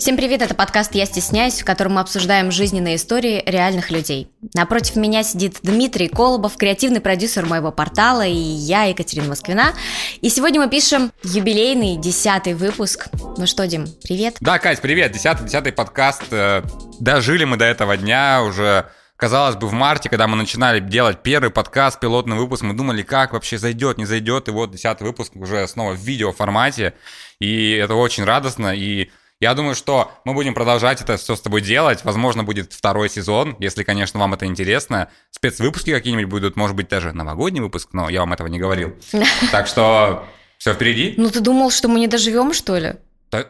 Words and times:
Всем 0.00 0.16
привет, 0.16 0.40
это 0.40 0.54
подкаст 0.54 0.94
«Я 0.94 1.04
стесняюсь», 1.04 1.60
в 1.60 1.64
котором 1.66 1.96
мы 1.96 2.00
обсуждаем 2.00 2.50
жизненные 2.50 2.96
истории 2.96 3.42
реальных 3.44 3.90
людей. 3.90 4.30
Напротив 4.54 4.96
меня 4.96 5.22
сидит 5.22 5.58
Дмитрий 5.62 6.08
Колобов, 6.08 6.56
креативный 6.56 7.02
продюсер 7.02 7.44
моего 7.44 7.70
портала, 7.70 8.26
и 8.26 8.32
я, 8.32 8.84
Екатерина 8.84 9.28
Москвина. 9.28 9.74
И 10.22 10.30
сегодня 10.30 10.58
мы 10.58 10.70
пишем 10.70 11.12
юбилейный 11.22 11.98
десятый 11.98 12.54
выпуск. 12.54 13.08
Ну 13.36 13.46
что, 13.46 13.66
Дим, 13.66 13.88
привет. 14.02 14.38
Да, 14.40 14.58
Кать, 14.58 14.80
привет, 14.80 15.12
десятый, 15.12 15.46
десятый 15.46 15.72
подкаст. 15.72 16.22
Э, 16.30 16.62
дожили 16.98 17.44
мы 17.44 17.58
до 17.58 17.66
этого 17.66 17.98
дня 17.98 18.42
уже 18.42 18.86
Казалось 19.20 19.56
бы, 19.56 19.66
в 19.68 19.74
марте, 19.74 20.08
когда 20.08 20.26
мы 20.26 20.34
начинали 20.38 20.80
делать 20.80 21.22
первый 21.22 21.50
подкаст, 21.50 22.00
пилотный 22.00 22.38
выпуск, 22.38 22.62
мы 22.62 22.72
думали, 22.72 23.02
как 23.02 23.34
вообще 23.34 23.58
зайдет, 23.58 23.98
не 23.98 24.06
зайдет. 24.06 24.48
И 24.48 24.50
вот 24.50 24.70
десятый 24.70 25.06
выпуск 25.06 25.36
уже 25.36 25.68
снова 25.68 25.92
в 25.92 25.98
видеоформате. 25.98 26.94
И 27.38 27.72
это 27.72 27.96
очень 27.96 28.24
радостно. 28.24 28.74
И 28.74 29.10
я 29.40 29.54
думаю, 29.54 29.74
что 29.74 30.12
мы 30.24 30.34
будем 30.34 30.52
продолжать 30.52 31.00
это 31.00 31.16
все 31.16 31.34
с 31.34 31.40
тобой 31.40 31.62
делать. 31.62 32.04
Возможно, 32.04 32.44
будет 32.44 32.72
второй 32.72 33.08
сезон, 33.08 33.56
если, 33.58 33.82
конечно, 33.82 34.20
вам 34.20 34.34
это 34.34 34.44
интересно. 34.44 35.10
Спецвыпуски 35.30 35.92
какие-нибудь 35.92 36.26
будут, 36.26 36.56
может 36.56 36.76
быть, 36.76 36.88
даже 36.88 37.12
новогодний 37.12 37.62
выпуск, 37.62 37.88
но 37.92 38.10
я 38.10 38.20
вам 38.20 38.34
этого 38.34 38.48
не 38.48 38.58
говорил. 38.58 38.94
Так 39.50 39.66
что 39.66 40.24
все 40.58 40.74
впереди. 40.74 41.14
Ну, 41.16 41.30
ты 41.30 41.40
думал, 41.40 41.70
что 41.70 41.88
мы 41.88 42.00
не 42.00 42.06
доживем, 42.06 42.52
что 42.52 42.76
ли? 42.76 42.96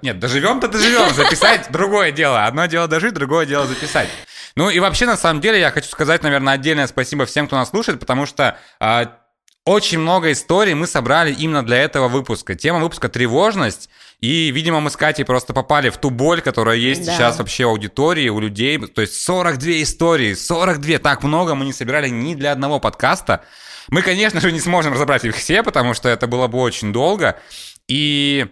Нет, 0.03 0.19
доживем-то 0.19 0.69
доживем. 0.69 1.13
Записать 1.13 1.71
другое 1.71 2.13
дело. 2.13 2.47
Одно 2.47 2.67
дело 2.67 2.87
дожить, 2.87 3.15
другое 3.15 3.47
дело 3.47 3.67
записать. 3.67 4.09
Ну 4.55 4.71
и 4.71 4.79
вообще, 4.79 5.07
на 5.07 5.17
самом 5.17 5.41
деле, 5.41 5.59
я 5.59 5.71
хочу 5.71 5.89
сказать, 5.89 6.23
наверное, 6.23 6.55
отдельное 6.55 6.87
спасибо 6.87 7.27
всем, 7.27 7.47
кто 7.47 7.57
нас 7.57 7.71
слушает, 7.71 7.99
потому 7.99 8.27
что 8.27 8.59
а, 8.79 9.17
очень 9.65 9.99
много 9.99 10.33
историй 10.33 10.75
мы 10.75 10.87
собрали 10.87 11.33
именно 11.33 11.65
для 11.65 11.79
этого 11.79 12.09
выпуска. 12.09 12.55
Тема 12.55 12.79
выпуска 12.81 13.09
«Тревожность». 13.09 13.89
И, 14.21 14.51
видимо, 14.51 14.81
мы 14.81 14.91
с 14.91 14.97
Катей 14.97 15.25
просто 15.25 15.55
попали 15.55 15.89
в 15.89 15.97
ту 15.97 16.11
боль, 16.11 16.43
которая 16.43 16.77
есть 16.77 17.07
да. 17.07 17.15
сейчас 17.15 17.39
вообще 17.39 17.65
у 17.65 17.71
аудитории, 17.71 18.29
у 18.29 18.39
людей. 18.39 18.79
То 18.79 19.01
есть 19.01 19.15
42 19.23 19.83
истории, 19.83 20.35
42, 20.35 20.99
так 20.99 21.23
много 21.23 21.55
мы 21.55 21.65
не 21.65 21.73
собирали 21.73 22.09
ни 22.09 22.35
для 22.35 22.53
одного 22.53 22.81
подкаста. 22.81 23.45
Мы, 23.89 24.03
конечно 24.03 24.41
же, 24.41 24.53
не 24.53 24.61
сможем 24.61 24.93
разобрать 24.93 25.25
их 25.25 25.35
все, 25.35 25.63
потому 25.63 25.95
что 25.95 26.09
это 26.09 26.27
было 26.27 26.49
бы 26.49 26.59
очень 26.59 26.93
долго. 26.93 27.41
И, 27.89 28.47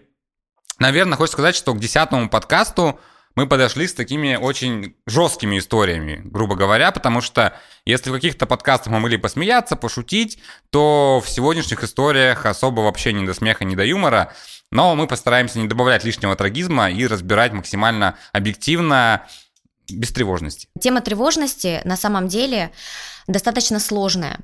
наверное, 0.78 1.16
хочется 1.16 1.36
сказать, 1.36 1.54
что 1.54 1.74
к 1.74 1.80
десятому 1.80 2.30
подкасту 2.30 2.98
мы 3.38 3.46
подошли 3.46 3.86
с 3.86 3.94
такими 3.94 4.34
очень 4.34 4.96
жесткими 5.06 5.58
историями, 5.58 6.22
грубо 6.24 6.56
говоря, 6.56 6.90
потому 6.90 7.20
что 7.20 7.56
если 7.84 8.10
в 8.10 8.14
каких-то 8.14 8.46
подкастах 8.46 8.92
мы 8.92 8.98
могли 8.98 9.16
посмеяться, 9.16 9.76
пошутить, 9.76 10.40
то 10.70 11.22
в 11.24 11.28
сегодняшних 11.28 11.84
историях 11.84 12.46
особо 12.46 12.80
вообще 12.80 13.12
ни 13.12 13.24
до 13.24 13.34
смеха, 13.34 13.64
ни 13.64 13.76
до 13.76 13.84
юмора. 13.84 14.32
Но 14.70 14.94
мы 14.94 15.06
постараемся 15.06 15.58
не 15.58 15.66
добавлять 15.66 16.04
лишнего 16.04 16.36
трагизма 16.36 16.90
и 16.90 17.06
разбирать 17.06 17.52
максимально 17.52 18.16
объективно, 18.32 19.26
без 19.88 20.12
тревожности. 20.12 20.68
Тема 20.78 21.00
тревожности 21.00 21.80
на 21.84 21.96
самом 21.96 22.28
деле 22.28 22.72
достаточно 23.26 23.80
сложная, 23.80 24.38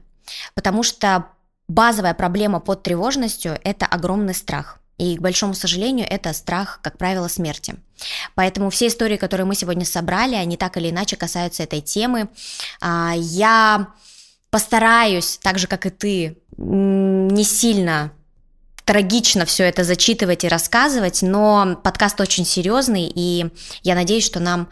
потому 0.55 0.83
что 0.83 1.27
базовая 1.69 2.15
проблема 2.15 2.61
под 2.61 2.83
тревожностью– 2.83 3.59
это 3.65 3.85
огромный 3.85 4.35
страх– 4.35 4.79
и, 4.99 5.17
к 5.17 5.21
большому 5.21 5.55
сожалению, 5.55 6.07
это 6.09 6.33
страх, 6.33 6.79
как 6.83 6.99
правило, 6.99 7.27
смерти. 7.29 7.75
Поэтому 8.35 8.71
все 8.71 8.87
истории, 8.87 9.17
которые 9.17 9.45
мы 9.45 9.57
сегодня 9.57 9.85
собрали, 9.85 10.37
они 10.37 10.57
так 10.57 10.77
или 10.77 10.91
иначе 10.91 11.17
касаются 11.17 11.65
этой 11.65 11.81
темы. 11.81 12.29
А, 12.81 13.13
я 13.17 13.89
постараюсь, 14.51 15.39
так 15.43 15.59
же, 15.59 15.67
как 15.67 15.87
и 15.87 15.91
ты, 15.91 16.39
не 16.57 17.43
сильно 17.43 18.13
трагично 18.85 19.45
все 19.45 19.65
это 19.65 19.85
зачитывать 19.85 20.45
и 20.45 20.49
рассказывать, 20.49 21.23
но 21.23 21.81
подкаст 21.83 22.21
очень 22.21 22.45
серьезный, 22.45 23.11
и 23.15 23.47
я 23.83 23.95
надеюсь, 23.95 24.25
что 24.25 24.41
нам 24.41 24.69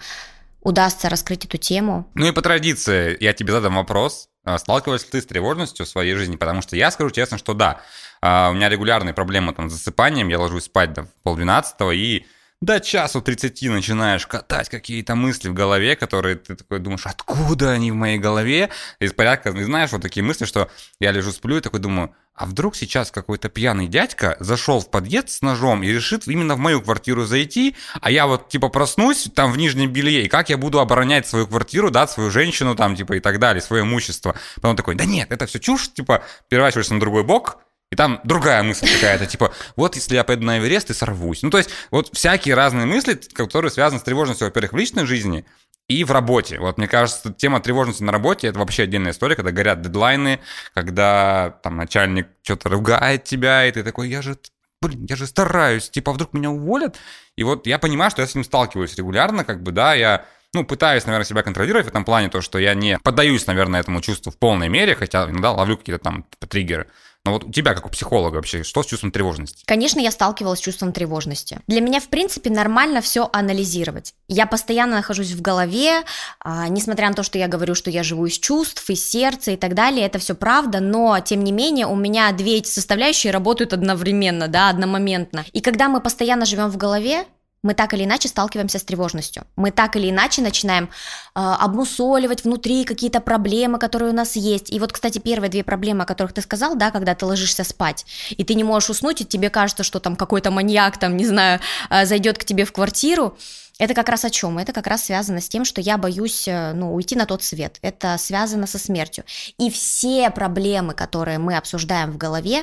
удастся 0.61 1.09
раскрыть 1.09 1.45
эту 1.45 1.59
тему. 1.59 2.09
Ну 2.15 2.27
и 2.27 2.33
по 2.33 2.43
традиции 2.43 3.17
я 3.21 3.33
тебе 3.33 3.53
задам 3.53 3.77
вопрос. 3.77 4.29
А, 4.45 4.59
сталкивалась 4.59 5.05
ли 5.05 5.11
ты 5.11 5.21
с 5.21 5.27
тревожностью 5.27 5.87
в 5.87 5.89
своей 5.89 6.15
жизни? 6.15 6.37
Потому 6.37 6.63
что 6.63 6.77
я 6.77 6.91
скажу 6.91 7.11
честно, 7.11 7.39
что 7.39 7.55
да. 7.55 7.81
А, 8.21 8.51
у 8.51 8.55
меня 8.55 8.69
регулярные 8.69 9.15
проблемы 9.15 9.53
там 9.53 9.69
с 9.69 9.73
засыпанием, 9.73 10.29
я 10.29 10.39
ложусь 10.39 10.65
спать 10.65 10.93
до 10.93 11.07
полдвенадцатого, 11.23 11.91
и 11.93 12.27
до 12.63 12.81
часу 12.81 13.21
30 13.21 13.63
начинаешь 13.63 14.27
катать 14.27 14.69
какие-то 14.69 15.17
мысли 15.17 15.49
в 15.49 15.53
голове, 15.53 15.97
которые 15.97 16.37
ты 16.37 16.55
такой 16.55 16.79
думаешь, 16.79 17.07
откуда 17.07 17.73
они 17.73 17.91
в 17.91 17.97
моей 17.97 18.19
голове? 18.19 18.71
Из 19.01 19.13
порядка, 19.13 19.53
знаешь, 19.53 19.91
вот 19.91 20.01
такие 20.01 20.23
мысли, 20.23 20.45
что 20.45 20.71
я 21.01 21.11
лежу, 21.11 21.33
сплю 21.33 21.57
и 21.57 21.61
такой 21.61 21.81
думаю, 21.81 22.15
а 22.35 22.47
вдруг 22.47 22.77
сейчас 22.77 23.11
какой-то 23.11 23.49
пьяный 23.49 23.89
дядька 23.89 24.37
зашел 24.39 24.81
в 24.81 24.91
подъезд 24.91 25.29
с 25.29 25.43
ножом 25.43 25.83
и 25.83 25.89
решит 25.89 26.29
именно 26.29 26.55
в 26.55 26.59
мою 26.59 26.81
квартиру 26.81 27.27
зайти, 27.27 27.77
а 28.01 28.13
я 28.13 28.29
вот 28.29 28.49
типа 28.49 28.69
проснусь 28.69 29.29
там 29.35 29.53
в 29.53 29.59
нижнем 29.59 29.93
белье, 29.93 30.25
и 30.25 30.29
как 30.29 30.49
я 30.49 30.57
буду 30.57 30.79
оборонять 30.79 31.27
свою 31.27 31.49
квартиру, 31.49 31.91
да, 31.91 32.07
свою 32.07 32.31
женщину 32.31 32.77
там 32.77 32.95
типа 32.95 33.15
и 33.15 33.21
так 33.21 33.41
далее, 33.41 33.61
свое 33.61 33.83
имущество. 33.83 34.37
Потом 34.55 34.77
такой, 34.77 34.95
да 34.95 35.05
нет, 35.05 35.33
это 35.33 35.47
все 35.47 35.59
чушь, 35.59 35.93
типа 35.93 36.23
переворачиваешься 36.49 36.95
на 36.95 37.01
другой 37.01 37.25
бок, 37.25 37.59
и 37.93 37.95
там 37.95 38.21
другая 38.25 38.63
мысль 38.63 38.89
какая-то, 38.91 39.27
типа, 39.27 39.53
вот 39.77 39.97
если 39.97 40.15
я 40.15 40.25
пойду 40.25 40.47
на 40.47 40.59
Эверест 40.59 40.89
и 40.89 40.95
сорвусь. 40.95 41.43
Ну, 41.43 41.51
то 41.51 41.59
есть, 41.59 41.69
вот 41.91 42.09
всякие 42.15 42.55
разные 42.55 42.87
мысли, 42.87 43.21
которые 43.35 43.71
связаны 43.71 44.01
с 44.01 44.03
тревожностью, 44.03 44.47
во-первых, 44.47 44.73
в 44.73 44.77
личной 44.79 45.05
жизни 45.05 45.45
и 45.89 46.03
в 46.03 46.11
работе. 46.11 46.59
Вот 46.59 46.79
мне 46.79 46.89
кажется, 46.89 47.35
тема 47.35 47.61
тревожности 47.61 48.03
на 48.03 48.11
работе 48.11 48.47
это 48.47 48.59
вообще 48.59 48.85
отдельная 48.85 49.13
история, 49.13 49.37
когда 49.37 49.53
горят 49.53 49.83
дедлайны, 49.83 50.41
когда 50.73 51.51
там 51.63 51.77
начальник 51.77 52.29
что-то 52.43 52.71
ругает 52.71 53.25
тебя, 53.25 53.67
и 53.67 53.73
ты 53.73 53.83
такой, 53.83 54.09
я 54.09 54.23
же 54.23 54.39
блин, 54.81 55.05
я 55.07 55.15
же 55.15 55.27
стараюсь, 55.27 55.91
типа, 55.91 56.15
вдруг 56.15 56.33
меня 56.33 56.51
уволят. 56.51 56.97
И 57.37 57.45
вот 57.45 57.67
я 57.67 57.79
понимаю, 57.79 58.11
что 58.11 58.23
я 58.23 58.27
с 58.27 58.35
ним 58.35 58.43
сталкиваюсь 58.43 58.97
регулярно, 58.97 59.45
как 59.45 59.63
бы, 59.63 59.71
да, 59.71 59.93
я 59.93 60.25
ну, 60.55 60.65
пытаюсь, 60.65 61.07
наверное, 61.07 61.27
себя 61.27 61.43
контролировать 61.43 61.87
в 61.87 61.89
этом 61.89 62.05
плане, 62.05 62.29
то, 62.29 62.41
что 62.41 62.59
я 62.59 62.75
не 62.75 62.99
поддаюсь, 62.99 63.47
наверное, 63.47 63.81
этому 63.81 64.01
чувству 64.01 64.31
в 64.31 64.39
полной 64.39 64.69
мере, 64.69 64.95
хотя 64.95 65.25
иногда 65.25 65.53
ловлю 65.53 65.79
какие-то 65.79 66.03
там 66.03 66.27
триггеры. 66.49 66.89
Но 67.25 67.33
вот 67.33 67.45
у 67.45 67.53
тебя, 67.53 67.75
как 67.75 67.87
у 67.87 67.89
психолога 67.89 68.37
вообще, 68.37 68.65
что 68.65 68.83
с 68.83 68.87
чувством 68.87 69.13
тревожности? 69.13 69.63
Конечно, 69.65 70.01
я 70.01 70.11
сталкивалась 70.11 70.59
с 70.59 70.63
чувством 70.63 70.93
тревожности. 70.93 71.61
Для 71.69 71.81
меня, 71.81 72.01
в 72.01 72.09
принципе, 72.09 72.51
нормально 72.51 73.01
все 73.01 73.31
анализировать. 73.33 74.15
Я 74.27 74.47
постоянно 74.47 74.97
нахожусь 74.97 75.31
в 75.31 75.41
голове, 75.41 76.03
а, 76.41 76.67
несмотря 76.67 77.09
на 77.09 77.15
то, 77.15 77.23
что 77.23 77.39
я 77.39 77.47
говорю, 77.47 77.77
что 77.77 77.91
я 77.91 78.03
живу 78.03 78.27
из 78.27 78.39
чувств, 78.39 78.91
из 78.91 79.09
сердца 79.09 79.53
и 79.53 79.57
так 79.57 79.75
далее, 79.75 80.05
это 80.05 80.19
все 80.19 80.35
правда, 80.35 80.81
но, 80.81 81.21
тем 81.21 81.45
не 81.45 81.53
менее, 81.53 81.87
у 81.87 81.95
меня 81.95 82.33
две 82.33 82.59
эти 82.59 82.69
составляющие 82.69 83.33
работают 83.33 83.73
одновременно, 83.73 84.49
да, 84.49 84.69
одномоментно. 84.69 85.45
И 85.53 85.61
когда 85.61 85.89
мы 85.89 86.01
постоянно 86.01 86.45
живем 86.45 86.71
в 86.71 86.77
голове, 86.77 87.25
мы 87.63 87.75
так 87.75 87.95
или 87.95 88.05
иначе 88.05 88.29
сталкиваемся 88.29 88.79
с 88.79 88.85
тревожностью. 88.85 89.45
Мы 89.57 89.71
так 89.71 89.97
или 89.97 90.11
иначе 90.11 90.43
начинаем 90.43 90.85
э, 90.85 90.89
обмусоливать 91.35 92.45
внутри 92.45 92.85
какие-то 92.85 93.21
проблемы, 93.21 93.79
которые 93.79 94.11
у 94.11 94.15
нас 94.15 94.35
есть. 94.35 94.73
И 94.73 94.81
вот, 94.81 94.93
кстати, 94.93 95.19
первые 95.19 95.51
две 95.51 95.63
проблемы, 95.63 96.03
о 96.03 96.07
которых 96.07 96.33
ты 96.33 96.43
сказал, 96.43 96.75
да, 96.75 96.91
когда 96.91 97.15
ты 97.15 97.25
ложишься 97.25 97.63
спать, 97.63 98.05
и 98.31 98.43
ты 98.45 98.55
не 98.55 98.65
можешь 98.65 98.91
уснуть, 98.91 99.21
и 99.21 99.25
тебе 99.25 99.49
кажется, 99.49 99.85
что 99.85 100.01
там 100.01 100.17
какой-то 100.17 100.51
маньяк, 100.51 100.99
там, 100.99 101.17
не 101.17 101.25
знаю, 101.25 101.61
э, 101.91 102.05
зайдет 102.05 102.39
к 102.39 102.45
тебе 102.45 102.65
в 102.65 102.73
квартиру, 102.73 103.37
это 103.83 103.95
как 103.95 104.09
раз 104.09 104.25
о 104.25 104.31
чем? 104.31 104.59
Это 104.59 104.73
как 104.73 104.87
раз 104.87 105.07
связано 105.07 105.41
с 105.41 105.49
тем, 105.49 105.65
что 105.65 105.81
я 105.81 105.99
боюсь 105.99 106.47
э, 106.47 106.73
ну, 106.73 106.95
уйти 106.95 107.17
на 107.17 107.27
тот 107.27 107.43
свет. 107.43 107.79
Это 107.83 108.17
связано 108.17 108.69
со 108.69 108.79
смертью. 108.79 109.25
И 109.59 109.71
все 109.73 110.31
проблемы, 110.31 110.95
которые 110.95 111.39
мы 111.39 111.57
обсуждаем 111.57 112.13
в 112.13 112.17
голове, 112.17 112.63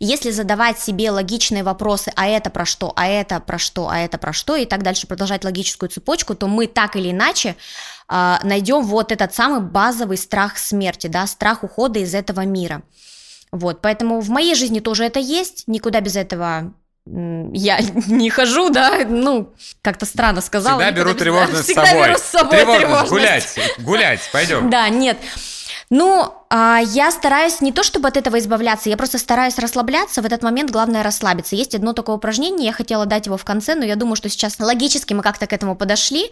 если 0.00 0.32
задавать 0.32 0.80
себе 0.80 1.12
логичные 1.12 1.62
вопросы, 1.62 2.12
а 2.16 2.26
это 2.26 2.50
про 2.50 2.64
что, 2.64 2.92
а 2.96 3.06
это 3.06 3.38
про 3.38 3.58
что, 3.58 3.88
а 3.88 3.98
это 3.98 4.18
про 4.18 4.32
что, 4.32 4.56
и 4.56 4.64
так 4.64 4.82
дальше 4.82 5.06
продолжать 5.06 5.44
логическую 5.44 5.88
цепочку, 5.88 6.34
то 6.34 6.48
мы 6.48 6.66
так 6.66 6.96
или 6.96 7.12
иначе 7.12 7.54
э, 8.08 8.34
найдем 8.42 8.82
вот 8.82 9.12
этот 9.12 9.32
самый 9.32 9.60
базовый 9.60 10.16
страх 10.16 10.58
смерти, 10.58 11.06
да, 11.06 11.28
страх 11.28 11.62
ухода 11.62 12.00
из 12.00 12.12
этого 12.12 12.40
мира. 12.40 12.82
Вот, 13.52 13.82
поэтому 13.82 14.20
в 14.20 14.30
моей 14.30 14.56
жизни 14.56 14.80
тоже 14.80 15.04
это 15.04 15.20
есть, 15.20 15.62
никуда 15.68 16.00
без 16.00 16.16
этого 16.16 16.74
я 17.06 17.78
не 18.08 18.30
хожу, 18.30 18.70
да, 18.70 19.04
ну, 19.08 19.52
как-то 19.82 20.06
странно 20.06 20.40
сказала. 20.40 20.80
Всегда 20.80 20.96
беру 20.96 21.14
тревожность 21.14 21.70
с 21.70 21.74
собой. 21.74 21.86
Всегда 21.86 22.06
беру 22.08 22.18
с 22.18 22.22
собой 22.22 22.50
тревожность. 22.50 23.08
тревожность. 23.08 23.10
Гулять, 23.10 23.74
гулять, 23.78 24.20
пойдем. 24.32 24.70
Да, 24.70 24.88
нет. 24.88 25.18
Ну, 25.88 26.34
а, 26.50 26.80
я 26.84 27.12
стараюсь 27.12 27.60
не 27.60 27.70
то 27.70 27.84
чтобы 27.84 28.08
от 28.08 28.16
этого 28.16 28.38
избавляться, 28.40 28.88
я 28.88 28.96
просто 28.96 29.18
стараюсь 29.18 29.58
расслабляться. 29.58 30.20
В 30.20 30.26
этот 30.26 30.42
момент 30.42 30.70
главное 30.70 31.04
расслабиться. 31.04 31.54
Есть 31.54 31.76
одно 31.76 31.92
такое 31.92 32.16
упражнение, 32.16 32.66
я 32.66 32.72
хотела 32.72 33.06
дать 33.06 33.26
его 33.26 33.36
в 33.36 33.44
конце, 33.44 33.76
но 33.76 33.84
я 33.84 33.94
думаю, 33.94 34.16
что 34.16 34.28
сейчас 34.28 34.58
логически 34.58 35.14
мы 35.14 35.22
как-то 35.22 35.46
к 35.46 35.52
этому 35.52 35.76
подошли. 35.76 36.30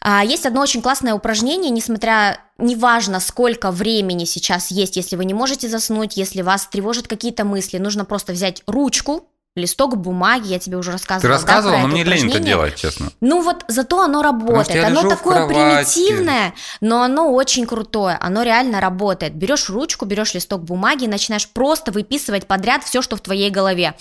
А, 0.00 0.24
есть 0.24 0.46
одно 0.46 0.62
очень 0.62 0.82
классное 0.82 1.14
упражнение, 1.14 1.70
несмотря, 1.70 2.40
неважно, 2.58 3.20
сколько 3.20 3.70
времени 3.70 4.24
сейчас 4.24 4.72
есть, 4.72 4.96
если 4.96 5.14
вы 5.14 5.24
не 5.24 5.34
можете 5.34 5.68
заснуть, 5.68 6.16
если 6.16 6.42
вас 6.42 6.66
тревожат 6.66 7.06
какие-то 7.06 7.44
мысли, 7.44 7.78
нужно 7.78 8.04
просто 8.04 8.32
взять 8.32 8.64
ручку, 8.66 9.28
листок 9.54 9.96
бумаги, 9.98 10.48
я 10.48 10.58
тебе 10.58 10.78
уже 10.78 10.92
рассказывала. 10.92 11.20
Ты 11.20 11.28
рассказывала, 11.28 11.76
да, 11.76 11.82
но 11.82 11.88
мне 11.88 12.04
лень 12.04 12.12
это 12.12 12.26
упражнение. 12.26 12.46
делать, 12.46 12.76
честно. 12.76 13.12
Ну 13.20 13.42
вот 13.42 13.64
зато 13.68 14.00
оно 14.00 14.22
работает. 14.22 14.84
Оно 14.84 15.02
такое 15.08 15.46
примитивное, 15.46 16.54
но 16.80 17.02
оно 17.02 17.30
очень 17.32 17.66
крутое. 17.66 18.16
Оно 18.20 18.42
реально 18.42 18.80
работает. 18.80 19.34
Берешь 19.34 19.68
ручку, 19.68 20.06
берешь 20.06 20.32
листок 20.32 20.62
бумаги 20.62 21.04
и 21.04 21.08
начинаешь 21.08 21.48
просто 21.48 21.92
выписывать 21.92 22.46
подряд 22.46 22.82
все, 22.82 23.02
что 23.02 23.16
в 23.16 23.20
твоей 23.20 23.50
голове. 23.50 23.94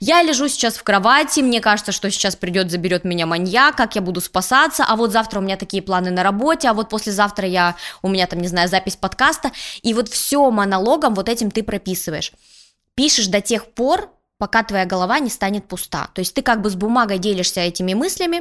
Я 0.00 0.22
лежу 0.22 0.48
сейчас 0.48 0.76
в 0.76 0.82
кровати, 0.82 1.40
мне 1.40 1.60
кажется, 1.60 1.92
что 1.92 2.10
сейчас 2.10 2.36
придет, 2.36 2.70
заберет 2.70 3.04
меня 3.04 3.24
маньяк, 3.24 3.76
как 3.76 3.94
я 3.94 4.02
буду 4.02 4.20
спасаться, 4.20 4.84
а 4.86 4.96
вот 4.96 5.12
завтра 5.12 5.38
у 5.38 5.42
меня 5.42 5.56
такие 5.56 5.82
планы 5.82 6.10
на 6.10 6.22
работе, 6.22 6.68
а 6.68 6.74
вот 6.74 6.90
послезавтра 6.90 7.48
я, 7.48 7.74
у 8.02 8.08
меня 8.08 8.26
там, 8.26 8.40
не 8.40 8.48
знаю, 8.48 8.68
запись 8.68 8.96
подкаста, 8.96 9.50
и 9.82 9.94
вот 9.94 10.08
все 10.08 10.50
монологом 10.50 11.14
вот 11.14 11.28
этим 11.30 11.50
ты 11.50 11.62
прописываешь. 11.62 12.32
Пишешь 12.94 13.28
до 13.28 13.40
тех 13.40 13.66
пор, 13.72 14.10
пока 14.40 14.64
твоя 14.64 14.86
голова 14.86 15.18
не 15.18 15.28
станет 15.28 15.68
пуста. 15.68 16.08
То 16.14 16.20
есть 16.22 16.34
ты 16.34 16.40
как 16.40 16.62
бы 16.62 16.70
с 16.70 16.74
бумагой 16.74 17.18
делишься 17.18 17.60
этими 17.60 17.92
мыслями, 17.92 18.40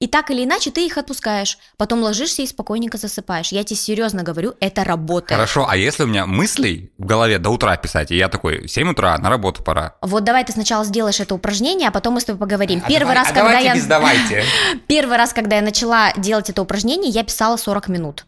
и 0.00 0.08
так 0.08 0.30
или 0.30 0.44
иначе 0.44 0.70
ты 0.70 0.86
их 0.86 0.96
отпускаешь. 0.96 1.58
Потом 1.76 2.00
ложишься 2.02 2.40
и 2.40 2.46
спокойненько 2.46 2.96
засыпаешь. 2.96 3.52
Я 3.52 3.62
тебе 3.62 3.76
серьезно 3.76 4.22
говорю, 4.22 4.54
это 4.60 4.82
работает. 4.82 5.38
Хорошо, 5.38 5.66
а 5.68 5.76
если 5.76 6.04
у 6.04 6.06
меня 6.06 6.24
мыслей 6.26 6.90
в 6.96 7.04
голове 7.04 7.38
до 7.38 7.50
утра 7.50 7.76
писать, 7.76 8.10
и 8.10 8.16
я 8.16 8.28
такой, 8.28 8.66
7 8.66 8.90
утра, 8.90 9.16
на 9.18 9.28
работу 9.28 9.62
пора. 9.62 9.94
Вот 10.00 10.24
давай 10.24 10.42
ты 10.42 10.52
сначала 10.52 10.84
сделаешь 10.84 11.20
это 11.20 11.34
упражнение, 11.34 11.88
а 11.88 11.90
потом 11.92 12.14
мы 12.14 12.20
с 12.22 12.24
тобой 12.24 12.40
поговорим. 12.40 12.80
Первый 12.88 13.14
раз, 13.14 13.28
а 13.30 13.34
когда 13.34 13.58
я... 13.58 13.74
без. 13.74 13.86
Первый 14.86 15.18
раз, 15.18 15.34
когда 15.34 15.56
я 15.56 15.62
начала 15.62 16.14
делать 16.16 16.48
это 16.48 16.62
упражнение, 16.62 17.10
я 17.10 17.22
писала 17.22 17.58
40 17.58 17.88
минут. 17.88 18.24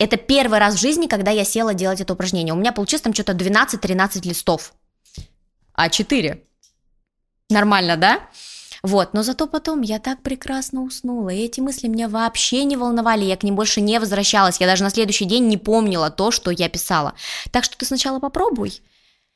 Это 0.00 0.16
первый 0.16 0.58
раз 0.58 0.74
в 0.74 0.80
жизни, 0.80 1.06
когда 1.06 1.30
я 1.30 1.44
села 1.44 1.74
делать 1.74 2.00
это 2.00 2.14
упражнение. 2.14 2.54
У 2.54 2.56
меня 2.56 2.72
получилось 2.72 3.02
там 3.02 3.14
что-то 3.14 3.34
12-13 3.34 4.26
листов. 4.26 4.72
А4. 5.86 6.40
Нормально, 7.50 7.96
да? 7.96 8.20
Вот, 8.82 9.12
но 9.12 9.22
зато 9.22 9.46
потом 9.46 9.82
я 9.82 9.98
так 9.98 10.22
прекрасно 10.22 10.82
уснула, 10.82 11.28
и 11.30 11.44
эти 11.44 11.60
мысли 11.60 11.86
меня 11.86 12.08
вообще 12.08 12.64
не 12.64 12.78
волновали, 12.78 13.24
я 13.24 13.36
к 13.36 13.42
ним 13.42 13.54
больше 13.54 13.82
не 13.82 13.98
возвращалась, 14.00 14.58
я 14.58 14.66
даже 14.66 14.84
на 14.84 14.90
следующий 14.90 15.26
день 15.26 15.48
не 15.48 15.58
помнила 15.58 16.10
то, 16.10 16.30
что 16.30 16.50
я 16.50 16.68
писала. 16.70 17.12
Так 17.50 17.64
что 17.64 17.76
ты 17.76 17.84
сначала 17.84 18.20
попробуй. 18.20 18.80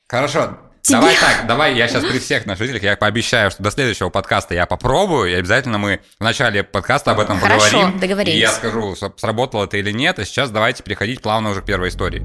Хорошо, 0.09 0.59
Тебе- 0.81 0.97
давай 0.99 1.17
так, 1.17 1.47
давай 1.47 1.77
я 1.77 1.89
сейчас 1.89 2.05
при 2.05 2.19
всех 2.19 2.47
наших 2.47 2.67
зрителях, 2.69 2.83
я 2.85 2.97
пообещаю, 2.97 3.51
что 3.51 3.63
до 3.63 3.71
следующего 3.71 4.09
подкаста 4.09 4.55
я 4.55 4.65
попробую, 4.65 5.31
и 5.31 5.35
обязательно 5.35 5.77
мы 5.77 6.01
в 6.19 6.23
начале 6.25 6.63
подкаста 6.63 7.11
об 7.11 7.21
этом 7.21 7.39
Хорошо, 7.39 7.71
поговорим. 7.71 8.01
договорились. 8.01 8.37
И 8.37 8.41
я 8.41 8.51
скажу, 8.51 8.97
сработало 9.17 9.65
это 9.65 9.77
или 9.77 9.91
нет, 9.93 10.19
а 10.19 10.25
сейчас 10.25 10.51
давайте 10.51 10.83
переходить 10.83 11.21
плавно 11.21 11.51
уже 11.51 11.61
к 11.61 11.67
первой 11.67 11.91
истории. 11.91 12.23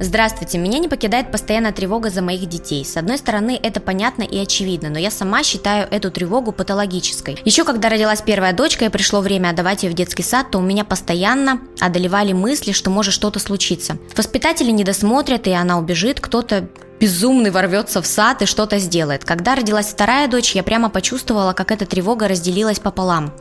Здравствуйте, 0.00 0.58
меня 0.58 0.78
не 0.78 0.86
покидает 0.86 1.32
постоянная 1.32 1.72
тревога 1.72 2.10
за 2.10 2.22
моих 2.22 2.48
детей. 2.48 2.84
С 2.84 2.96
одной 2.96 3.18
стороны, 3.18 3.58
это 3.60 3.80
понятно 3.80 4.22
и 4.22 4.38
очевидно, 4.38 4.90
но 4.90 4.98
я 4.98 5.10
сама 5.10 5.42
считаю 5.42 5.88
эту 5.90 6.12
тревогу 6.12 6.52
патологической. 6.52 7.36
Еще 7.44 7.64
когда 7.64 7.88
родилась 7.88 8.22
первая 8.22 8.52
дочка 8.52 8.84
и 8.84 8.90
пришло 8.90 9.20
время 9.20 9.50
отдавать 9.50 9.82
ее 9.82 9.90
в 9.90 9.94
детский 9.94 10.22
сад, 10.22 10.52
то 10.52 10.58
у 10.58 10.62
меня 10.62 10.84
постоянно 10.84 11.62
одолевали 11.80 12.32
мысли, 12.32 12.70
что 12.70 12.90
может 12.90 13.12
что-то 13.12 13.40
случиться. 13.40 13.98
Воспитатели 14.16 14.70
не 14.70 14.84
досмотрят, 14.84 15.48
и 15.48 15.50
она 15.50 15.78
убежит, 15.78 16.20
кто-то 16.20 16.68
безумный 17.00 17.50
ворвется 17.50 18.02
в 18.02 18.06
сад 18.06 18.42
и 18.42 18.46
что-то 18.46 18.78
сделает. 18.78 19.24
Когда 19.24 19.54
родилась 19.54 19.86
вторая 19.86 20.28
дочь, 20.28 20.54
я 20.54 20.62
прямо 20.62 20.90
почувствовала, 20.90 21.52
как 21.52 21.70
эта 21.70 21.86
тревога 21.86 22.28
разделилась 22.28 22.78
пополам. 22.78 23.32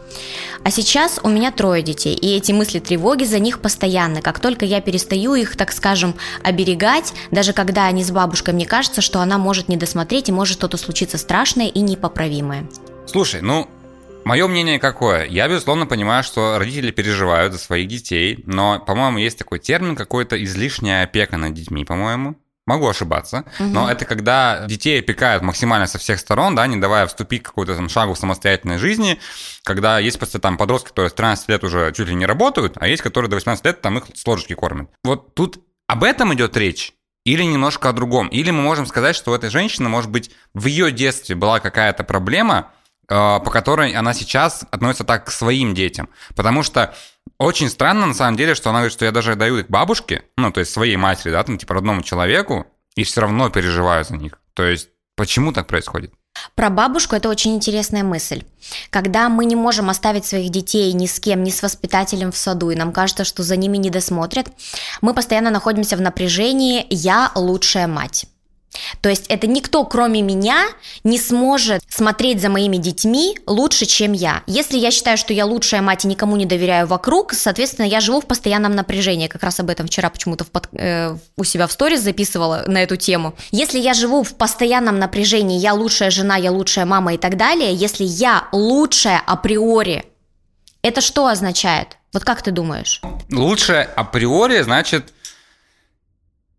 А 0.64 0.72
сейчас 0.72 1.20
у 1.24 1.30
меня 1.30 1.52
трое 1.52 1.82
детей, 1.82 2.16
и 2.16 2.36
эти 2.36 2.52
мысли 2.52 2.80
тревоги 2.80 3.24
за 3.24 3.40
них 3.40 3.60
постоянны. 3.60 4.22
Как 4.22 4.40
только 4.40 4.66
я 4.66 4.82
перестаю 4.82 5.36
их, 5.36 5.56
так 5.56 5.72
скажем, 5.72 6.16
оберегать, 6.44 7.14
даже 7.32 7.54
когда 7.54 7.86
они 7.86 8.04
с 8.04 8.12
бабушкой, 8.12 8.54
мне 8.54 8.66
кажется, 8.66 9.02
что 9.02 9.20
она 9.22 9.38
может 9.38 9.70
не 9.70 9.78
досмотреть 9.78 10.30
и 10.30 10.32
может 10.32 10.58
что-то 10.58 10.78
случиться 10.78 11.18
страшное 11.18 11.68
и 11.68 11.80
непоправимое. 11.80 12.68
Слушай, 13.06 13.42
ну, 13.42 13.68
мое 14.26 14.48
мнение 14.48 14.80
какое? 14.80 15.26
Я, 15.26 15.48
безусловно, 15.48 15.86
понимаю, 15.86 16.24
что 16.24 16.58
родители 16.60 16.92
переживают 16.92 17.54
за 17.54 17.60
своих 17.60 17.88
детей, 17.88 18.44
но, 18.46 18.80
по-моему, 18.80 19.18
есть 19.18 19.38
такой 19.38 19.60
термин 19.60 19.96
какой-то 19.96 20.42
излишняя 20.44 21.04
опека 21.04 21.38
над 21.38 21.54
детьми, 21.54 21.86
по-моему. 21.86 22.36
Могу 22.68 22.88
ошибаться, 22.88 23.46
но 23.60 23.90
это 23.90 24.06
когда 24.06 24.66
детей 24.68 25.00
опекают 25.00 25.42
максимально 25.42 25.88
со 25.88 25.98
всех 25.98 26.20
сторон, 26.20 26.54
да, 26.54 26.68
не 26.68 26.76
давая 26.76 27.08
вступить 27.08 27.42
к 27.42 27.46
какому-то 27.48 27.76
там 27.76 27.88
шагу 27.88 28.14
в 28.14 28.20
самостоятельной 28.20 28.78
жизни, 28.78 29.20
когда 29.64 30.00
есть 30.00 30.20
просто 30.20 30.40
там 30.40 30.58
подростки, 30.58 30.90
которые 30.90 31.10
с 31.10 31.14
13 31.14 31.48
лет 31.48 31.64
уже 31.64 31.94
чуть 31.94 32.10
ли 32.10 32.14
не 32.14 32.26
работают, 32.26 32.74
а 32.76 32.88
есть, 32.88 33.02
которые 33.02 33.30
до 33.30 33.38
18 33.38 33.66
лет 33.66 33.82
там 33.82 33.98
их 33.98 34.06
с 34.14 34.28
ложечки 34.28 34.54
кормят. 34.54 34.90
Вот 35.04 35.34
тут 35.34 35.64
об 35.88 36.04
этом 36.04 36.34
идет 36.34 36.58
речь, 36.58 36.94
или 37.28 37.44
немножко 37.44 37.90
о 37.90 37.94
другом. 37.94 38.30
Или 38.30 38.52
мы 38.52 38.62
можем 38.62 38.86
сказать, 38.86 39.14
что 39.14 39.32
у 39.32 39.36
этой 39.36 39.50
женщины, 39.50 39.90
может 39.90 40.10
быть, 40.10 40.32
в 40.54 40.66
ее 40.66 40.92
детстве 40.92 41.36
была 41.36 41.60
какая-то 41.60 42.06
проблема, 42.06 42.72
э, 43.10 43.14
по 43.14 43.52
которой 43.52 43.92
она 43.92 44.14
сейчас 44.14 44.66
относится 44.72 45.04
так 45.04 45.26
к 45.26 45.32
своим 45.32 45.74
детям. 45.74 46.08
Потому 46.36 46.64
что 46.64 46.96
очень 47.40 47.70
странно, 47.70 48.08
на 48.08 48.14
самом 48.14 48.38
деле, 48.38 48.56
что 48.56 48.70
она 48.70 48.80
говорит, 48.80 48.94
что 48.94 49.06
я 49.06 49.12
даже 49.12 49.36
даю 49.36 49.58
их 49.58 49.70
бабушке, 49.70 50.24
ну, 50.38 50.52
то 50.52 50.60
есть 50.60 50.72
своей 50.72 50.98
матери, 50.98 51.32
да, 51.32 51.44
там, 51.44 51.58
типа, 51.58 51.76
родному 51.76 52.02
человеку, 52.02 52.66
и 52.96 53.04
все 53.04 53.22
равно 53.22 53.50
переживаю 53.50 54.04
за 54.04 54.16
них. 54.16 54.40
То 54.54 54.64
есть, 54.64 54.90
почему 55.16 55.54
так 55.54 55.68
происходит? 55.68 56.14
Про 56.56 56.70
бабушку 56.70 57.16
это 57.16 57.30
очень 57.30 57.56
интересная 57.56 58.04
мысль. 58.04 58.44
Когда 58.90 59.30
мы 59.30 59.46
не 59.46 59.56
можем 59.56 59.90
оставить 59.90 60.26
своих 60.26 60.50
детей 60.50 60.92
ни 60.94 61.06
с 61.06 61.20
кем, 61.20 61.44
ни 61.44 61.50
с 61.50 61.62
воспитателем 61.62 62.32
в 62.32 62.38
саду, 62.38 62.70
и 62.70 62.76
нам 62.76 62.92
кажется, 62.92 63.24
что 63.24 63.44
за 63.44 63.56
ними 63.56 63.78
не 63.78 63.90
досмотрят, 63.90 64.48
мы 65.02 65.14
постоянно 65.14 65.52
находимся 65.52 65.98
в 65.98 66.02
напряжении 66.02 66.86
«я 66.90 67.32
лучшая 67.36 67.88
мать». 67.88 68.26
То 69.02 69.10
есть 69.10 69.28
это 69.28 69.48
никто, 69.48 69.84
кроме 69.86 70.22
меня, 70.22 70.66
не 71.04 71.20
сможет 71.20 71.82
смотреть 71.90 72.42
за 72.42 72.50
моими 72.50 72.78
детьми 72.78 73.38
лучше, 73.46 73.86
чем 73.86 74.14
я. 74.14 74.44
Если 74.48 74.78
я 74.78 74.92
считаю, 74.92 75.18
что 75.18 75.34
я 75.34 75.46
лучшая 75.46 75.82
мать 75.82 76.06
и 76.06 76.08
никому 76.08 76.36
не 76.36 76.46
доверяю 76.46 76.88
вокруг, 76.88 77.34
соответственно, 77.34 77.86
я 77.86 78.00
живу 78.00 78.22
в 78.22 78.26
постоянном 78.26 78.76
напряжении. 78.76 79.28
Как 79.28 79.44
раз 79.44 79.60
об 79.60 79.70
этом 79.70 79.88
вчера 79.88 80.10
почему-то 80.10 80.46
под- 80.46 80.70
э, 80.74 81.16
у 81.38 81.44
себя 81.44 81.68
в 81.68 81.72
сторис 81.72 82.02
записывала 82.02 82.64
на 82.68 82.84
эту 82.84 82.96
тему. 82.96 83.34
Если 83.52 83.80
я 83.80 83.94
живу 83.94 84.24
в 84.24 84.36
постоянном 84.36 85.00
напряжении, 85.00 85.60
я 85.60 85.74
лучшая 85.74 86.12
жена, 86.12 86.36
я 86.38 86.52
лучшая 86.52 86.86
мама 86.86 87.14
и 87.14 87.18
так 87.18 87.38
далее, 87.38 87.74
если 87.74 88.04
я 88.04 88.48
лучшая 88.52 89.22
априори, 89.26 90.06
это 90.82 91.02
что 91.02 91.28
означает? 91.28 91.98
Вот 92.14 92.24
как 92.24 92.42
ты 92.42 92.52
думаешь? 92.52 93.02
Лучше 93.32 93.88
априори, 93.96 94.62
значит, 94.62 95.14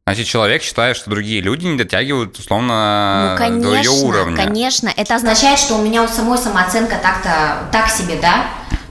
значит, 0.08 0.26
человек 0.26 0.62
считает, 0.62 0.96
что 0.96 1.10
другие 1.10 1.42
люди 1.42 1.66
не 1.66 1.76
дотягивают, 1.76 2.38
условно, 2.38 3.36
Ну, 3.38 3.60
до 3.60 3.68
ее 3.74 3.82
конечно, 3.84 4.06
уровня. 4.08 4.36
конечно. 4.36 4.90
Это 4.96 5.16
означает, 5.16 5.58
что 5.58 5.74
у 5.74 5.82
меня 5.82 6.02
у 6.02 6.08
самой 6.08 6.38
самооценка 6.38 6.96
так-то, 7.02 7.68
так 7.72 7.90
себе, 7.90 8.16
да? 8.20 8.46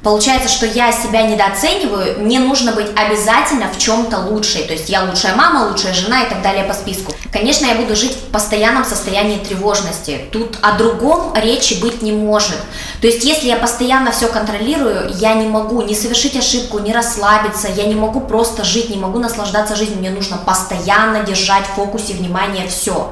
Получается, 0.08 0.48
что 0.48 0.66
я 0.66 0.94
себя 0.94 1.24
недооцениваю, 1.24 2.22
мне 2.22 2.40
нужно 2.40 2.72
быть 2.72 2.88
обязательно 2.96 3.68
в 3.70 3.78
чем-то 3.78 4.20
лучшей. 4.20 4.64
То 4.64 4.72
есть 4.72 4.88
я 4.88 5.04
лучшая 5.04 5.36
мама, 5.36 5.68
лучшая 5.68 5.94
жена 5.94 6.24
и 6.24 6.30
так 6.30 6.42
далее 6.42 6.64
по 6.64 6.74
списку. 6.74 7.12
Конечно, 7.30 7.66
я 7.66 7.76
буду 7.76 7.94
жить 7.94 8.14
в 8.14 8.32
постоянном 8.32 8.86
состоянии 8.86 9.38
тревожности. 9.38 10.22
Тут 10.32 10.60
о 10.62 10.78
другом 10.78 11.34
речи 11.36 11.82
быть 11.82 12.02
не 12.02 12.14
может. 12.14 12.56
То 13.02 13.08
есть 13.08 13.26
если 13.26 13.48
я 13.48 13.58
постоянно 13.58 14.14
все 14.14 14.30
контролирую, 14.30 15.12
я 15.16 15.34
не 15.34 15.46
могу 15.46 15.82
не 15.82 15.94
совершить 15.94 16.38
ошибку, 16.38 16.80
не 16.80 16.94
расслабиться, 16.94 17.68
я 17.68 17.84
не 17.84 17.96
могу 17.96 18.22
просто 18.22 18.64
жить, 18.64 18.90
не 18.90 18.96
могу 18.96 19.20
наслаждаться 19.20 19.76
жизнью. 19.76 20.00
Мне 20.00 20.12
нужно 20.12 20.38
постоянно 20.38 21.24
держать 21.24 21.66
в 21.66 21.76
фокусе 21.76 22.14
внимания 22.14 22.66
все. 22.70 23.12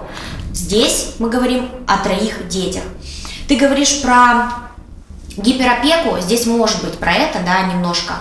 Здесь 0.53 1.07
мы 1.19 1.29
говорим 1.29 1.69
о 1.87 1.97
троих 1.97 2.47
детях. 2.47 2.83
Ты 3.49 3.57
говоришь 3.57 4.01
про 4.01 4.65
гиперопеку, 5.37 6.19
здесь 6.19 6.45
может 6.45 6.83
быть 6.83 6.97
про 6.97 7.13
это, 7.13 7.39
да, 7.45 7.61
немножко. 7.63 8.13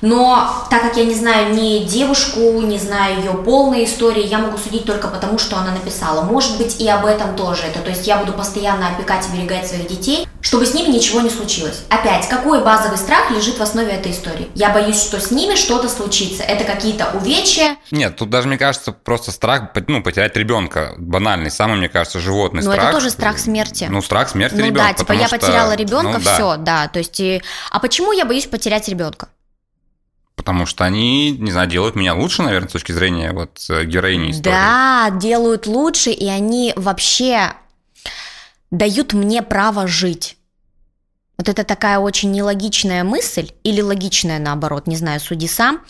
Но 0.00 0.66
так 0.70 0.82
как 0.82 0.96
я 0.96 1.04
не 1.04 1.14
знаю 1.14 1.54
ни 1.54 1.84
девушку, 1.84 2.40
не 2.60 2.78
знаю 2.78 3.18
ее 3.18 3.32
полной 3.32 3.84
истории, 3.84 4.26
я 4.26 4.38
могу 4.38 4.58
судить 4.58 4.84
только 4.84 5.08
потому, 5.08 5.38
что 5.38 5.56
она 5.56 5.72
написала. 5.72 6.22
Может 6.22 6.58
быть 6.58 6.80
и 6.80 6.88
об 6.88 7.06
этом 7.06 7.34
тоже 7.36 7.62
это. 7.62 7.80
То 7.80 7.90
есть 7.90 8.06
я 8.06 8.16
буду 8.18 8.32
постоянно 8.32 8.88
опекать 8.88 9.26
и 9.28 9.36
берегать 9.36 9.66
своих 9.66 9.88
детей, 9.88 10.28
чтобы 10.40 10.66
с 10.66 10.74
ними 10.74 10.88
ничего 10.88 11.20
не 11.20 11.30
случилось. 11.30 11.82
Опять, 11.88 12.28
какой 12.28 12.62
базовый 12.62 12.98
страх 12.98 13.30
лежит 13.30 13.58
в 13.58 13.62
основе 13.62 13.90
этой 13.92 14.12
истории? 14.12 14.48
Я 14.54 14.70
боюсь, 14.70 15.00
что 15.02 15.20
с 15.20 15.30
ними 15.30 15.54
что-то 15.54 15.88
случится. 15.88 16.42
Это 16.42 16.64
какие-то 16.64 17.08
увечья, 17.14 17.76
Нет, 17.90 18.16
тут 18.16 18.30
даже, 18.30 18.48
мне 18.48 18.58
кажется, 18.58 18.92
просто 18.92 19.30
страх, 19.32 19.70
ну, 19.88 20.02
потерять 20.02 20.36
ребенка. 20.36 20.94
Банальный, 20.98 21.50
самый, 21.50 21.78
мне 21.78 21.88
кажется, 21.88 22.18
животный 22.20 22.62
Но 22.62 22.72
страх. 22.72 22.88
это 22.88 22.92
тоже 22.98 23.10
страх 23.10 23.38
смерти. 23.38 23.86
Ну, 23.90 24.02
страх 24.02 24.28
смерти 24.28 24.54
Ну 24.56 24.66
ребенка. 24.66 24.88
да, 24.88 24.92
типа 24.94 25.12
я 25.12 25.26
что, 25.28 25.38
потеряла 25.38 25.74
ребенка, 25.74 26.18
ну, 26.18 26.24
да, 26.24 26.34
все, 26.34 26.56
да. 26.56 26.88
То 26.88 26.98
есть, 26.98 27.18
и- 27.20 27.42
а 27.70 27.78
почему 27.80 28.12
я 28.12 28.24
боюсь 28.24 28.46
потерять 28.46 28.88
ребенка? 28.88 29.28
Потому 30.36 30.66
что 30.66 30.84
они, 30.84 31.32
не 31.32 31.50
знаю, 31.50 31.68
делают 31.68 31.96
меня 31.96 32.14
лучше, 32.14 32.42
наверное, 32.42 32.68
с 32.68 32.72
точки 32.72 32.92
зрения 32.92 33.32
вот 33.32 33.64
э, 33.68 33.84
героини 33.84 34.30
истории. 34.30 34.54
Да, 34.54 35.10
делают 35.10 35.66
лучше, 35.66 36.10
и 36.10 36.26
они 36.28 36.72
вообще 36.76 37.54
дают 38.70 39.12
мне 39.12 39.42
право 39.42 39.86
жить. 39.88 40.36
Вот 41.38 41.48
это 41.48 41.64
такая 41.64 41.98
очень 41.98 42.32
нелогичная 42.32 43.02
мысль, 43.04 43.50
или 43.62 43.80
логичная 43.80 44.38
наоборот, 44.38 44.86
не 44.86 44.96
знаю, 44.96 45.20
суди 45.20 45.48
сам, 45.48 45.82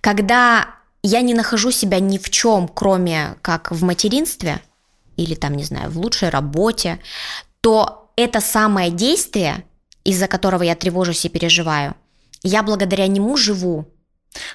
когда 0.00 0.68
я 1.02 1.20
не 1.20 1.34
нахожу 1.34 1.70
себя 1.70 2.00
ни 2.00 2.18
в 2.18 2.30
чем, 2.30 2.68
кроме 2.68 3.36
как 3.42 3.70
в 3.70 3.82
материнстве 3.82 4.60
или 5.16 5.34
там, 5.34 5.56
не 5.56 5.64
знаю, 5.64 5.90
в 5.90 5.98
лучшей 5.98 6.28
работе, 6.28 7.00
то 7.60 8.10
это 8.16 8.40
самое 8.40 8.90
действие, 8.90 9.64
из-за 10.04 10.26
которого 10.26 10.62
я 10.62 10.74
тревожусь 10.74 11.24
и 11.24 11.28
переживаю, 11.28 11.94
я 12.42 12.62
благодаря 12.62 13.06
нему 13.06 13.36
живу. 13.36 13.86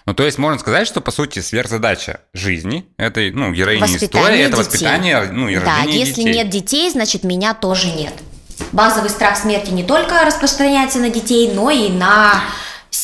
Ну, 0.06 0.14
то 0.14 0.24
есть 0.24 0.38
можно 0.38 0.60
сказать, 0.60 0.88
что, 0.88 1.02
по 1.02 1.12
сути, 1.12 1.40
сверхзадача 1.40 2.22
жизни 2.34 2.86
этой, 2.98 3.32
ну, 3.32 3.52
героини 3.52 3.98
истории, 3.98 4.40
это 4.40 4.58
воспитание, 4.58 5.30
ну, 5.32 5.50
и 5.50 5.58
Да, 5.58 5.80
если 5.88 6.22
детей. 6.22 6.34
нет 6.34 6.50
детей, 6.50 6.92
значит, 6.92 7.24
меня 7.24 7.54
тоже 7.54 7.90
нет. 7.90 8.14
Базовый 8.72 9.10
страх 9.10 9.38
смерти 9.38 9.72
не 9.72 9.84
только 9.84 10.24
распространяется 10.26 11.00
на 11.00 11.10
детей, 11.10 11.52
но 11.54 11.70
и 11.72 11.90
на 11.90 12.44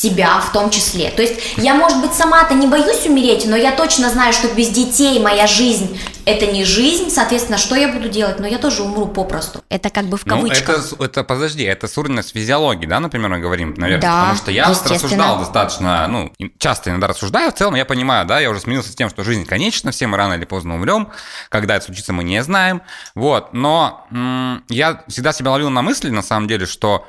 себя 0.00 0.40
в 0.40 0.52
том 0.52 0.70
числе. 0.70 1.10
То 1.10 1.22
есть 1.22 1.40
я, 1.58 1.74
может 1.74 2.00
быть, 2.00 2.14
сама-то 2.14 2.54
не 2.54 2.66
боюсь 2.66 3.06
умереть, 3.06 3.46
но 3.46 3.56
я 3.56 3.72
точно 3.72 4.10
знаю, 4.10 4.32
что 4.32 4.48
без 4.54 4.68
детей 4.68 5.20
моя 5.20 5.46
жизнь– 5.46 6.00
это 6.24 6.46
не 6.46 6.64
жизнь, 6.64 7.10
соответственно, 7.10 7.58
что 7.58 7.74
я 7.74 7.88
буду 7.88 8.08
делать? 8.08 8.38
Но 8.40 8.46
я 8.46 8.58
тоже 8.58 8.82
умру 8.82 9.06
попросту. 9.06 9.62
Это 9.68 9.90
как 9.90 10.04
бы 10.06 10.16
в 10.16 10.24
кавычках. 10.24 10.76
Ну, 10.90 10.96
это, 10.96 11.04
это, 11.04 11.24
подожди, 11.24 11.64
это 11.64 11.86
с 11.88 11.98
уровня 11.98 12.22
физиологии, 12.22 12.86
да, 12.86 13.00
например, 13.00 13.30
мы 13.30 13.38
говорим, 13.38 13.74
наверное? 13.76 14.02
Да, 14.02 14.20
Потому 14.20 14.36
что 14.36 14.50
я 14.50 14.68
рассуждал 14.68 15.38
достаточно, 15.40 16.06
ну, 16.08 16.32
часто 16.58 16.90
иногда 16.90 17.08
рассуждаю, 17.08 17.50
в 17.52 17.54
целом 17.54 17.74
я 17.74 17.84
понимаю, 17.84 18.26
да, 18.26 18.40
я 18.40 18.50
уже 18.50 18.60
смирился 18.60 18.92
с 18.92 18.94
тем, 18.94 19.10
что 19.10 19.24
жизнь 19.24 19.44
конечна, 19.44 19.90
все 19.90 20.06
мы 20.06 20.16
рано 20.16 20.34
или 20.34 20.44
поздно 20.44 20.74
умрем, 20.74 21.08
когда 21.48 21.76
это 21.76 21.86
случится, 21.86 22.12
мы 22.12 22.24
не 22.24 22.42
знаем, 22.42 22.82
вот, 23.14 23.52
но 23.52 24.06
м- 24.10 24.64
я 24.68 25.02
всегда 25.08 25.32
себя 25.32 25.50
ловил 25.50 25.70
на 25.70 25.82
мысли, 25.82 26.10
на 26.10 26.22
самом 26.22 26.48
деле, 26.48 26.66
что, 26.66 27.06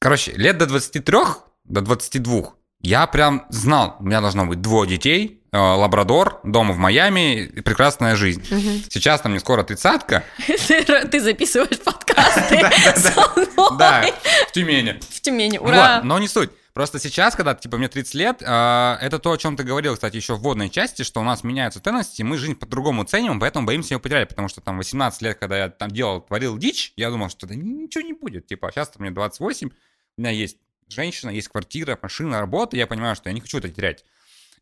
короче, 0.00 0.32
лет 0.32 0.58
до 0.58 0.66
23 0.66 1.02
до 1.68 1.80
22 1.80 2.56
я 2.80 3.06
прям 3.06 3.46
знал, 3.48 3.96
у 3.98 4.04
меня 4.04 4.20
должно 4.20 4.46
быть 4.46 4.60
двое 4.60 4.88
детей, 4.88 5.42
э, 5.50 5.58
лабрадор, 5.58 6.40
дом 6.44 6.70
в 6.72 6.76
Майами, 6.76 7.46
прекрасная 7.62 8.14
жизнь. 8.16 8.42
Угу. 8.42 8.90
Сейчас 8.90 9.22
там 9.22 9.32
мне 9.32 9.40
скоро 9.40 9.64
тридцатка. 9.64 10.22
Ты 10.46 11.20
записываешь 11.20 11.80
подкасты 11.80 12.60
Да, 13.78 14.04
в 14.48 14.52
Тюмени. 14.52 15.00
В 15.00 15.20
Тюмени, 15.20 15.58
ура! 15.58 16.00
Но 16.04 16.18
не 16.18 16.28
суть. 16.28 16.50
Просто 16.74 17.00
сейчас, 17.00 17.34
когда, 17.34 17.54
типа, 17.54 17.78
мне 17.78 17.88
30 17.88 18.14
лет, 18.14 18.42
э, 18.42 18.98
это 19.00 19.18
то, 19.18 19.32
о 19.32 19.38
чем 19.38 19.56
ты 19.56 19.64
говорил, 19.64 19.94
кстати, 19.94 20.16
еще 20.16 20.34
в 20.34 20.40
вводной 20.40 20.68
части, 20.68 21.02
что 21.02 21.20
у 21.20 21.24
нас 21.24 21.42
меняются 21.42 21.80
ценности, 21.82 22.22
мы 22.22 22.36
жизнь 22.36 22.54
по-другому 22.54 23.04
ценим, 23.04 23.40
поэтому 23.40 23.66
боимся 23.66 23.94
ее 23.94 23.98
потерять, 23.98 24.28
потому 24.28 24.48
что 24.48 24.60
там 24.60 24.76
18 24.76 25.22
лет, 25.22 25.38
когда 25.38 25.56
я 25.56 25.68
там 25.70 25.90
делал, 25.90 26.20
творил 26.20 26.58
дичь, 26.58 26.92
я 26.96 27.10
думал, 27.10 27.30
что 27.30 27.46
да 27.46 27.54
ничего 27.54 28.04
не 28.04 28.12
будет, 28.12 28.46
типа, 28.46 28.70
сейчас 28.72 28.92
мне 28.98 29.10
28, 29.10 29.70
у 29.70 30.20
меня 30.20 30.30
есть 30.30 30.58
женщина, 30.88 31.30
есть 31.30 31.48
квартира, 31.48 31.98
машина, 32.00 32.40
работа, 32.40 32.76
я 32.76 32.86
понимаю, 32.86 33.16
что 33.16 33.28
я 33.28 33.34
не 33.34 33.40
хочу 33.40 33.58
это 33.58 33.68
терять. 33.68 34.04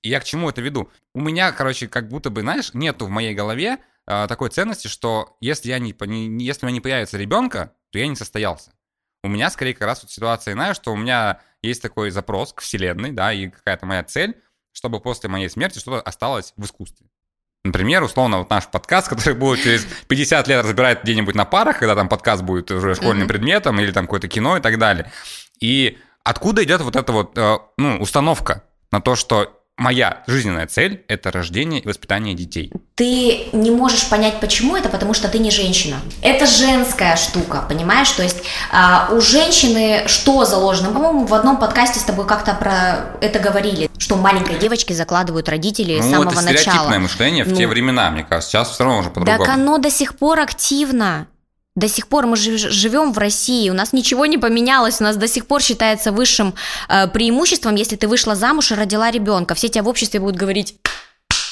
И 0.03 0.09
я 0.09 0.21
к 0.21 0.25
чему 0.25 0.51
это 0.51 0.61
веду? 0.61 0.91
У 1.15 1.21
меня, 1.21 1.51
короче, 1.53 1.89
как 1.89 2.09
будто 2.09 2.31
бы, 2.31 2.43
знаешь, 2.43 2.75
нету 2.75 3.07
в 3.07 3.11
моей 3.11 3.35
голове 3.35 3.79
э, 4.07 4.27
такой 4.29 4.51
ценности, 4.51 4.87
что 4.89 5.37
если, 5.41 5.71
я 5.71 5.79
не, 5.79 5.95
не, 6.07 6.45
если 6.45 6.67
у 6.67 6.69
меня 6.69 6.75
не 6.75 6.81
появится 6.83 7.17
ребенка, 7.17 7.73
то 7.91 7.99
я 7.99 8.07
не 8.07 8.17
состоялся. 8.17 8.73
У 9.23 9.29
меня 9.29 9.49
скорее 9.49 9.73
как 9.73 9.87
раз 9.87 10.03
вот 10.03 10.11
ситуация 10.11 10.53
иная, 10.53 10.75
что 10.75 10.93
у 10.93 10.97
меня 10.97 11.41
есть 11.63 11.81
такой 11.81 12.11
запрос 12.11 12.53
к 12.53 12.61
Вселенной, 12.61 13.13
да, 13.13 13.33
и 13.33 13.49
какая-то 13.49 13.87
моя 13.87 14.05
цель, 14.05 14.37
чтобы 14.73 15.01
после 15.01 15.31
моей 15.31 15.49
смерти 15.49 15.79
что-то 15.79 16.03
осталось 16.03 16.53
в 16.57 16.65
искусстве. 16.65 17.07
Например, 17.65 18.03
условно, 18.03 18.39
вот 18.39 18.51
наш 18.51 18.69
подкаст, 18.69 19.09
который 19.09 19.35
будет 19.35 19.63
через 19.63 19.87
50 20.09 20.49
лет 20.49 20.65
разбирать 20.65 21.03
где-нибудь 21.03 21.35
на 21.35 21.47
парах, 21.47 21.79
когда 21.79 21.95
там 21.95 22.11
подкаст 22.11 22.43
будет 22.43 22.71
уже 22.71 22.95
школьным 22.95 23.25
mm-hmm. 23.25 23.29
предметом, 23.29 23.81
или 23.81 23.91
там 23.91 24.05
какое-то 24.05 24.29
кино 24.29 24.59
и 24.59 24.61
так 24.61 24.79
далее. 24.79 25.11
И 25.61 25.99
Откуда 26.25 26.65
идет 26.65 26.81
вот 26.81 26.97
эта 26.97 27.13
вот 27.13 27.37
э, 27.37 27.59
ну, 27.77 27.99
установка 27.99 28.65
на 28.91 29.01
то, 29.01 29.15
что 29.15 29.61
моя 29.77 30.23
жизненная 30.27 30.67
цель– 30.67 31.05
это 31.09 31.31
рождение 31.33 31.81
и 31.81 31.87
воспитание 31.87 32.35
детей. 32.35 32.73
Ты 32.95 33.49
не 33.53 33.71
можешь 33.71 34.09
понять, 34.09 34.41
почему 34.41 34.77
это, 34.77 34.89
потому 34.89 35.15
что 35.15 35.29
ты 35.29 35.39
не 35.39 35.51
женщина. 35.51 35.97
Это 36.23 36.47
женская 36.47 37.17
штука, 37.17 37.65
понимаешь? 37.69 38.11
То 38.11 38.23
есть 38.23 38.39
а, 38.73 39.09
у 39.13 39.21
женщины 39.21 40.05
что 40.07 40.45
заложено? 40.45 40.93
По-моему, 40.93 41.27
в 41.27 41.35
одном 41.35 41.59
подкасте 41.59 41.99
с 41.99 42.05
тобой 42.05 42.27
как-то 42.27 42.55
про 42.55 43.17
это 43.21 43.39
говорили, 43.41 43.91
что 43.99 44.17
маленькой 44.17 44.59
девочке 44.59 44.95
закладывают 44.95 45.49
родители 45.49 45.97
ну, 45.97 46.03
с 46.03 46.11
самого 46.11 46.31
это 46.31 46.41
начала. 46.41 46.99
мышление 46.99 47.45
в 47.45 47.49
ну, 47.49 47.57
те 47.57 47.67
времена, 47.67 48.11
мне 48.11 48.23
кажется. 48.23 48.51
Сейчас 48.51 48.71
все 48.71 48.85
равно 48.85 49.01
уже 49.01 49.11
по-другому. 49.11 49.45
Так 49.45 49.55
оно 49.55 49.79
до 49.79 49.91
сих 49.91 50.17
пор 50.17 50.41
активно. 50.41 51.27
До 51.77 51.89
сих 51.89 52.07
пор 52.07 52.27
мы 52.27 52.37
живем 52.37 53.13
в 53.13 53.19
России, 53.19 53.69
у 53.69 53.75
нас 53.75 53.93
ничего 53.93 54.27
не 54.27 54.39
поменялось, 54.39 55.01
у 55.01 55.05
нас 55.05 55.17
до 55.17 55.27
сих 55.27 55.47
пор 55.47 55.61
считается 55.61 56.13
высшим 56.13 56.55
э, 56.89 57.09
преимуществом, 57.09 57.75
если 57.75 57.97
ты 57.97 58.07
вышла 58.07 58.37
замуж 58.37 58.71
и 58.71 58.77
родила 58.77 59.11
ребенка. 59.11 59.57
Все 59.57 59.69
тебя 59.69 59.83
в 59.83 59.89
обществе 59.89 60.21
будут 60.21 60.37
говорить, 60.37 60.77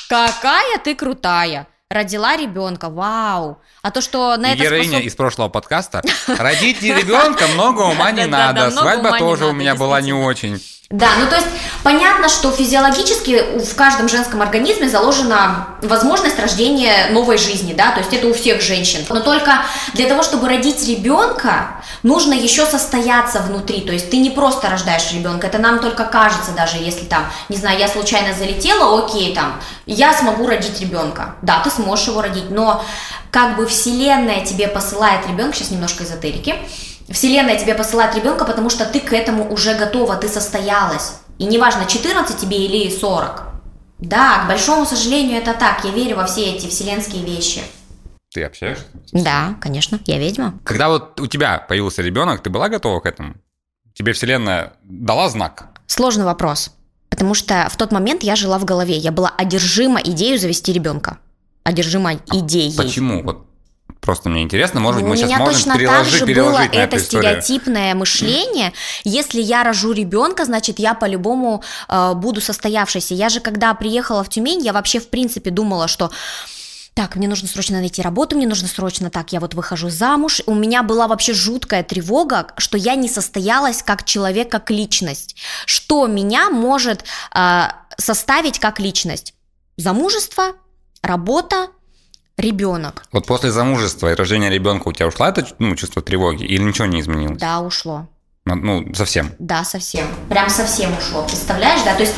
какая 0.09 0.79
ты 0.79 0.95
крутая, 0.95 1.67
родила 1.91 2.37
ребенка, 2.37 2.89
вау. 2.89 3.59
А 3.83 3.91
то, 3.91 4.01
что 4.01 4.37
на 4.37 4.53
это 4.53 4.63
Героиня 4.63 4.91
способ... 4.91 5.07
из 5.07 5.15
прошлого 5.17 5.49
подкаста. 5.49 6.03
Родить 6.29 6.81
ребенка 6.83 7.49
много 7.49 7.83
ума 7.83 8.13
не 8.13 8.27
надо. 8.27 8.71
Свадьба 8.71 9.19
тоже 9.19 9.47
у 9.47 9.53
меня 9.53 9.75
была 9.75 10.01
не 10.01 10.13
очень. 10.13 10.63
Да, 10.93 11.09
ну 11.19 11.27
то 11.27 11.37
есть 11.37 11.49
понятно, 11.83 12.29
что 12.29 12.51
физиологически 12.51 13.59
в 13.59 13.75
каждом 13.75 14.11
женском 14.11 14.43
организме 14.43 14.91
заложена 14.91 15.69
возможность 15.81 16.39
рождения 16.39 17.09
новой 17.13 17.39
жизни, 17.39 17.73
да, 17.73 17.93
то 17.93 18.01
есть 18.01 18.13
это 18.13 18.29
у 18.29 18.35
всех 18.35 18.61
женщин. 18.61 19.01
Но 19.09 19.21
только 19.21 19.65
для 19.95 20.07
того, 20.07 20.23
чтобы 20.23 20.49
родить 20.49 20.87
ребенка, 20.87 21.83
нужно 22.03 22.35
еще 22.35 22.67
состояться 22.67 23.41
внутри, 23.41 23.81
то 23.81 23.93
есть 23.93 24.11
ты 24.11 24.19
не 24.19 24.29
просто 24.29 24.69
рождаешь 24.69 25.11
ребенка, 25.13 25.47
это 25.47 25.57
нам 25.57 25.79
только 25.79 26.05
кажется, 26.05 26.53
даже 26.53 26.77
если 26.77 27.07
там, 27.07 27.25
не 27.49 27.57
знаю, 27.57 27.79
я 27.79 27.89
случайно 27.89 28.35
залетела, 28.35 29.03
окей, 29.03 29.35
там, 29.35 29.63
я 29.87 30.13
смогу 30.13 30.47
родить 30.47 30.79
ребенка, 30.83 31.37
да, 31.41 31.61
ты 31.61 31.71
сможешь 31.71 32.09
его 32.09 32.21
родить, 32.21 32.51
но 32.51 32.85
как 33.31 33.57
бы 33.57 33.67
вселенная 33.67 34.45
тебе 34.45 34.69
посылает 34.69 35.27
ребенка, 35.27 35.57
сейчас 35.57 35.71
немножко 35.71 36.05
эзотерики, 36.05 36.55
Вселенная 37.09 37.59
тебе 37.59 37.75
посылает 37.75 38.15
ребенка, 38.15 38.45
потому 38.45 38.71
что 38.71 38.85
ты 38.85 39.01
к 39.01 39.13
этому 39.13 39.53
уже 39.53 39.75
готова, 39.75 40.17
ты 40.17 40.29
состоялась. 40.29 41.15
И 41.39 41.45
неважно, 41.45 41.87
14 41.87 42.39
тебе 42.39 42.65
или 42.65 42.91
40. 42.91 43.43
Да, 43.99 44.45
к 44.45 44.49
большому 44.49 44.85
сожалению, 44.85 45.39
это 45.39 45.55
так. 45.55 45.85
Я 45.85 45.91
верю 45.91 46.17
во 46.17 46.27
все 46.27 46.55
эти 46.55 46.67
вселенские 46.69 47.25
вещи. 47.25 47.63
Ты 48.33 48.45
общаешься? 48.45 48.85
Да, 49.13 49.57
конечно, 49.61 50.01
я 50.07 50.19
ведьма. 50.19 50.59
Когда 50.65 50.89
вот 50.89 51.21
у 51.21 51.27
тебя 51.27 51.59
появился 51.59 52.03
ребенок, 52.03 52.43
ты 52.43 52.51
была 52.51 52.69
готова 52.69 53.01
к 53.01 53.07
этому? 53.07 53.35
Тебе 53.95 54.13
Вселенная 54.15 54.73
дала 54.85 55.29
знак? 55.29 55.67
Сложный 55.87 56.25
вопрос. 56.25 56.73
Потому 57.11 57.35
что 57.35 57.69
в 57.71 57.77
тот 57.77 57.93
момент 57.93 58.23
я 58.23 58.37
жила 58.37 58.59
в 58.59 58.65
голове. 58.65 58.97
Я 58.97 59.13
была 59.13 59.29
одержима 59.37 60.01
идеей 60.01 60.39
завести 60.39 60.73
ребенка. 60.73 61.19
Одержима 61.63 62.11
а 62.11 62.37
идеей. 62.39 62.75
Почему? 62.75 63.23
Вот 63.23 63.47
Просто 64.03 64.29
мне 64.29 64.43
интересно, 64.43 64.81
может 64.81 65.01
быть, 65.01 65.11
мы 65.11 65.17
сейчас 65.17 65.39
можем 65.39 65.55
точно 65.55 65.79
переложить, 65.79 66.11
так 66.11 66.29
же 66.29 66.35
было 66.35 66.59
на 66.59 66.65
это 66.65 66.99
стереотипное 66.99 67.95
мышление. 67.95 68.73
Если 69.05 69.41
я 69.41 69.63
рожу 69.63 69.93
ребенка, 69.93 70.45
значит, 70.45 70.81
я 70.81 70.95
по-любому 70.95 71.63
э, 71.89 72.13
буду 72.15 72.41
состоявшейся. 72.41 73.15
Я 73.15 73.29
же, 73.29 73.39
когда 73.39 73.73
приехала 73.75 74.25
в 74.25 74.29
Тюмень, 74.29 74.61
я 74.61 74.73
вообще, 74.73 74.99
в 74.99 75.09
принципе, 75.09 75.53
думала, 75.53 75.87
что 75.87 76.11
так, 76.95 77.15
мне 77.15 77.29
нужно 77.29 77.47
срочно 77.47 77.79
найти 77.79 78.03
работу, 78.03 78.35
мне 78.35 78.49
нужно 78.49 78.67
срочно 78.67 79.09
так, 79.09 79.33
я 79.33 79.39
вот 79.39 79.55
выхожу 79.55 79.89
замуж. 79.89 80.43
У 80.47 80.55
меня 80.55 80.83
была 80.83 81.07
вообще 81.07 81.33
жуткая 81.33 81.85
тревога, 81.85 82.49
что 82.57 82.77
я 82.77 82.97
не 82.97 83.09
состоялась 83.09 83.85
как 83.85 84.05
человек, 84.05 84.51
как 84.51 84.69
личность. 84.73 85.37
Что 85.65 86.09
меня 86.09 86.51
может 86.51 87.05
э, 87.37 87.69
составить 87.99 88.59
как 88.59 88.81
личность? 88.81 89.35
Замужество, 89.77 90.57
работа, 91.03 91.69
ребенок. 92.37 93.05
Вот 93.13 93.27
после 93.27 93.51
замужества 93.51 94.11
и 94.13 94.15
рождения 94.15 94.51
ребенка 94.51 94.89
у 94.89 94.93
тебя 94.93 95.09
ушла 95.09 95.31
это 95.31 95.47
ну, 95.59 95.77
чувство 95.77 96.03
тревоги 96.03 96.45
или 96.45 96.63
ничего 96.63 96.87
не 96.87 97.01
изменилось? 97.01 97.39
Да, 97.39 97.61
ушло. 97.61 98.09
Ну, 98.45 98.85
совсем. 98.93 99.31
Да, 99.39 99.63
совсем. 99.63 100.05
Прям 100.29 100.49
совсем 100.51 100.91
ушло, 100.99 101.23
представляешь, 101.23 101.81
да? 101.85 101.95
То 101.95 102.01
есть 102.01 102.15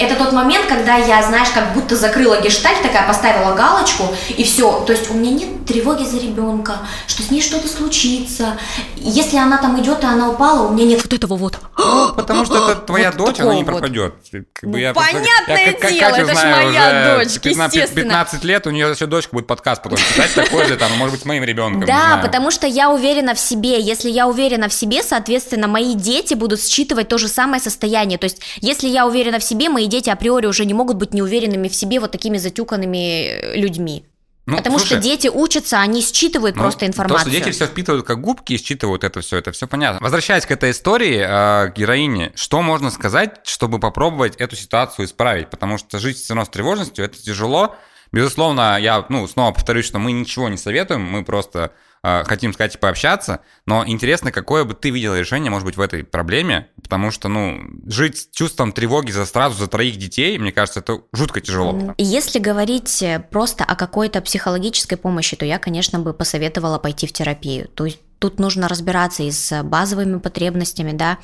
это 0.00 0.16
тот 0.16 0.32
момент, 0.32 0.66
когда 0.66 0.96
я, 0.96 1.22
знаешь, 1.22 1.48
как 1.50 1.72
будто 1.74 1.94
закрыла 1.94 2.40
гештальт, 2.40 2.82
такая 2.82 3.06
поставила 3.06 3.54
галочку, 3.54 4.12
и 4.36 4.42
все. 4.42 4.80
То 4.84 4.92
есть 4.92 5.08
у 5.12 5.14
меня 5.14 5.30
нет 5.30 5.64
тревоги 5.64 6.02
за 6.02 6.18
ребенка, 6.18 6.78
что 7.06 7.22
с 7.22 7.30
ней 7.30 7.40
что-то 7.40 7.68
случится. 7.68 8.58
Если 8.96 9.36
она 9.36 9.58
там 9.58 9.80
идет, 9.80 10.02
и 10.02 10.06
она 10.06 10.30
упала, 10.30 10.66
у 10.66 10.72
меня 10.72 10.86
нет 10.86 11.02
вот 11.04 11.12
этого 11.12 11.36
вот. 11.36 11.56
Потому 12.16 12.44
что 12.44 12.72
это 12.72 12.80
твоя 12.86 13.12
вот 13.12 13.18
дочь, 13.18 13.38
она 13.38 13.54
не 13.54 13.64
пропадет. 13.64 14.14
Как 14.52 14.68
бы 14.68 14.72
ну, 14.72 14.76
я 14.76 14.92
понятное 14.92 15.76
я, 15.82 15.90
дело, 15.90 16.16
это 16.16 16.34
же 16.34 16.46
моя 16.48 17.16
дочь, 17.16 17.38
15, 17.38 17.76
естественно. 17.76 18.02
15 18.02 18.44
лет, 18.44 18.66
у 18.66 18.70
нее 18.70 18.90
еще 18.90 19.06
дочка 19.06 19.32
будет 19.32 19.46
подкаст 19.46 19.84
потом 19.84 19.98
писать 19.98 20.34
такой 20.34 20.66
же, 20.66 20.76
там, 20.76 20.90
может 20.98 21.12
быть, 21.12 21.22
с 21.22 21.24
моим 21.24 21.44
ребенком. 21.44 21.84
Да, 21.86 22.18
потому 22.20 22.50
что 22.50 22.66
я 22.66 22.90
уверена 22.90 23.34
в 23.34 23.38
себе. 23.38 23.80
Если 23.80 24.10
я 24.10 24.26
уверена 24.26 24.68
в 24.68 24.74
себе, 24.74 25.04
соответственно, 25.04 25.43
соответственно, 25.44 25.68
мои 25.68 25.94
дети 25.94 26.34
будут 26.34 26.60
считывать 26.60 27.08
то 27.08 27.18
же 27.18 27.28
самое 27.28 27.62
состояние. 27.62 28.18
То 28.18 28.24
есть, 28.24 28.40
если 28.60 28.88
я 28.88 29.06
уверена 29.06 29.38
в 29.38 29.44
себе, 29.44 29.68
мои 29.68 29.86
дети 29.86 30.10
априори 30.10 30.46
уже 30.46 30.64
не 30.64 30.74
могут 30.74 30.96
быть 30.96 31.14
неуверенными 31.14 31.68
в 31.68 31.74
себе 31.74 32.00
вот 32.00 32.12
такими 32.12 32.38
затюканными 32.38 33.26
э, 33.26 33.56
людьми. 33.56 34.04
Ну, 34.46 34.58
Потому 34.58 34.78
слушай, 34.78 34.98
что 34.98 35.02
дети 35.02 35.28
учатся, 35.28 35.80
они 35.80 36.02
считывают 36.02 36.56
ну, 36.56 36.62
просто 36.62 36.86
информацию. 36.86 37.24
То, 37.24 37.30
что 37.30 37.44
дети 37.44 37.54
все 37.54 37.66
впитывают 37.66 38.06
как 38.06 38.20
губки 38.20 38.52
и 38.52 38.58
считывают 38.58 39.02
это 39.02 39.20
все, 39.22 39.38
это 39.38 39.52
все 39.52 39.66
понятно. 39.66 40.00
Возвращаясь 40.02 40.44
к 40.44 40.50
этой 40.50 40.70
истории, 40.70 41.24
э, 41.26 41.72
героине, 41.74 42.32
что 42.34 42.60
можно 42.60 42.90
сказать, 42.90 43.40
чтобы 43.44 43.78
попробовать 43.78 44.36
эту 44.36 44.56
ситуацию 44.56 45.06
исправить? 45.06 45.48
Потому 45.48 45.78
что 45.78 45.98
жить 45.98 46.18
все 46.18 46.34
равно 46.34 46.44
с 46.44 46.48
тревожностью 46.50 47.04
это 47.04 47.22
тяжело. 47.22 47.76
Безусловно, 48.12 48.78
я 48.78 49.04
ну, 49.08 49.26
снова 49.26 49.52
повторюсь, 49.52 49.86
что 49.86 49.98
мы 49.98 50.12
ничего 50.12 50.48
не 50.48 50.58
советуем, 50.58 51.02
мы 51.02 51.24
просто 51.24 51.72
хотим 52.04 52.52
сказать 52.52 52.74
и 52.74 52.78
пообщаться, 52.78 53.40
но 53.66 53.82
интересно, 53.86 54.30
какое 54.30 54.64
бы 54.64 54.74
ты 54.74 54.90
видел 54.90 55.16
решение, 55.16 55.50
может 55.50 55.64
быть, 55.64 55.76
в 55.76 55.80
этой 55.80 56.04
проблеме, 56.04 56.68
потому 56.82 57.10
что, 57.10 57.28
ну, 57.28 57.60
жить 57.86 58.18
с 58.18 58.28
чувством 58.30 58.72
тревоги 58.72 59.10
за 59.10 59.24
сразу 59.24 59.58
за 59.58 59.68
троих 59.68 59.96
детей, 59.96 60.36
мне 60.38 60.52
кажется, 60.52 60.80
это 60.80 61.00
жутко 61.12 61.40
тяжело. 61.40 61.94
Если 61.96 62.38
говорить 62.38 63.02
э, 63.02 63.20
просто 63.30 63.64
о 63.64 63.74
какой-то 63.74 64.20
психологической 64.20 64.98
помощи, 64.98 65.34
то 65.36 65.46
я, 65.46 65.58
конечно, 65.58 65.98
бы 65.98 66.12
посоветовала 66.12 66.78
пойти 66.78 67.06
в 67.06 67.12
терапию. 67.12 67.68
То 67.68 67.86
есть 67.86 68.00
тут 68.24 68.38
нужно 68.38 68.68
разбираться 68.68 69.22
и 69.22 69.30
с 69.30 69.62
базовыми 69.62 70.18
потребностями, 70.18 70.92
да, 70.92 71.18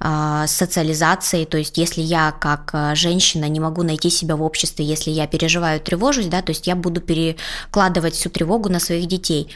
а, 0.00 0.48
социализацией, 0.48 1.46
то 1.46 1.56
есть 1.58 1.78
если 1.78 2.00
я 2.00 2.32
как 2.32 2.70
э, 2.72 2.96
женщина 2.96 3.48
не 3.48 3.60
могу 3.60 3.84
найти 3.84 4.10
себя 4.10 4.34
в 4.34 4.42
обществе, 4.42 4.84
если 4.84 5.12
я 5.12 5.28
переживаю, 5.28 5.80
тревожусь, 5.80 6.26
да, 6.26 6.42
то 6.42 6.50
есть 6.50 6.66
я 6.66 6.74
буду 6.74 7.00
перекладывать 7.00 8.14
всю 8.14 8.30
тревогу 8.30 8.68
на 8.68 8.80
своих 8.80 9.06
детей. 9.06 9.54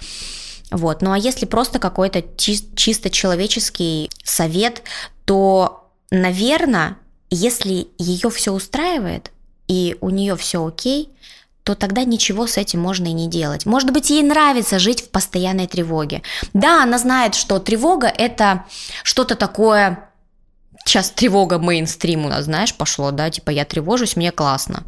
Вот. 0.70 1.02
Ну 1.02 1.10
а 1.10 1.18
если 1.18 1.46
просто 1.46 1.80
какой-то 1.80 2.22
чисто 2.36 3.10
человеческий 3.10 4.08
совет, 4.22 4.84
то, 5.24 5.90
наверное, 6.12 6.96
если 7.28 7.88
ее 7.98 8.30
все 8.30 8.52
устраивает 8.52 9.32
и 9.66 9.96
у 10.00 10.10
нее 10.10 10.36
все 10.36 10.64
окей, 10.64 11.08
то 11.64 11.74
тогда 11.74 12.04
ничего 12.04 12.46
с 12.46 12.56
этим 12.56 12.80
можно 12.80 13.06
и 13.06 13.12
не 13.12 13.28
делать. 13.28 13.66
Может 13.66 13.92
быть, 13.92 14.10
ей 14.10 14.22
нравится 14.22 14.78
жить 14.78 15.02
в 15.02 15.10
постоянной 15.10 15.66
тревоге. 15.66 16.22
Да, 16.54 16.82
она 16.82 16.98
знает, 16.98 17.34
что 17.34 17.58
тревога 17.58 18.08
это 18.08 18.64
что-то 19.04 19.36
такое... 19.36 20.08
Сейчас 20.84 21.10
тревога 21.10 21.58
мейнстрим 21.58 22.26
у 22.26 22.28
нас, 22.28 22.46
знаешь, 22.46 22.74
пошло, 22.74 23.12
да, 23.12 23.30
типа 23.30 23.50
я 23.50 23.64
тревожусь, 23.64 24.16
мне 24.16 24.32
классно. 24.32 24.82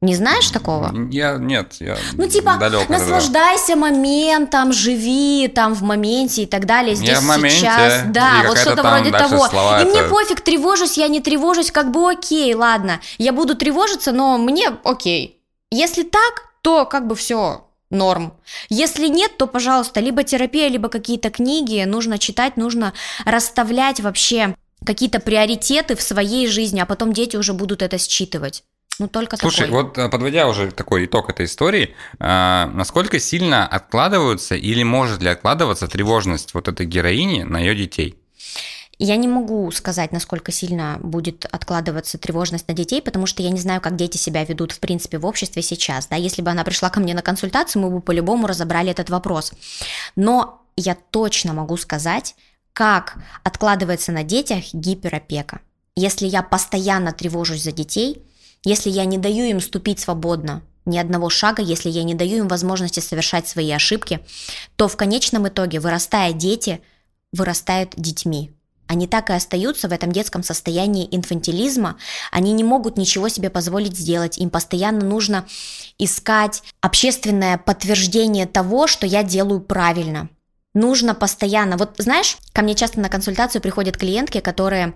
Не 0.00 0.16
знаешь 0.16 0.50
такого? 0.50 0.92
Я 1.12 1.36
нет, 1.36 1.74
я 1.78 1.96
Ну 2.14 2.26
типа 2.26 2.56
далек 2.58 2.88
наслаждайся 2.88 3.76
моментом, 3.76 4.72
живи 4.72 5.46
там 5.46 5.74
в 5.74 5.82
моменте 5.82 6.42
и 6.42 6.46
так 6.46 6.66
далее. 6.66 6.96
Здесь 6.96 7.10
я 7.10 7.20
в 7.20 7.24
моменте, 7.24 7.58
сейчас, 7.58 8.02
да, 8.06 8.42
вот 8.48 8.58
что-то 8.58 8.82
вроде 8.82 9.12
того. 9.12 9.46
И 9.46 9.82
это... 9.82 9.88
мне 9.88 10.02
пофиг, 10.02 10.40
тревожусь, 10.40 10.98
я 10.98 11.06
не 11.06 11.20
тревожусь, 11.20 11.70
как 11.70 11.92
бы 11.92 12.10
окей, 12.10 12.52
ладно, 12.54 13.00
я 13.18 13.32
буду 13.32 13.54
тревожиться, 13.54 14.10
но 14.10 14.38
мне 14.38 14.70
окей. 14.82 15.41
Если 15.72 16.02
так, 16.02 16.50
то 16.60 16.84
как 16.84 17.06
бы 17.06 17.16
все 17.16 17.66
норм. 17.88 18.34
Если 18.68 19.08
нет, 19.08 19.38
то, 19.38 19.46
пожалуйста, 19.46 20.00
либо 20.00 20.22
терапия, 20.22 20.68
либо 20.68 20.90
какие-то 20.90 21.30
книги 21.30 21.82
нужно 21.84 22.18
читать, 22.18 22.58
нужно 22.58 22.92
расставлять 23.24 23.98
вообще 24.00 24.54
какие-то 24.84 25.18
приоритеты 25.18 25.96
в 25.96 26.02
своей 26.02 26.46
жизни, 26.46 26.78
а 26.78 26.84
потом 26.84 27.14
дети 27.14 27.38
уже 27.38 27.54
будут 27.54 27.80
это 27.80 27.96
считывать. 27.96 28.64
Ну, 28.98 29.08
только 29.08 29.38
Слушай, 29.38 29.68
такой. 29.68 29.82
вот 29.82 29.96
э, 29.96 30.10
подводя 30.10 30.46
уже 30.46 30.70
такой 30.70 31.06
итог 31.06 31.30
этой 31.30 31.46
истории, 31.46 31.94
э, 32.18 32.66
насколько 32.66 33.18
сильно 33.18 33.66
откладываются 33.66 34.54
или 34.54 34.82
может 34.82 35.22
ли 35.22 35.30
откладываться 35.30 35.88
тревожность 35.88 36.52
вот 36.52 36.68
этой 36.68 36.84
героини 36.84 37.44
на 37.44 37.58
ее 37.58 37.74
детей? 37.74 38.18
Я 39.04 39.16
не 39.16 39.26
могу 39.26 39.68
сказать, 39.72 40.12
насколько 40.12 40.52
сильно 40.52 40.96
будет 41.02 41.44
откладываться 41.46 42.18
тревожность 42.18 42.68
на 42.68 42.74
детей, 42.74 43.02
потому 43.02 43.26
что 43.26 43.42
я 43.42 43.50
не 43.50 43.58
знаю, 43.58 43.80
как 43.80 43.96
дети 43.96 44.16
себя 44.16 44.44
ведут 44.44 44.70
в 44.70 44.78
принципе 44.78 45.18
в 45.18 45.26
обществе 45.26 45.60
сейчас. 45.60 46.06
Да? 46.06 46.14
Если 46.14 46.40
бы 46.40 46.52
она 46.52 46.62
пришла 46.62 46.88
ко 46.88 47.00
мне 47.00 47.12
на 47.12 47.20
консультацию, 47.20 47.82
мы 47.82 47.90
бы 47.90 48.00
по-любому 48.00 48.46
разобрали 48.46 48.92
этот 48.92 49.10
вопрос. 49.10 49.54
Но 50.14 50.62
я 50.76 50.96
точно 51.10 51.52
могу 51.52 51.76
сказать, 51.78 52.36
как 52.72 53.16
откладывается 53.42 54.12
на 54.12 54.22
детях 54.22 54.72
гиперопека. 54.72 55.62
Если 55.96 56.28
я 56.28 56.44
постоянно 56.44 57.10
тревожусь 57.10 57.64
за 57.64 57.72
детей, 57.72 58.22
если 58.62 58.88
я 58.88 59.04
не 59.04 59.18
даю 59.18 59.46
им 59.46 59.60
ступить 59.60 59.98
свободно 59.98 60.62
ни 60.84 60.96
одного 60.96 61.28
шага, 61.28 61.60
если 61.60 61.90
я 61.90 62.04
не 62.04 62.14
даю 62.14 62.38
им 62.38 62.46
возможности 62.46 63.00
совершать 63.00 63.48
свои 63.48 63.72
ошибки, 63.72 64.20
то 64.76 64.86
в 64.86 64.96
конечном 64.96 65.48
итоге, 65.48 65.80
вырастая 65.80 66.32
дети, 66.32 66.80
вырастают 67.32 67.94
детьми. 67.96 68.52
Они 68.92 69.06
так 69.06 69.30
и 69.30 69.32
остаются 69.32 69.88
в 69.88 69.92
этом 69.92 70.12
детском 70.12 70.42
состоянии 70.42 71.08
инфантилизма, 71.10 71.96
они 72.30 72.52
не 72.52 72.62
могут 72.62 72.98
ничего 72.98 73.30
себе 73.30 73.48
позволить 73.48 73.96
сделать, 73.96 74.36
им 74.36 74.50
постоянно 74.50 75.02
нужно 75.02 75.46
искать 75.96 76.62
общественное 76.82 77.56
подтверждение 77.56 78.44
того, 78.44 78.86
что 78.86 79.06
я 79.06 79.22
делаю 79.22 79.62
правильно. 79.62 80.28
Нужно 80.74 81.14
постоянно. 81.14 81.76
Вот 81.76 81.96
знаешь, 81.98 82.38
ко 82.54 82.62
мне 82.62 82.74
часто 82.74 82.98
на 82.98 83.10
консультацию 83.10 83.60
приходят 83.60 83.98
клиентки, 83.98 84.40
которые 84.40 84.94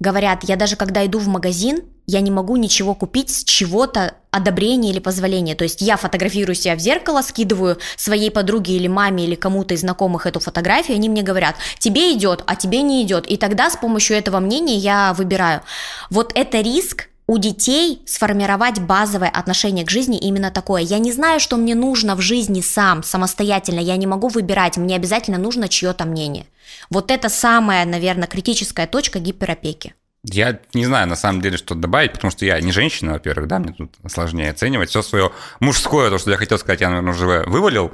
говорят, 0.00 0.42
я 0.42 0.56
даже 0.56 0.74
когда 0.74 1.06
иду 1.06 1.20
в 1.20 1.28
магазин, 1.28 1.82
я 2.08 2.20
не 2.20 2.32
могу 2.32 2.56
ничего 2.56 2.96
купить 2.96 3.30
с 3.30 3.44
чего-то 3.44 4.16
одобрения 4.32 4.90
или 4.90 4.98
позволения. 4.98 5.54
То 5.54 5.62
есть 5.62 5.80
я 5.80 5.96
фотографирую 5.96 6.56
себя 6.56 6.74
в 6.74 6.80
зеркало, 6.80 7.22
скидываю 7.22 7.78
своей 7.96 8.32
подруге 8.32 8.74
или 8.74 8.88
маме 8.88 9.24
или 9.24 9.36
кому-то 9.36 9.74
из 9.74 9.80
знакомых 9.80 10.26
эту 10.26 10.40
фотографию, 10.40 10.96
они 10.96 11.08
мне 11.08 11.22
говорят, 11.22 11.54
тебе 11.78 12.12
идет, 12.14 12.42
а 12.46 12.56
тебе 12.56 12.82
не 12.82 13.04
идет. 13.04 13.28
И 13.28 13.36
тогда 13.36 13.70
с 13.70 13.76
помощью 13.76 14.16
этого 14.16 14.40
мнения 14.40 14.76
я 14.76 15.14
выбираю. 15.14 15.62
Вот 16.10 16.32
это 16.34 16.60
риск, 16.60 17.08
у 17.26 17.38
детей 17.38 18.02
сформировать 18.06 18.80
базовое 18.80 19.28
отношение 19.28 19.84
к 19.84 19.90
жизни 19.90 20.18
именно 20.18 20.50
такое. 20.50 20.82
Я 20.82 20.98
не 20.98 21.12
знаю, 21.12 21.40
что 21.40 21.56
мне 21.56 21.74
нужно 21.74 22.16
в 22.16 22.20
жизни 22.20 22.60
сам, 22.60 23.02
самостоятельно, 23.02 23.80
я 23.80 23.96
не 23.96 24.06
могу 24.06 24.28
выбирать, 24.28 24.76
мне 24.76 24.96
обязательно 24.96 25.38
нужно 25.38 25.68
чье-то 25.68 26.04
мнение. 26.04 26.46
Вот 26.90 27.10
это 27.10 27.28
самая, 27.28 27.84
наверное, 27.84 28.26
критическая 28.26 28.86
точка 28.86 29.18
гиперопеки. 29.18 29.94
Я 30.24 30.60
не 30.72 30.86
знаю, 30.86 31.08
на 31.08 31.16
самом 31.16 31.40
деле, 31.40 31.56
что 31.56 31.74
добавить, 31.74 32.12
потому 32.12 32.30
что 32.30 32.44
я 32.44 32.60
не 32.60 32.70
женщина, 32.70 33.14
во-первых, 33.14 33.48
да, 33.48 33.58
мне 33.58 33.72
тут 33.72 33.96
сложнее 34.08 34.50
оценивать. 34.50 34.90
Все 34.90 35.02
свое 35.02 35.32
мужское, 35.58 36.10
то, 36.10 36.18
что 36.18 36.30
я 36.30 36.36
хотел 36.36 36.58
сказать, 36.58 36.80
я, 36.80 36.90
наверное, 36.90 37.12
уже 37.12 37.44
вывалил. 37.46 37.90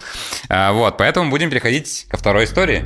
А, 0.50 0.72
вот, 0.72 0.98
поэтому 0.98 1.30
будем 1.30 1.48
переходить 1.48 2.06
ко 2.10 2.18
второй 2.18 2.44
истории. 2.44 2.84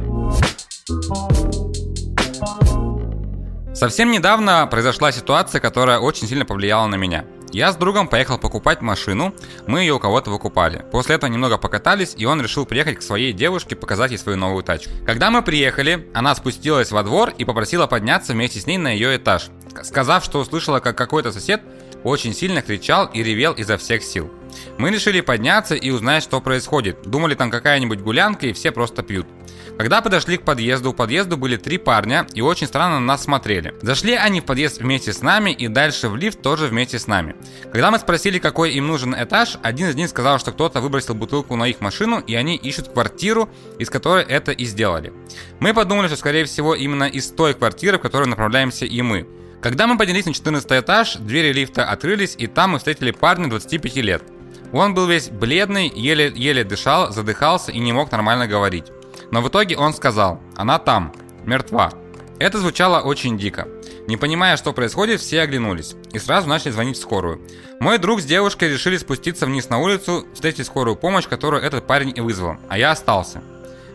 Совсем 3.83 4.13
недавно 4.13 4.69
произошла 4.69 5.11
ситуация, 5.11 5.61
которая 5.61 5.99
очень 5.99 6.29
сильно 6.29 6.45
повлияла 6.45 6.87
на 6.87 6.95
меня. 6.95 7.25
Я 7.51 7.73
с 7.73 7.77
другом 7.77 8.07
поехал 8.07 8.39
покупать 8.39 8.81
машину, 8.81 9.35
мы 9.67 9.81
ее 9.81 9.95
у 9.95 9.99
кого-то 9.99 10.31
выкупали. 10.31 10.85
После 10.93 11.17
этого 11.17 11.29
немного 11.29 11.59
покатались, 11.59 12.15
и 12.17 12.25
он 12.25 12.41
решил 12.41 12.65
приехать 12.65 13.01
к 13.01 13.03
своей 13.03 13.33
девушке 13.33 13.75
показать 13.75 14.13
ей 14.13 14.19
свою 14.19 14.39
новую 14.39 14.63
тачку. 14.63 14.93
Когда 15.05 15.33
мы 15.33 15.43
приехали, 15.43 16.09
она 16.15 16.33
спустилась 16.37 16.93
во 16.93 17.03
двор 17.03 17.35
и 17.37 17.45
попросила 17.45 17.89
подняться 17.89 18.35
вместе 18.35 18.61
с 18.61 18.69
ней 18.69 18.79
на 18.79 18.87
ее 18.87 19.17
этаж, 19.17 19.49
сказав, 19.83 20.23
что 20.23 20.39
услышала, 20.39 20.79
как 20.79 20.97
какой-то 20.97 21.33
сосед 21.33 21.61
очень 22.05 22.35
сильно 22.35 22.63
кричал 22.63 23.07
и 23.07 23.21
ревел 23.25 23.53
изо 23.55 23.79
всех 23.79 24.05
сил. 24.05 24.31
Мы 24.79 24.91
решили 24.91 25.21
подняться 25.21 25.75
и 25.75 25.91
узнать, 25.91 26.23
что 26.23 26.41
происходит. 26.41 27.03
Думали, 27.03 27.35
там 27.35 27.51
какая-нибудь 27.51 28.01
гулянка 28.01 28.47
и 28.47 28.53
все 28.53 28.71
просто 28.71 29.03
пьют. 29.03 29.27
Когда 29.83 30.01
подошли 30.01 30.37
к 30.37 30.45
подъезду, 30.45 30.91
у 30.91 30.95
подъезда 30.95 31.37
были 31.37 31.57
три 31.57 31.77
парня 31.77 32.25
и 32.35 32.41
очень 32.41 32.69
странно 32.69 33.01
на 33.01 33.07
нас 33.07 33.25
смотрели. 33.25 33.75
Зашли 33.83 34.15
они 34.15 34.41
в 34.41 34.45
подъезд 34.45 34.81
вместе 34.81 35.13
с 35.13 35.23
нами 35.23 35.51
и 35.51 35.67
дальше 35.67 36.09
в 36.09 36.15
лифт 36.15 36.41
тоже 36.41 36.69
вместе 36.69 37.01
с 37.01 37.09
нами. 37.09 37.35
Когда 37.73 37.91
мы 37.91 37.99
спросили, 37.99 38.39
какой 38.39 38.75
им 38.75 38.87
нужен 38.87 39.13
этаж, 39.13 39.59
один 39.61 39.89
из 39.89 39.97
них 39.97 40.09
сказал, 40.09 40.39
что 40.39 40.53
кто-то 40.53 40.81
выбросил 40.81 41.15
бутылку 41.15 41.57
на 41.57 41.67
их 41.67 41.81
машину 41.81 42.21
и 42.21 42.37
они 42.37 42.55
ищут 42.55 42.91
квартиру, 42.91 43.51
из 43.81 43.91
которой 43.91 44.23
это 44.23 44.53
и 44.53 44.65
сделали. 44.67 45.13
Мы 45.59 45.75
подумали, 45.75 46.07
что 46.07 46.17
скорее 46.17 46.45
всего 46.45 46.77
именно 46.77 47.09
из 47.09 47.33
той 47.33 47.53
квартиры, 47.53 47.99
в 47.99 48.03
которую 48.03 48.29
направляемся 48.29 48.85
и 48.85 49.03
мы. 49.03 49.27
Когда 49.61 49.89
мы 49.89 49.99
поднялись 49.99 50.27
на 50.27 50.33
14 50.33 50.71
этаж, 50.71 51.17
двери 51.17 51.53
лифта 51.53 51.87
открылись, 51.87 52.37
и 52.39 52.47
там 52.47 52.71
мы 52.71 52.79
встретили 52.79 53.11
парня 53.11 53.51
25 53.51 53.97
лет. 53.97 54.23
Он 54.73 54.95
был 54.95 55.09
весь 55.09 55.29
бледный, 55.29 55.93
еле-еле 55.93 56.63
дышал, 56.63 57.13
задыхался 57.13 57.73
и 57.73 57.81
не 57.81 57.93
мог 57.93 58.13
нормально 58.13 58.47
говорить. 58.47 58.85
Но 59.33 59.41
в 59.41 59.49
итоге 59.49 59.77
он 59.77 59.95
сказал, 59.95 60.41
она 60.57 60.79
там, 60.79 61.13
мертва. 61.45 61.91
Это 62.39 62.59
звучало 62.59 63.01
очень 63.01 63.39
дико. 63.39 63.67
Не 64.07 64.17
понимая, 64.17 64.57
что 64.57 64.73
происходит, 64.73 65.21
все 65.21 65.41
оглянулись 65.41 65.95
и 66.13 66.19
сразу 66.19 66.49
начали 66.49 66.71
звонить 66.71 66.99
в 66.99 67.01
скорую. 67.01 67.41
Мой 67.81 67.99
друг 67.99 68.21
с 68.21 68.25
девушкой 68.25 68.69
решили 68.69 68.97
спуститься 68.99 69.47
вниз 69.47 69.71
на 69.71 69.79
улицу, 69.79 70.27
встретить 70.35 70.67
скорую 70.67 70.97
помощь, 70.97 71.27
которую 71.27 71.63
этот 71.63 71.87
парень 71.87 72.13
и 72.15 72.21
вызвал, 72.21 72.57
а 72.69 72.77
я 72.77 72.91
остался. 72.91 73.43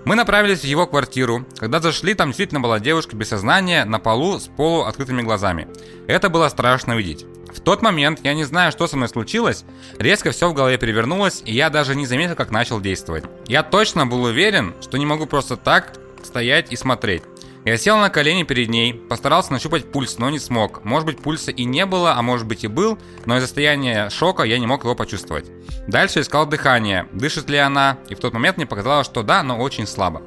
Мы 0.06 0.16
направились 0.16 0.62
в 0.62 0.64
его 0.64 0.88
квартиру. 0.88 1.46
Когда 1.58 1.82
зашли, 1.82 2.14
там 2.14 2.30
действительно 2.30 2.62
была 2.62 2.80
девушка 2.80 3.16
без 3.16 3.28
сознания 3.28 3.84
на 3.86 4.00
полу 4.00 4.40
с 4.40 4.48
полу 4.48 4.84
открытыми 4.84 5.22
глазами. 5.22 5.68
Это 6.08 6.30
было 6.30 6.48
страшно 6.48 6.96
видеть. 6.96 7.26
В 7.54 7.60
тот 7.60 7.82
момент, 7.82 8.20
я 8.24 8.34
не 8.34 8.44
знаю, 8.44 8.72
что 8.72 8.88
со 8.88 8.98
мной 8.98 9.10
случилось, 9.10 9.66
резко 9.98 10.32
все 10.32 10.50
в 10.50 10.54
голове 10.54 10.78
перевернулось, 10.78 11.42
и 11.46 11.54
я 11.54 11.70
даже 11.70 11.96
не 11.96 12.06
заметил, 12.06 12.36
как 12.36 12.52
начал 12.52 12.80
действовать. 12.80 13.24
Я 13.48 13.64
точно 13.64 14.06
был 14.06 14.24
уверен, 14.24 14.76
что 14.82 14.98
не 14.98 15.06
могу 15.06 15.26
просто 15.26 15.58
так 15.58 15.94
стоять 16.24 16.72
и 16.72 16.76
смотреть. 16.76 17.24
Я 17.68 17.76
сел 17.76 17.98
на 17.98 18.10
колени 18.10 18.44
перед 18.44 18.70
ней, 18.70 18.94
постарался 18.94 19.52
нащупать 19.52 19.92
пульс, 19.92 20.20
но 20.20 20.30
не 20.30 20.40
смог. 20.40 20.86
Может 20.86 21.06
быть, 21.06 21.20
пульса 21.20 21.52
и 21.52 21.66
не 21.66 21.86
было, 21.86 22.14
а 22.14 22.22
может 22.22 22.48
быть 22.48 22.64
и 22.64 22.68
был, 22.68 22.98
но 23.26 23.36
из-за 23.36 23.48
состояния 23.48 24.10
шока 24.10 24.44
я 24.44 24.58
не 24.58 24.66
мог 24.66 24.86
его 24.86 24.96
почувствовать. 24.96 25.52
Дальше 25.86 26.22
искал 26.22 26.46
дыхание, 26.46 27.10
дышит 27.12 27.50
ли 27.50 27.58
она, 27.58 27.98
и 28.08 28.16
в 28.16 28.20
тот 28.20 28.32
момент 28.32 28.56
мне 28.56 28.66
показалось, 28.66 29.06
что 29.06 29.22
да, 29.22 29.44
но 29.44 29.58
очень 29.58 29.86
слабо. 29.86 30.22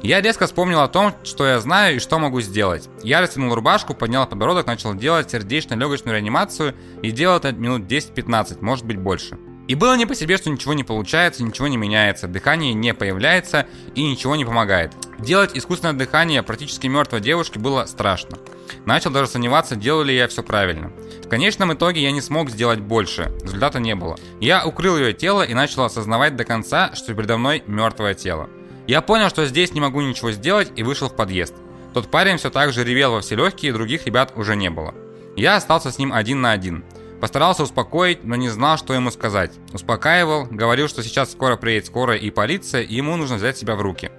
Я 0.00 0.22
резко 0.22 0.46
вспомнил 0.46 0.80
о 0.80 0.88
том, 0.88 1.12
что 1.22 1.46
я 1.46 1.60
знаю 1.60 1.96
и 1.96 1.98
что 1.98 2.18
могу 2.18 2.40
сделать. 2.40 2.88
Я 3.02 3.20
растянул 3.20 3.54
рубашку, 3.54 3.92
поднял 3.92 4.26
подбородок, 4.26 4.66
начал 4.66 4.94
делать 4.94 5.30
сердечно-легочную 5.30 6.14
реанимацию 6.14 6.74
и 7.02 7.10
делал 7.10 7.36
это 7.36 7.52
минут 7.52 7.82
10-15, 7.82 8.62
может 8.62 8.86
быть 8.86 8.96
больше. 8.96 9.36
И 9.68 9.74
было 9.74 9.96
не 9.96 10.06
по 10.06 10.14
себе, 10.14 10.36
что 10.36 10.50
ничего 10.50 10.74
не 10.74 10.84
получается, 10.84 11.42
ничего 11.42 11.66
не 11.66 11.76
меняется, 11.76 12.28
дыхание 12.28 12.72
не 12.72 12.94
появляется 12.94 13.66
и 13.94 14.02
ничего 14.02 14.36
не 14.36 14.44
помогает. 14.44 14.92
Делать 15.18 15.52
искусственное 15.54 15.94
дыхание 15.94 16.42
практически 16.42 16.86
мертвой 16.86 17.20
девушки 17.20 17.58
было 17.58 17.86
страшно. 17.86 18.38
Начал 18.84 19.10
даже 19.10 19.30
сомневаться, 19.30 19.74
делал 19.74 20.02
ли 20.02 20.14
я 20.14 20.28
все 20.28 20.42
правильно. 20.42 20.92
В 21.24 21.28
конечном 21.28 21.72
итоге 21.72 22.02
я 22.02 22.12
не 22.12 22.20
смог 22.20 22.50
сделать 22.50 22.80
больше, 22.80 23.32
результата 23.42 23.80
не 23.80 23.94
было. 23.94 24.16
Я 24.40 24.64
укрыл 24.64 24.96
ее 24.96 25.12
тело 25.12 25.42
и 25.42 25.54
начал 25.54 25.84
осознавать 25.84 26.36
до 26.36 26.44
конца, 26.44 26.94
что 26.94 27.14
передо 27.14 27.36
мной 27.36 27.64
мертвое 27.66 28.14
тело. 28.14 28.48
Я 28.86 29.00
понял, 29.00 29.28
что 29.28 29.46
здесь 29.46 29.72
не 29.72 29.80
могу 29.80 30.00
ничего 30.00 30.30
сделать 30.30 30.70
и 30.76 30.84
вышел 30.84 31.08
в 31.08 31.16
подъезд. 31.16 31.54
Тот 31.92 32.08
парень 32.10 32.36
все 32.36 32.50
так 32.50 32.72
же 32.72 32.84
ревел 32.84 33.12
во 33.12 33.20
все 33.20 33.34
легкие, 33.34 33.72
других 33.72 34.06
ребят 34.06 34.32
уже 34.36 34.54
не 34.54 34.70
было. 34.70 34.94
Я 35.34 35.56
остался 35.56 35.90
с 35.90 35.98
ним 35.98 36.12
один 36.12 36.40
на 36.40 36.52
один. 36.52 36.84
Постарался 37.20 37.62
успокоить, 37.62 38.24
но 38.24 38.36
не 38.36 38.48
знал, 38.48 38.76
что 38.76 38.94
ему 38.94 39.10
сказать. 39.10 39.52
Успокаивал, 39.72 40.46
говорил, 40.50 40.88
что 40.88 41.02
сейчас 41.02 41.32
скоро 41.32 41.56
приедет 41.56 41.86
скорая 41.86 42.18
и 42.18 42.30
полиция, 42.30 42.82
и 42.82 42.94
ему 42.94 43.16
нужно 43.16 43.36
взять 43.36 43.56
себя 43.56 43.74
в 43.74 43.80
руки. 43.80 44.10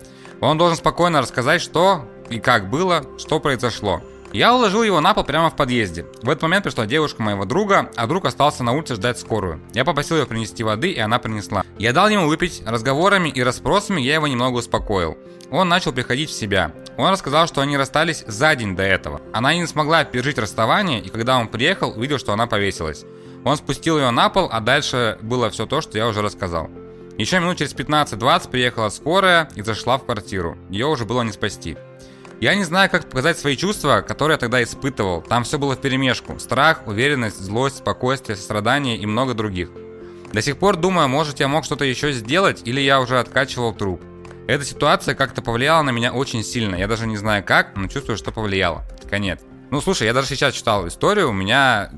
Он 0.41 0.57
должен 0.57 0.77
спокойно 0.77 1.21
рассказать, 1.21 1.61
что 1.61 2.05
и 2.29 2.39
как 2.39 2.69
было, 2.69 3.05
что 3.17 3.39
произошло. 3.39 4.01
Я 4.33 4.53
уложил 4.53 4.83
его 4.83 4.99
на 4.99 5.13
пол 5.13 5.23
прямо 5.23 5.49
в 5.49 5.55
подъезде. 5.55 6.05
В 6.21 6.29
этот 6.29 6.43
момент 6.43 6.63
пришла 6.63 6.85
девушка 6.85 7.23
моего 7.23 7.45
друга, 7.45 7.89
а 7.95 8.07
друг 8.07 8.25
остался 8.25 8.63
на 8.63 8.73
улице 8.73 8.95
ждать 8.95 9.17
скорую. 9.17 9.61
Я 9.73 9.85
попросил 9.85 10.17
ее 10.17 10.25
принести 10.25 10.63
воды, 10.63 10.91
и 10.91 10.99
она 10.99 11.17
принесла. 11.17 11.63
Я 11.79 11.93
дал 11.93 12.09
ему 12.09 12.27
выпить, 12.27 12.61
разговорами 12.65 13.29
и 13.29 13.41
расспросами 13.41 14.01
я 14.01 14.15
его 14.15 14.27
немного 14.27 14.57
успокоил. 14.57 15.17
Он 15.49 15.69
начал 15.69 15.93
приходить 15.93 16.29
в 16.29 16.33
себя. 16.33 16.73
Он 16.97 17.11
рассказал, 17.11 17.47
что 17.47 17.61
они 17.61 17.77
расстались 17.77 18.23
за 18.27 18.55
день 18.55 18.75
до 18.75 18.83
этого. 18.83 19.21
Она 19.31 19.53
не 19.53 19.67
смогла 19.67 20.03
пережить 20.03 20.39
расставание, 20.39 20.99
и 20.99 21.09
когда 21.09 21.37
он 21.37 21.47
приехал, 21.47 21.91
увидел, 21.95 22.17
что 22.17 22.33
она 22.33 22.47
повесилась. 22.47 23.05
Он 23.45 23.55
спустил 23.55 23.97
ее 23.97 24.09
на 24.09 24.29
пол, 24.29 24.49
а 24.51 24.59
дальше 24.59 25.17
было 25.21 25.49
все 25.49 25.65
то, 25.65 25.79
что 25.81 25.97
я 25.97 26.07
уже 26.07 26.21
рассказал. 26.21 26.69
Еще 27.17 27.39
минут 27.39 27.57
через 27.57 27.73
15-20 27.73 28.49
приехала 28.49 28.89
скорая 28.89 29.49
и 29.55 29.61
зашла 29.61 29.97
в 29.97 30.05
квартиру. 30.05 30.57
Ее 30.69 30.87
уже 30.87 31.05
было 31.05 31.21
не 31.21 31.31
спасти. 31.31 31.77
Я 32.39 32.53
не 32.53 32.63
знаю, 32.63 32.89
как 32.91 33.09
показать 33.09 33.39
свои 33.39 33.55
чувства, 33.55 34.01
которые 34.07 34.35
я 34.35 34.39
тогда 34.39 34.61
испытывал. 34.61 35.23
Там 35.23 35.43
все 35.43 35.57
было 35.57 35.75
в 35.75 35.81
перемешку. 35.81 36.37
Страх, 36.37 36.85
уверенность, 36.85 37.39
злость, 37.39 37.77
спокойствие, 37.77 38.35
сострадание 38.35 38.97
и 38.97 39.05
много 39.07 39.33
других. 39.33 39.69
До 40.31 40.41
сих 40.41 40.57
пор 40.57 40.75
думаю, 40.75 41.07
может 41.07 41.39
я 41.39 41.47
мог 41.47 41.65
что-то 41.65 41.85
еще 41.85 42.11
сделать, 42.11 42.61
или 42.65 42.81
я 42.81 43.01
уже 43.01 43.19
откачивал 43.19 43.73
труп. 43.73 44.03
Эта 44.47 44.63
ситуация 44.63 45.13
как-то 45.13 45.41
повлияла 45.41 45.81
на 45.81 45.89
меня 45.89 46.13
очень 46.13 46.41
сильно. 46.41 46.75
Я 46.75 46.87
даже 46.87 47.05
не 47.05 47.17
знаю 47.17 47.43
как, 47.43 47.75
но 47.75 47.89
чувствую, 47.89 48.15
что 48.17 48.31
повлияло. 48.31 48.85
Конец. 49.09 49.41
Ну, 49.71 49.81
слушай, 49.81 50.07
я 50.07 50.13
даже 50.13 50.27
сейчас 50.27 50.53
читал 50.53 50.87
историю, 50.87 51.31
у 51.31 51.33
меня 51.33 51.91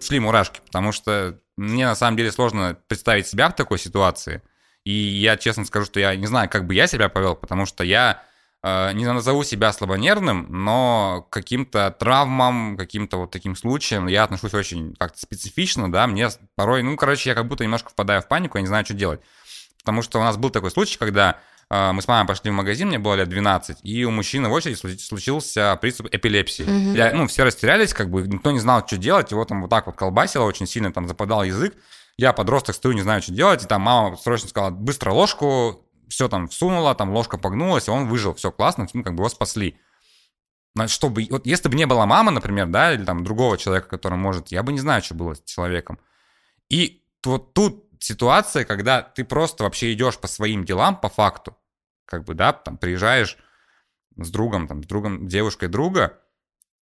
шли 0.00 0.18
мурашки, 0.18 0.60
потому 0.64 0.92
что 0.92 1.38
мне 1.58 1.84
на 1.84 1.94
самом 1.94 2.16
деле 2.16 2.32
сложно 2.32 2.78
представить 2.88 3.26
себя 3.26 3.50
в 3.50 3.56
такой 3.56 3.78
ситуации. 3.78 4.42
И 4.84 4.92
я 4.92 5.36
честно 5.36 5.66
скажу, 5.66 5.84
что 5.84 6.00
я 6.00 6.16
не 6.16 6.26
знаю, 6.26 6.48
как 6.48 6.66
бы 6.66 6.74
я 6.74 6.86
себя 6.86 7.10
повел, 7.10 7.36
потому 7.36 7.66
что 7.66 7.84
я 7.84 8.22
э, 8.62 8.94
не 8.94 9.04
назову 9.04 9.44
себя 9.44 9.70
слабонервным, 9.70 10.46
но 10.48 11.28
каким-то 11.30 11.90
травмам, 11.90 12.78
каким-то 12.78 13.18
вот 13.18 13.32
таким 13.32 13.54
случаям 13.54 14.06
я 14.06 14.24
отношусь 14.24 14.54
очень 14.54 14.94
как-то 14.98 15.20
специфично, 15.20 15.92
да, 15.92 16.06
мне 16.06 16.30
порой, 16.56 16.82
ну, 16.82 16.96
короче, 16.96 17.28
я 17.28 17.34
как 17.34 17.46
будто 17.48 17.64
немножко 17.64 17.90
впадаю 17.90 18.22
в 18.22 18.28
панику, 18.28 18.56
я 18.56 18.62
не 18.62 18.68
знаю, 18.68 18.86
что 18.86 18.94
делать. 18.94 19.20
Потому 19.80 20.00
что 20.00 20.20
у 20.20 20.22
нас 20.22 20.38
был 20.38 20.48
такой 20.48 20.70
случай, 20.70 20.96
когда 20.96 21.38
мы 21.72 22.02
с 22.02 22.06
мамой 22.06 22.26
пошли 22.26 22.50
в 22.50 22.54
магазин, 22.54 22.88
мне 22.88 22.98
было 22.98 23.14
лет 23.14 23.30
12, 23.30 23.78
и 23.82 24.04
у 24.04 24.10
мужчины 24.10 24.50
в 24.50 24.52
очереди 24.52 24.98
случился 24.98 25.78
приступ 25.80 26.08
эпилепсии. 26.12 26.64
Угу. 26.64 26.94
Я, 26.94 27.14
ну, 27.14 27.26
все 27.26 27.44
растерялись, 27.44 27.94
как 27.94 28.10
бы, 28.10 28.28
никто 28.28 28.50
не 28.50 28.58
знал, 28.58 28.86
что 28.86 28.98
делать, 28.98 29.30
его 29.30 29.42
там 29.46 29.62
вот 29.62 29.70
так 29.70 29.86
вот 29.86 29.96
колбасило, 29.96 30.44
очень 30.44 30.66
сильно 30.66 30.92
там 30.92 31.08
западал 31.08 31.44
язык. 31.44 31.74
Я 32.18 32.34
подросток 32.34 32.76
стою, 32.76 32.94
не 32.94 33.00
знаю, 33.00 33.22
что 33.22 33.32
делать, 33.32 33.64
и 33.64 33.66
там 33.66 33.80
мама 33.80 34.18
срочно 34.18 34.50
сказала, 34.50 34.70
быстро 34.70 35.12
ложку, 35.12 35.88
все 36.08 36.28
там 36.28 36.46
всунула, 36.48 36.94
там 36.94 37.10
ложка 37.10 37.38
погнулась, 37.38 37.88
и 37.88 37.90
он 37.90 38.06
выжил, 38.06 38.34
все 38.34 38.52
классно, 38.52 38.86
ну, 38.92 39.02
как 39.02 39.14
бы 39.14 39.22
его 39.22 39.30
спасли. 39.30 39.78
Чтобы, 40.88 41.26
вот 41.30 41.46
если 41.46 41.70
бы 41.70 41.74
не 41.74 41.86
была 41.86 42.04
мама, 42.04 42.30
например, 42.32 42.66
да, 42.66 42.92
или 42.92 43.04
там 43.04 43.24
другого 43.24 43.56
человека, 43.56 43.88
который 43.88 44.18
может, 44.18 44.48
я 44.48 44.62
бы 44.62 44.72
не 44.72 44.78
знаю, 44.78 45.02
что 45.02 45.14
было 45.14 45.34
с 45.34 45.42
человеком. 45.44 45.98
И 46.68 47.02
вот 47.24 47.54
тут 47.54 47.86
ситуация, 47.98 48.66
когда 48.66 49.00
ты 49.00 49.24
просто 49.24 49.64
вообще 49.64 49.94
идешь 49.94 50.18
по 50.18 50.28
своим 50.28 50.66
делам, 50.66 50.96
по 50.96 51.08
факту, 51.08 51.56
как 52.04 52.24
бы, 52.24 52.34
да, 52.34 52.52
там 52.52 52.78
приезжаешь 52.78 53.38
с 54.16 54.30
другом, 54.30 54.68
там, 54.68 54.82
с 54.82 54.86
другом, 54.86 55.26
девушкой 55.26 55.68
друга, 55.68 56.18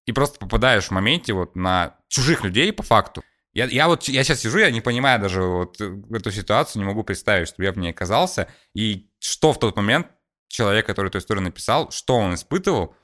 и 0.06 0.12
просто 0.12 0.38
попадаешь 0.38 0.88
в 0.88 0.90
моменте 0.90 1.32
вот 1.32 1.56
на 1.56 1.96
чужих 2.08 2.42
людей 2.42 2.72
по 2.72 2.82
факту. 2.82 3.22
Я, 3.52 3.66
я 3.66 3.88
вот, 3.88 4.04
я 4.04 4.22
сейчас 4.22 4.40
сижу, 4.40 4.58
я 4.58 4.70
не 4.70 4.80
понимаю 4.80 5.20
даже 5.20 5.42
вот 5.42 5.80
эту 5.80 6.30
ситуацию, 6.30 6.82
не 6.82 6.86
могу 6.86 7.02
представить, 7.02 7.48
чтобы 7.48 7.64
я 7.64 7.72
в 7.72 7.78
ней 7.78 7.90
оказался, 7.90 8.48
и 8.74 9.10
что 9.18 9.52
в 9.52 9.58
тот 9.58 9.76
момент 9.76 10.06
человек, 10.48 10.86
который 10.86 11.08
эту 11.08 11.18
историю 11.18 11.44
написал, 11.44 11.90
что 11.90 12.16
он 12.16 12.34
испытывал, 12.34 12.94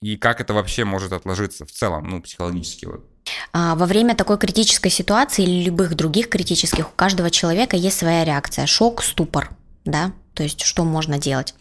и 0.00 0.16
как 0.16 0.40
это 0.40 0.54
вообще 0.54 0.84
может 0.84 1.12
отложиться 1.12 1.64
в 1.64 1.70
целом, 1.70 2.08
ну, 2.08 2.22
психологически 2.22 2.86
вот. 2.86 3.08
А, 3.52 3.76
во 3.76 3.86
время 3.86 4.16
такой 4.16 4.38
критической 4.38 4.90
ситуации 4.90 5.44
или 5.44 5.64
любых 5.64 5.94
других 5.94 6.28
критических 6.28 6.88
у 6.88 6.96
каждого 6.96 7.30
человека 7.30 7.76
есть 7.76 7.98
своя 7.98 8.24
реакция. 8.24 8.66
Шок, 8.66 9.02
ступор, 9.02 9.50
да, 9.84 10.12
то 10.34 10.42
есть 10.42 10.62
что 10.62 10.84
можно 10.84 11.18
делать. 11.18 11.54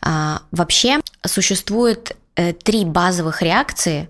А, 0.00 0.42
вообще 0.50 1.00
существует 1.24 2.16
э, 2.36 2.52
три 2.52 2.84
базовых 2.84 3.42
реакции, 3.42 4.08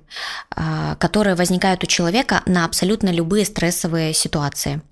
а, 0.50 0.96
которые 0.96 1.34
возникают 1.34 1.84
у 1.84 1.86
человека 1.86 2.42
на 2.46 2.64
абсолютно 2.64 3.10
любые 3.10 3.44
стрессовые 3.44 4.14
ситуации. 4.14 4.82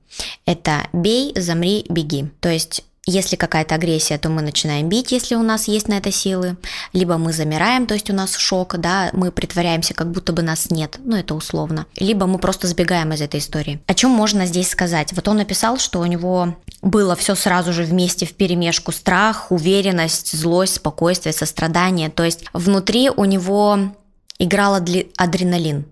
Это 0.47 0.88
бей, 0.93 1.33
замри, 1.37 1.85
беги. 1.88 2.31
То 2.40 2.49
есть 2.49 2.85
если 3.07 3.37
какая-то 3.37 3.75
агрессия, 3.75 4.19
то 4.19 4.29
мы 4.29 4.43
начинаем 4.43 4.88
бить, 4.88 5.12
если 5.12 5.35
у 5.35 5.43
нас 5.43 5.69
есть 5.69 5.88
на 5.88 5.95
это 5.95 6.11
силы, 6.11 6.57
либо 6.93 7.19
мы 7.19 7.33
замираем, 7.33 7.87
то 7.87 7.95
есть 7.95 8.11
у 8.11 8.14
нас 8.14 8.37
шок, 8.37 8.77
да, 8.79 9.11
мы 9.12 9.31
притворяемся, 9.31 9.95
как 9.95 10.11
будто 10.11 10.33
бы 10.33 10.43
нас 10.43 10.71
нет, 10.71 10.99
ну 11.05 11.17
это 11.17 11.35
условно, 11.35 11.87
либо 11.97 12.27
мы 12.27 12.38
просто 12.38 12.67
сбегаем 12.67 13.12
из 13.12 13.21
этой 13.21 13.40
истории. 13.40 13.81
О 13.87 13.95
чем 13.95 14.11
можно 14.11 14.47
здесь 14.47 14.71
сказать? 14.71 15.12
Вот 15.12 15.29
он 15.29 15.37
написал, 15.37 15.79
что 15.79 16.01
у 16.01 16.07
него 16.07 16.57
было 16.83 17.14
все 17.17 17.35
сразу 17.35 17.73
же 17.73 17.85
вместе 17.85 18.27
в 18.27 18.35
перемешку 18.35 18.93
страх, 18.93 19.51
уверенность, 19.51 20.37
злость, 20.37 20.77
спокойствие, 20.77 21.33
сострадание, 21.33 22.09
то 22.09 22.25
есть 22.25 22.45
внутри 22.53 23.11
у 23.11 23.25
него 23.25 23.95
играл 24.38 24.75
адреналин. 24.75 25.87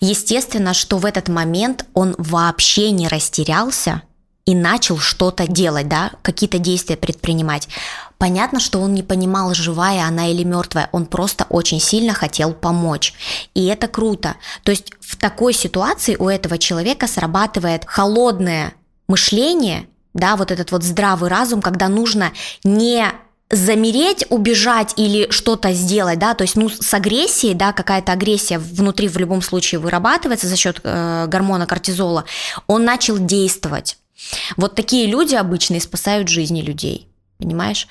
Естественно, 0.00 0.74
что 0.74 0.98
в 0.98 1.04
этот 1.04 1.28
момент 1.28 1.86
он 1.94 2.14
вообще 2.18 2.90
не 2.90 3.08
растерялся, 3.08 4.02
и 4.46 4.54
начал 4.54 4.98
что-то 4.98 5.46
делать, 5.48 5.88
да, 5.88 6.12
какие-то 6.22 6.58
действия 6.58 6.96
предпринимать. 6.96 7.68
Понятно, 8.16 8.60
что 8.60 8.80
он 8.80 8.94
не 8.94 9.02
понимал, 9.02 9.52
живая 9.52 10.06
она 10.06 10.30
или 10.30 10.44
мертвая, 10.44 10.88
он 10.92 11.06
просто 11.06 11.46
очень 11.50 11.80
сильно 11.80 12.14
хотел 12.14 12.54
помочь. 12.54 13.12
И 13.54 13.66
это 13.66 13.88
круто. 13.88 14.36
То 14.62 14.70
есть 14.70 14.92
в 15.00 15.16
такой 15.16 15.52
ситуации 15.52 16.16
у 16.16 16.28
этого 16.28 16.58
человека 16.58 17.08
срабатывает 17.08 17.84
холодное 17.86 18.74
мышление, 19.08 19.88
да, 20.14 20.36
вот 20.36 20.50
этот 20.50 20.70
вот 20.70 20.82
здравый 20.82 21.28
разум, 21.28 21.60
когда 21.60 21.88
нужно 21.88 22.32
не 22.64 23.04
замереть, 23.50 24.26
убежать 24.30 24.94
или 24.96 25.30
что-то 25.30 25.72
сделать, 25.72 26.18
да, 26.18 26.34
то 26.34 26.42
есть, 26.42 26.56
ну, 26.56 26.68
с 26.68 26.94
агрессией, 26.94 27.54
да, 27.54 27.72
какая-то 27.72 28.12
агрессия 28.12 28.58
внутри 28.58 29.08
в 29.08 29.18
любом 29.18 29.42
случае 29.42 29.80
вырабатывается 29.80 30.48
за 30.48 30.56
счет 30.56 30.80
э, 30.82 31.26
гормона 31.28 31.66
кортизола, 31.66 32.24
он 32.66 32.84
начал 32.84 33.18
действовать. 33.18 33.98
Вот 34.56 34.74
такие 34.74 35.06
люди 35.06 35.34
обычно 35.34 35.74
и 35.74 35.80
спасают 35.80 36.28
жизни 36.28 36.62
людей, 36.62 37.08
понимаешь? 37.38 37.86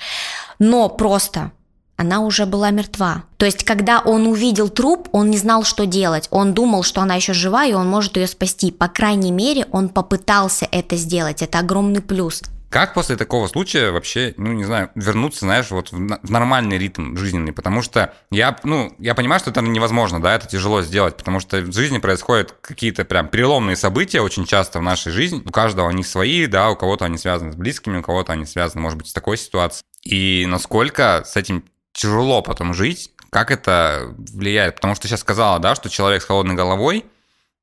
Но 0.58 0.88
просто 0.88 1.52
она 1.96 2.20
уже 2.20 2.44
была 2.44 2.70
мертва. 2.70 3.24
То 3.38 3.46
есть, 3.46 3.64
когда 3.64 4.00
он 4.00 4.26
увидел 4.26 4.68
труп, 4.68 5.08
он 5.12 5.30
не 5.30 5.38
знал, 5.38 5.64
что 5.64 5.86
делать. 5.86 6.28
Он 6.30 6.52
думал, 6.52 6.82
что 6.82 7.00
она 7.00 7.14
еще 7.14 7.32
жива, 7.32 7.64
и 7.64 7.72
он 7.72 7.88
может 7.88 8.16
ее 8.16 8.26
спасти. 8.26 8.70
По 8.70 8.88
крайней 8.88 9.32
мере, 9.32 9.66
он 9.72 9.88
попытался 9.88 10.68
это 10.70 10.96
сделать. 10.96 11.40
Это 11.40 11.58
огромный 11.58 12.02
плюс. 12.02 12.42
Как 12.68 12.94
после 12.94 13.16
такого 13.16 13.46
случая 13.46 13.90
вообще, 13.90 14.34
ну, 14.36 14.52
не 14.52 14.64
знаю, 14.64 14.90
вернуться, 14.94 15.40
знаешь, 15.40 15.70
вот 15.70 15.92
в 15.92 16.30
нормальный 16.30 16.78
ритм 16.78 17.16
жизненный? 17.16 17.52
Потому 17.52 17.80
что 17.80 18.12
я, 18.30 18.58
ну, 18.64 18.94
я 18.98 19.14
понимаю, 19.14 19.38
что 19.38 19.50
это 19.50 19.62
невозможно, 19.62 20.20
да, 20.20 20.34
это 20.34 20.48
тяжело 20.48 20.82
сделать, 20.82 21.16
потому 21.16 21.38
что 21.38 21.58
в 21.60 21.72
жизни 21.72 21.98
происходят 21.98 22.52
какие-то 22.60 23.04
прям 23.04 23.28
переломные 23.28 23.76
события 23.76 24.20
очень 24.20 24.46
часто 24.46 24.80
в 24.80 24.82
нашей 24.82 25.12
жизни. 25.12 25.42
У 25.44 25.50
каждого 25.50 25.88
они 25.88 26.02
свои, 26.02 26.46
да, 26.46 26.70
у 26.70 26.76
кого-то 26.76 27.04
они 27.04 27.18
связаны 27.18 27.52
с 27.52 27.56
близкими, 27.56 27.98
у 27.98 28.02
кого-то 28.02 28.32
они 28.32 28.46
связаны, 28.46 28.82
может 28.82 28.98
быть, 28.98 29.08
с 29.08 29.12
такой 29.12 29.36
ситуацией. 29.36 29.84
И 30.02 30.46
насколько 30.46 31.22
с 31.24 31.36
этим 31.36 31.64
тяжело 31.92 32.42
потом 32.42 32.74
жить, 32.74 33.12
как 33.30 33.50
это 33.50 34.14
влияет? 34.16 34.76
Потому 34.76 34.94
что 34.96 35.06
сейчас 35.06 35.20
сказала, 35.20 35.60
да, 35.60 35.74
что 35.76 35.88
человек 35.88 36.22
с 36.22 36.26
холодной 36.26 36.54
головой, 36.54 37.06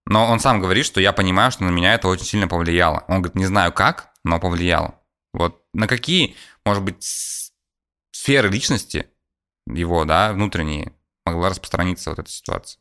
но 0.06 0.28
он 0.28 0.40
сам 0.40 0.60
говорит, 0.60 0.86
что 0.86 1.02
я 1.02 1.14
понимаю, 1.14 1.52
что 1.52 1.64
на 1.64 1.70
меня 1.70 1.94
это 1.94 2.08
очень 2.08 2.26
сильно 2.26 2.48
повлияло. 2.48 3.04
Он 3.08 3.18
говорит, 3.22 3.36
не 3.36 3.46
знаю 3.46 3.72
как, 3.72 4.13
но 4.24 4.40
повлияло. 4.40 4.96
Вот 5.34 5.62
на 5.74 5.88
какие, 5.88 6.36
может 6.66 6.84
быть, 6.84 7.04
сферы 8.12 8.50
личности 8.50 9.08
его, 9.68 10.06
да, 10.06 10.34
внутренние, 10.34 10.94
могла 11.26 11.50
распространиться 11.50 12.10
вот 12.10 12.20
эта 12.20 12.30
ситуация? 12.30 12.80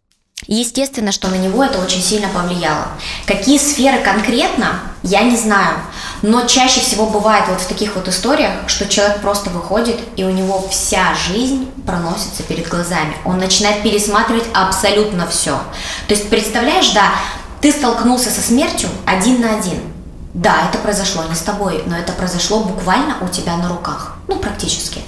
Естественно, 0.48 1.12
что 1.12 1.28
на 1.28 1.36
него 1.36 1.62
это 1.62 1.78
очень 1.78 2.02
сильно 2.02 2.28
повлияло. 2.28 2.88
Какие 3.26 3.58
сферы 3.58 4.02
конкретно, 4.02 4.80
я 5.04 5.22
не 5.22 5.36
знаю. 5.36 5.78
Но 6.22 6.46
чаще 6.46 6.80
всего 6.80 7.06
бывает 7.06 7.44
вот 7.48 7.60
в 7.60 7.68
таких 7.68 7.94
вот 7.94 8.08
историях, 8.08 8.68
что 8.68 8.88
человек 8.88 9.20
просто 9.20 9.50
выходит, 9.50 10.00
и 10.16 10.24
у 10.24 10.30
него 10.30 10.66
вся 10.68 11.14
жизнь 11.14 11.70
проносится 11.86 12.42
перед 12.42 12.68
глазами. 12.68 13.16
Он 13.24 13.38
начинает 13.38 13.84
пересматривать 13.84 14.46
абсолютно 14.52 15.28
все. 15.28 15.60
То 16.08 16.14
есть, 16.14 16.28
представляешь, 16.28 16.90
да, 16.90 17.12
ты 17.60 17.70
столкнулся 17.70 18.30
со 18.30 18.40
смертью 18.40 18.88
один 19.06 19.40
на 19.40 19.58
один. 19.58 19.91
Да, 20.34 20.68
это 20.68 20.78
произошло 20.78 21.24
не 21.28 21.34
с 21.34 21.40
тобой, 21.40 21.82
но 21.86 21.96
это 21.96 22.12
произошло 22.12 22.60
буквально 22.60 23.16
у 23.20 23.28
тебя 23.28 23.56
на 23.56 23.68
руках. 23.68 24.16
Ну, 24.28 24.36
практически. 24.36 25.00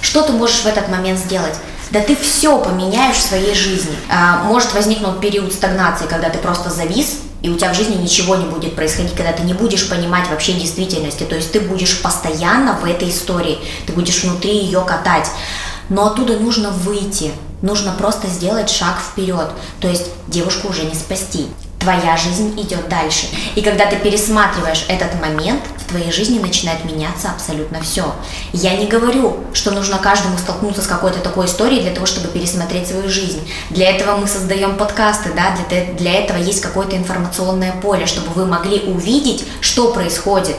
Что 0.00 0.22
ты 0.22 0.32
можешь 0.32 0.60
в 0.60 0.66
этот 0.66 0.88
момент 0.88 1.18
сделать? 1.18 1.54
да 1.92 2.00
ты 2.00 2.16
все 2.16 2.58
поменяешь 2.58 3.16
в 3.16 3.22
своей 3.22 3.54
жизни. 3.54 3.94
А, 4.08 4.44
может 4.44 4.72
возникнуть 4.72 5.20
период 5.20 5.52
стагнации, 5.52 6.06
когда 6.06 6.30
ты 6.30 6.38
просто 6.38 6.70
завис, 6.70 7.18
и 7.42 7.50
у 7.50 7.56
тебя 7.56 7.72
в 7.72 7.76
жизни 7.76 7.96
ничего 7.96 8.36
не 8.36 8.46
будет 8.46 8.74
происходить, 8.74 9.14
когда 9.14 9.32
ты 9.32 9.42
не 9.42 9.52
будешь 9.52 9.88
понимать 9.88 10.28
вообще 10.30 10.54
действительности. 10.54 11.24
То 11.24 11.36
есть 11.36 11.52
ты 11.52 11.60
будешь 11.60 12.00
постоянно 12.00 12.72
в 12.74 12.84
этой 12.86 13.10
истории, 13.10 13.58
ты 13.86 13.92
будешь 13.92 14.24
внутри 14.24 14.56
ее 14.56 14.80
катать. 14.80 15.30
Но 15.90 16.06
оттуда 16.06 16.38
нужно 16.38 16.70
выйти, 16.70 17.32
нужно 17.60 17.92
просто 17.92 18.26
сделать 18.28 18.70
шаг 18.70 18.98
вперед. 18.98 19.50
То 19.80 19.88
есть 19.88 20.06
девушку 20.28 20.68
уже 20.68 20.84
не 20.84 20.94
спасти 20.94 21.48
твоя 21.82 22.16
жизнь 22.16 22.58
идет 22.60 22.88
дальше. 22.88 23.26
И 23.54 23.62
когда 23.62 23.86
ты 23.86 23.96
пересматриваешь 23.96 24.86
этот 24.88 25.20
момент, 25.20 25.62
в 25.78 25.84
твоей 25.84 26.10
жизни 26.10 26.38
начинает 26.38 26.84
меняться 26.84 27.30
абсолютно 27.30 27.80
все. 27.82 28.14
Я 28.52 28.76
не 28.76 28.86
говорю, 28.86 29.44
что 29.52 29.72
нужно 29.72 29.98
каждому 29.98 30.38
столкнуться 30.38 30.82
с 30.82 30.86
какой-то 30.86 31.18
такой 31.18 31.46
историей 31.46 31.82
для 31.82 31.92
того, 31.92 32.06
чтобы 32.06 32.28
пересмотреть 32.28 32.88
свою 32.88 33.08
жизнь. 33.08 33.40
Для 33.70 33.90
этого 33.90 34.16
мы 34.16 34.26
создаем 34.26 34.76
подкасты, 34.76 35.32
да, 35.34 35.56
для, 35.68 35.92
для 35.94 36.12
этого 36.14 36.38
есть 36.38 36.62
какое-то 36.62 36.96
информационное 36.96 37.72
поле, 37.72 38.06
чтобы 38.06 38.28
вы 38.32 38.46
могли 38.46 38.80
увидеть, 38.80 39.44
что 39.60 39.92
происходит, 39.92 40.56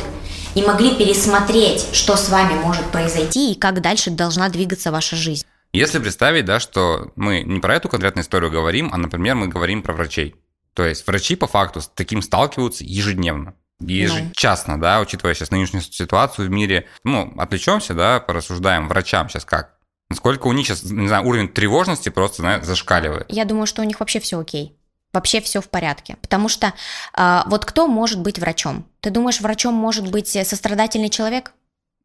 и 0.56 0.62
могли 0.62 0.96
пересмотреть, 0.96 1.88
что 1.94 2.16
с 2.16 2.30
вами 2.30 2.54
может 2.54 2.86
произойти 2.86 3.52
и 3.52 3.56
как 3.56 3.82
дальше 3.82 4.12
должна 4.12 4.50
двигаться 4.50 4.92
ваша 4.92 5.16
жизнь. 5.16 5.46
Если 5.72 5.98
представить, 5.98 6.46
да, 6.46 6.60
что 6.60 7.12
мы 7.16 7.42
не 7.42 7.60
про 7.60 7.76
эту 7.76 7.90
конкретную 7.90 8.24
историю 8.24 8.52
говорим, 8.52 8.92
а, 8.94 8.98
например, 8.98 9.34
мы 9.34 9.48
говорим 9.48 9.82
про 9.82 9.94
врачей. 9.94 10.36
То 10.74 10.86
есть 10.86 11.06
врачи 11.06 11.36
по 11.36 11.48
факту 11.48 11.82
с 11.82 11.88
таким 11.88 12.22
сталкиваются 12.22 12.84
ежедневно. 12.84 13.56
Ежечасно, 13.80 14.76
ну. 14.76 14.82
да, 14.82 15.02
учитывая 15.02 15.34
сейчас 15.34 15.52
нынешнюю 15.52 15.84
ситуацию 15.84 16.48
в 16.48 16.52
мире. 16.52 16.88
Ну, 17.04 17.34
отвлечемся, 17.38 17.94
да, 17.94 18.20
порассуждаем 18.20 18.88
врачам 18.88 19.30
сейчас 19.30 19.46
как. 19.46 19.78
Насколько 20.10 20.48
у 20.48 20.54
них 20.54 20.68
сейчас, 20.68 20.84
не 20.84 21.08
знаю, 21.08 21.26
уровень 21.26 21.50
тревожности 21.50 22.10
просто, 22.10 22.44
знаешь, 22.44 22.64
зашкаливает. 22.66 23.26
Я 23.30 23.46
думаю, 23.46 23.66
что 23.66 23.82
у 23.82 23.86
них 23.86 24.00
вообще 24.00 24.20
все 24.20 24.40
окей. 24.40 24.78
Вообще 25.12 25.42
все 25.42 25.62
в 25.62 25.70
порядке. 25.70 26.18
Потому 26.22 26.50
что 26.50 26.74
э, 27.16 27.42
вот 27.46 27.66
кто 27.66 27.88
может 27.88 28.20
быть 28.20 28.40
врачом? 28.40 28.88
Ты 29.00 29.10
думаешь, 29.10 29.42
врачом 29.42 29.74
может 29.74 30.10
быть 30.10 30.30
сострадательный 30.30 31.10
человек? 31.10 31.52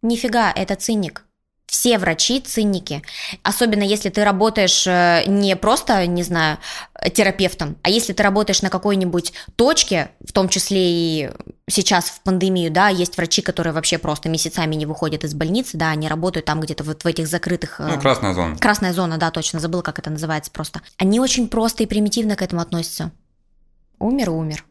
Нифига, 0.03 0.53
это 0.53 0.75
циник 0.75 1.25
все 1.69 1.99
врачи 1.99 2.41
циники. 2.41 3.03
Особенно 3.43 3.83
если 3.83 4.09
ты 4.09 4.25
работаешь 4.25 4.87
э, 4.87 5.25
не 5.27 5.55
просто, 5.55 6.07
не 6.07 6.23
знаю, 6.23 6.59
терапевтом, 7.13 7.77
а 7.83 7.91
если 7.91 8.15
ты 8.15 8.23
работаешь 8.23 8.63
на 8.63 8.71
какой-нибудь 8.71 9.35
точке, 9.55 10.11
в 10.27 10.33
том 10.33 10.49
числе 10.49 10.81
и 10.81 11.31
сейчас 11.69 12.07
в 12.07 12.23
пандемию, 12.23 12.71
да, 12.71 12.89
есть 12.89 13.17
врачи, 13.19 13.43
которые 13.43 13.75
вообще 13.75 13.99
просто 13.99 14.31
месяцами 14.31 14.75
не 14.75 14.87
выходят 14.87 15.25
из 15.25 15.35
больницы, 15.35 15.77
да, 15.77 15.91
они 15.91 16.09
работают 16.09 16.47
там 16.47 16.61
где-то 16.61 16.85
вот 16.85 17.05
в 17.05 17.07
этих 17.07 17.29
закрытых... 17.29 17.81
Э, 17.81 17.89
ну, 17.93 18.01
красная 18.01 18.33
зона. 18.33 18.57
Красная 18.57 18.95
зона, 18.95 19.19
да, 19.19 19.31
точно, 19.31 19.61
забыла, 19.61 19.83
как 19.83 19.99
это 19.99 20.09
называется 20.09 20.51
просто. 20.51 20.81
Они 20.97 21.21
очень 21.21 21.49
просто 21.49 21.83
и 21.83 21.87
примитивно 21.87 22.35
к 22.35 22.43
этому 22.43 22.63
относятся. 22.63 23.13
Умер, 23.99 24.31
умер. 24.31 24.65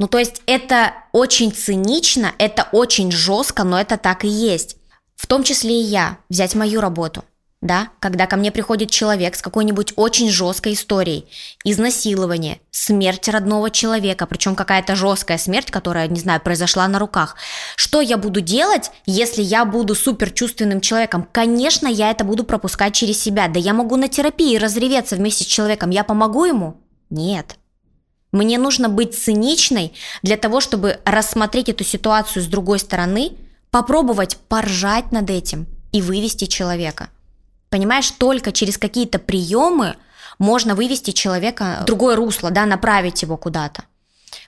Ну, 0.00 0.08
то 0.08 0.18
есть 0.18 0.42
это 0.46 0.94
очень 1.12 1.52
цинично, 1.52 2.32
это 2.38 2.66
очень 2.72 3.12
жестко, 3.12 3.62
но 3.62 3.80
это 3.80 3.96
так 3.96 4.24
и 4.24 4.28
есть 4.28 4.78
в 5.24 5.26
том 5.26 5.42
числе 5.42 5.80
и 5.80 5.84
я, 5.84 6.18
взять 6.28 6.54
мою 6.54 6.82
работу, 6.82 7.24
да, 7.62 7.88
когда 7.98 8.26
ко 8.26 8.36
мне 8.36 8.52
приходит 8.52 8.90
человек 8.90 9.36
с 9.36 9.40
какой-нибудь 9.40 9.94
очень 9.96 10.28
жесткой 10.28 10.74
историей, 10.74 11.26
изнасилование, 11.64 12.60
смерть 12.70 13.26
родного 13.30 13.70
человека, 13.70 14.26
причем 14.26 14.54
какая-то 14.54 14.94
жесткая 14.96 15.38
смерть, 15.38 15.70
которая, 15.70 16.08
не 16.08 16.20
знаю, 16.20 16.42
произошла 16.42 16.86
на 16.88 16.98
руках. 16.98 17.36
Что 17.74 18.02
я 18.02 18.18
буду 18.18 18.42
делать, 18.42 18.90
если 19.06 19.40
я 19.40 19.64
буду 19.64 19.94
суперчувственным 19.94 20.82
человеком? 20.82 21.26
Конечно, 21.32 21.88
я 21.88 22.10
это 22.10 22.22
буду 22.22 22.44
пропускать 22.44 22.92
через 22.92 23.18
себя. 23.18 23.48
Да 23.48 23.58
я 23.58 23.72
могу 23.72 23.96
на 23.96 24.08
терапии 24.08 24.58
разреветься 24.58 25.16
вместе 25.16 25.44
с 25.44 25.46
человеком. 25.46 25.88
Я 25.88 26.04
помогу 26.04 26.44
ему? 26.44 26.82
Нет. 27.08 27.56
Мне 28.30 28.58
нужно 28.58 28.90
быть 28.90 29.18
циничной 29.18 29.94
для 30.22 30.36
того, 30.36 30.60
чтобы 30.60 30.98
рассмотреть 31.06 31.70
эту 31.70 31.82
ситуацию 31.82 32.42
с 32.42 32.46
другой 32.46 32.78
стороны– 32.78 33.32
попробовать 33.74 34.36
поржать 34.48 35.10
над 35.10 35.30
этим 35.30 35.66
и 35.90 36.00
вывести 36.00 36.44
человека. 36.44 37.08
Понимаешь, 37.70 38.08
только 38.08 38.52
через 38.52 38.78
какие-то 38.78 39.18
приемы 39.18 39.96
можно 40.38 40.76
вывести 40.76 41.10
человека 41.10 41.78
в 41.80 41.84
другое 41.84 42.14
русло, 42.14 42.52
да, 42.52 42.66
направить 42.66 43.22
его 43.22 43.36
куда-то. 43.36 43.82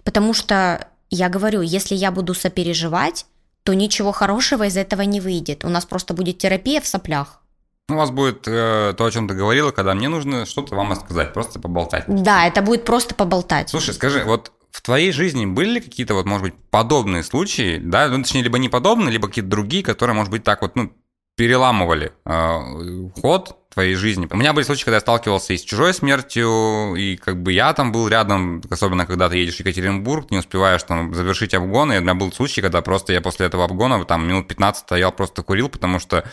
Потому 0.04 0.32
что, 0.32 0.86
я 1.10 1.28
говорю, 1.28 1.60
если 1.60 1.96
я 1.96 2.12
буду 2.12 2.34
сопереживать, 2.34 3.26
то 3.64 3.74
ничего 3.74 4.12
хорошего 4.12 4.62
из 4.68 4.76
этого 4.76 5.02
не 5.02 5.20
выйдет. 5.20 5.64
У 5.64 5.68
нас 5.70 5.84
просто 5.86 6.14
будет 6.14 6.38
терапия 6.38 6.80
в 6.80 6.86
соплях. 6.86 7.40
У 7.88 7.94
вас 7.94 8.12
будет 8.12 8.46
э, 8.46 8.94
то, 8.96 9.04
о 9.04 9.10
чем 9.10 9.26
ты 9.26 9.34
говорила, 9.34 9.72
когда 9.72 9.94
мне 9.94 10.08
нужно 10.08 10.46
что-то 10.46 10.76
вам 10.76 10.92
рассказать, 10.92 11.32
просто 11.32 11.58
поболтать. 11.58 12.04
Да, 12.06 12.46
это 12.46 12.62
будет 12.62 12.84
просто 12.84 13.16
поболтать. 13.16 13.70
Слушай, 13.70 13.94
скажи, 13.94 14.22
вот 14.24 14.52
в 14.76 14.82
твоей 14.82 15.10
жизни 15.10 15.46
были 15.46 15.70
ли 15.70 15.80
какие-то 15.80 16.12
вот, 16.12 16.26
может 16.26 16.42
быть, 16.42 16.54
подобные 16.70 17.22
случаи, 17.22 17.78
да, 17.82 18.08
ну, 18.08 18.22
точнее, 18.22 18.42
либо 18.42 18.58
не 18.58 18.68
подобные, 18.68 19.10
либо 19.10 19.26
какие-то 19.28 19.48
другие, 19.48 19.82
которые, 19.82 20.14
может 20.14 20.30
быть, 20.30 20.44
так 20.44 20.60
вот, 20.60 20.76
ну, 20.76 20.92
переламывали 21.34 22.12
э, 22.26 23.10
ход 23.22 23.56
твоей 23.76 23.94
жизни. 23.94 24.26
У 24.30 24.36
меня 24.38 24.54
были 24.54 24.64
случаи, 24.64 24.84
когда 24.84 24.96
я 24.96 25.00
сталкивался 25.02 25.52
и 25.52 25.58
с 25.58 25.62
чужой 25.62 25.92
смертью, 25.92 26.94
и 26.96 27.16
как 27.16 27.42
бы 27.42 27.52
я 27.52 27.74
там 27.74 27.92
был 27.92 28.08
рядом, 28.08 28.62
особенно 28.70 29.04
когда 29.04 29.28
ты 29.28 29.36
едешь 29.36 29.56
в 29.56 29.60
Екатеринбург, 29.60 30.30
не 30.30 30.38
успеваешь 30.38 30.82
там 30.82 31.12
завершить 31.12 31.52
обгон, 31.52 31.92
и 31.92 31.98
у 31.98 32.00
меня 32.00 32.14
был 32.14 32.32
случай, 32.32 32.62
когда 32.62 32.80
просто 32.80 33.12
я 33.12 33.20
после 33.20 33.44
этого 33.44 33.66
обгона 33.66 34.02
там 34.06 34.26
минут 34.26 34.48
15 34.48 34.80
стоял, 34.80 35.12
просто 35.12 35.42
курил, 35.42 35.68
потому 35.68 35.98
что 35.98 36.24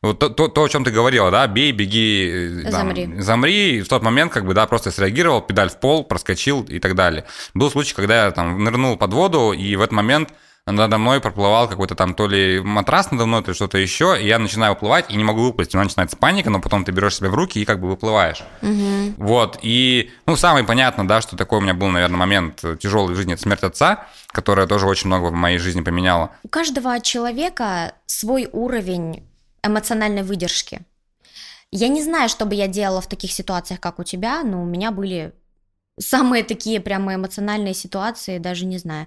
вот 0.00 0.20
то, 0.20 0.28
то, 0.28 0.46
то 0.46 0.62
о 0.62 0.68
чем 0.68 0.84
ты 0.84 0.92
говорила, 0.92 1.32
да, 1.32 1.48
бей, 1.48 1.72
беги, 1.72 2.60
э, 2.60 2.70
там, 2.70 2.94
замри. 2.94 3.20
замри, 3.20 3.78
и 3.78 3.80
в 3.80 3.88
тот 3.88 4.04
момент 4.04 4.32
как 4.32 4.46
бы, 4.46 4.54
да, 4.54 4.68
просто 4.68 4.92
среагировал, 4.92 5.42
педаль 5.42 5.70
в 5.70 5.80
пол, 5.80 6.04
проскочил 6.04 6.62
и 6.62 6.78
так 6.78 6.94
далее. 6.94 7.24
Был 7.52 7.68
случай, 7.72 7.94
когда 7.94 8.26
я 8.26 8.30
там 8.30 8.62
нырнул 8.62 8.96
под 8.96 9.12
воду, 9.12 9.50
и 9.50 9.74
в 9.74 9.80
этот 9.80 9.92
момент 9.92 10.32
надо 10.66 10.96
мной 10.96 11.20
проплывал 11.20 11.68
какой-то 11.68 11.96
там 11.96 12.14
то 12.14 12.28
ли 12.28 12.60
матрас 12.60 13.10
надо 13.10 13.26
мной, 13.26 13.42
то 13.42 13.50
ли 13.50 13.54
что-то 13.54 13.78
еще, 13.78 14.16
и 14.20 14.26
я 14.26 14.38
начинаю 14.38 14.74
уплывать 14.74 15.10
и 15.10 15.16
не 15.16 15.24
могу 15.24 15.42
выплыть. 15.42 15.74
У 15.74 15.76
меня 15.76 15.84
начинается 15.84 16.16
паника, 16.16 16.50
но 16.50 16.60
потом 16.60 16.84
ты 16.84 16.92
берешь 16.92 17.16
себя 17.16 17.30
в 17.30 17.34
руки 17.34 17.60
и 17.60 17.64
как 17.64 17.80
бы 17.80 17.88
выплываешь. 17.88 18.42
Угу. 18.62 19.14
Вот, 19.16 19.58
и, 19.62 20.10
ну, 20.26 20.36
самый 20.36 20.62
понятно, 20.62 21.06
да, 21.06 21.20
что 21.20 21.36
такой 21.36 21.58
у 21.58 21.62
меня 21.62 21.74
был, 21.74 21.88
наверное, 21.88 22.16
момент 22.16 22.64
тяжелый 22.78 23.14
в 23.14 23.16
жизни, 23.16 23.34
это 23.34 23.42
смерть 23.42 23.64
отца, 23.64 24.06
которая 24.28 24.68
тоже 24.68 24.86
очень 24.86 25.08
много 25.08 25.26
в 25.26 25.32
моей 25.32 25.58
жизни 25.58 25.80
поменяла. 25.80 26.30
У 26.44 26.48
каждого 26.48 27.00
человека 27.00 27.94
свой 28.06 28.48
уровень 28.52 29.28
эмоциональной 29.64 30.22
выдержки. 30.22 30.82
Я 31.72 31.88
не 31.88 32.02
знаю, 32.02 32.28
что 32.28 32.44
бы 32.44 32.54
я 32.54 32.68
делала 32.68 33.00
в 33.00 33.08
таких 33.08 33.32
ситуациях, 33.32 33.80
как 33.80 33.98
у 33.98 34.04
тебя, 34.04 34.44
но 34.44 34.62
у 34.62 34.66
меня 34.66 34.92
были 34.92 35.32
самые 35.98 36.44
такие 36.44 36.80
прямо 36.80 37.14
эмоциональные 37.14 37.74
ситуации, 37.74 38.38
даже 38.38 38.64
не 38.64 38.78
знаю 38.78 39.06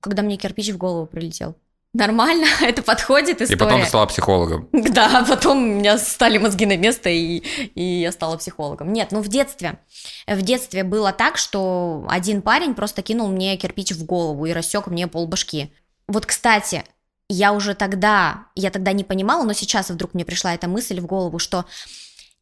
когда 0.00 0.22
мне 0.22 0.36
кирпич 0.36 0.70
в 0.70 0.78
голову 0.78 1.06
прилетел. 1.06 1.54
Нормально, 1.92 2.46
это 2.60 2.82
подходит 2.82 3.42
история. 3.42 3.56
И 3.56 3.58
потом 3.58 3.80
ты 3.82 3.88
стала 3.88 4.06
психологом. 4.06 4.68
Да, 4.90 5.24
потом 5.28 5.58
у 5.58 5.66
меня 5.78 5.98
стали 5.98 6.38
мозги 6.38 6.66
на 6.66 6.76
место, 6.76 7.08
и, 7.08 7.38
и 7.74 7.82
я 8.00 8.12
стала 8.12 8.36
психологом. 8.36 8.92
Нет, 8.92 9.08
ну 9.10 9.20
в 9.20 9.28
детстве. 9.28 9.78
В 10.26 10.42
детстве 10.42 10.84
было 10.84 11.12
так, 11.12 11.36
что 11.36 12.06
один 12.08 12.42
парень 12.42 12.74
просто 12.74 13.02
кинул 13.02 13.28
мне 13.28 13.56
кирпич 13.56 13.92
в 13.92 14.04
голову 14.04 14.46
и 14.46 14.52
рассек 14.52 14.86
мне 14.86 15.06
полбашки. 15.06 15.72
Вот, 16.06 16.26
кстати, 16.26 16.84
я 17.28 17.52
уже 17.52 17.74
тогда, 17.74 18.46
я 18.54 18.70
тогда 18.70 18.92
не 18.92 19.04
понимала, 19.04 19.44
но 19.44 19.52
сейчас 19.52 19.90
вдруг 19.90 20.14
мне 20.14 20.24
пришла 20.24 20.54
эта 20.54 20.68
мысль 20.68 21.00
в 21.00 21.06
голову, 21.06 21.38
что 21.38 21.64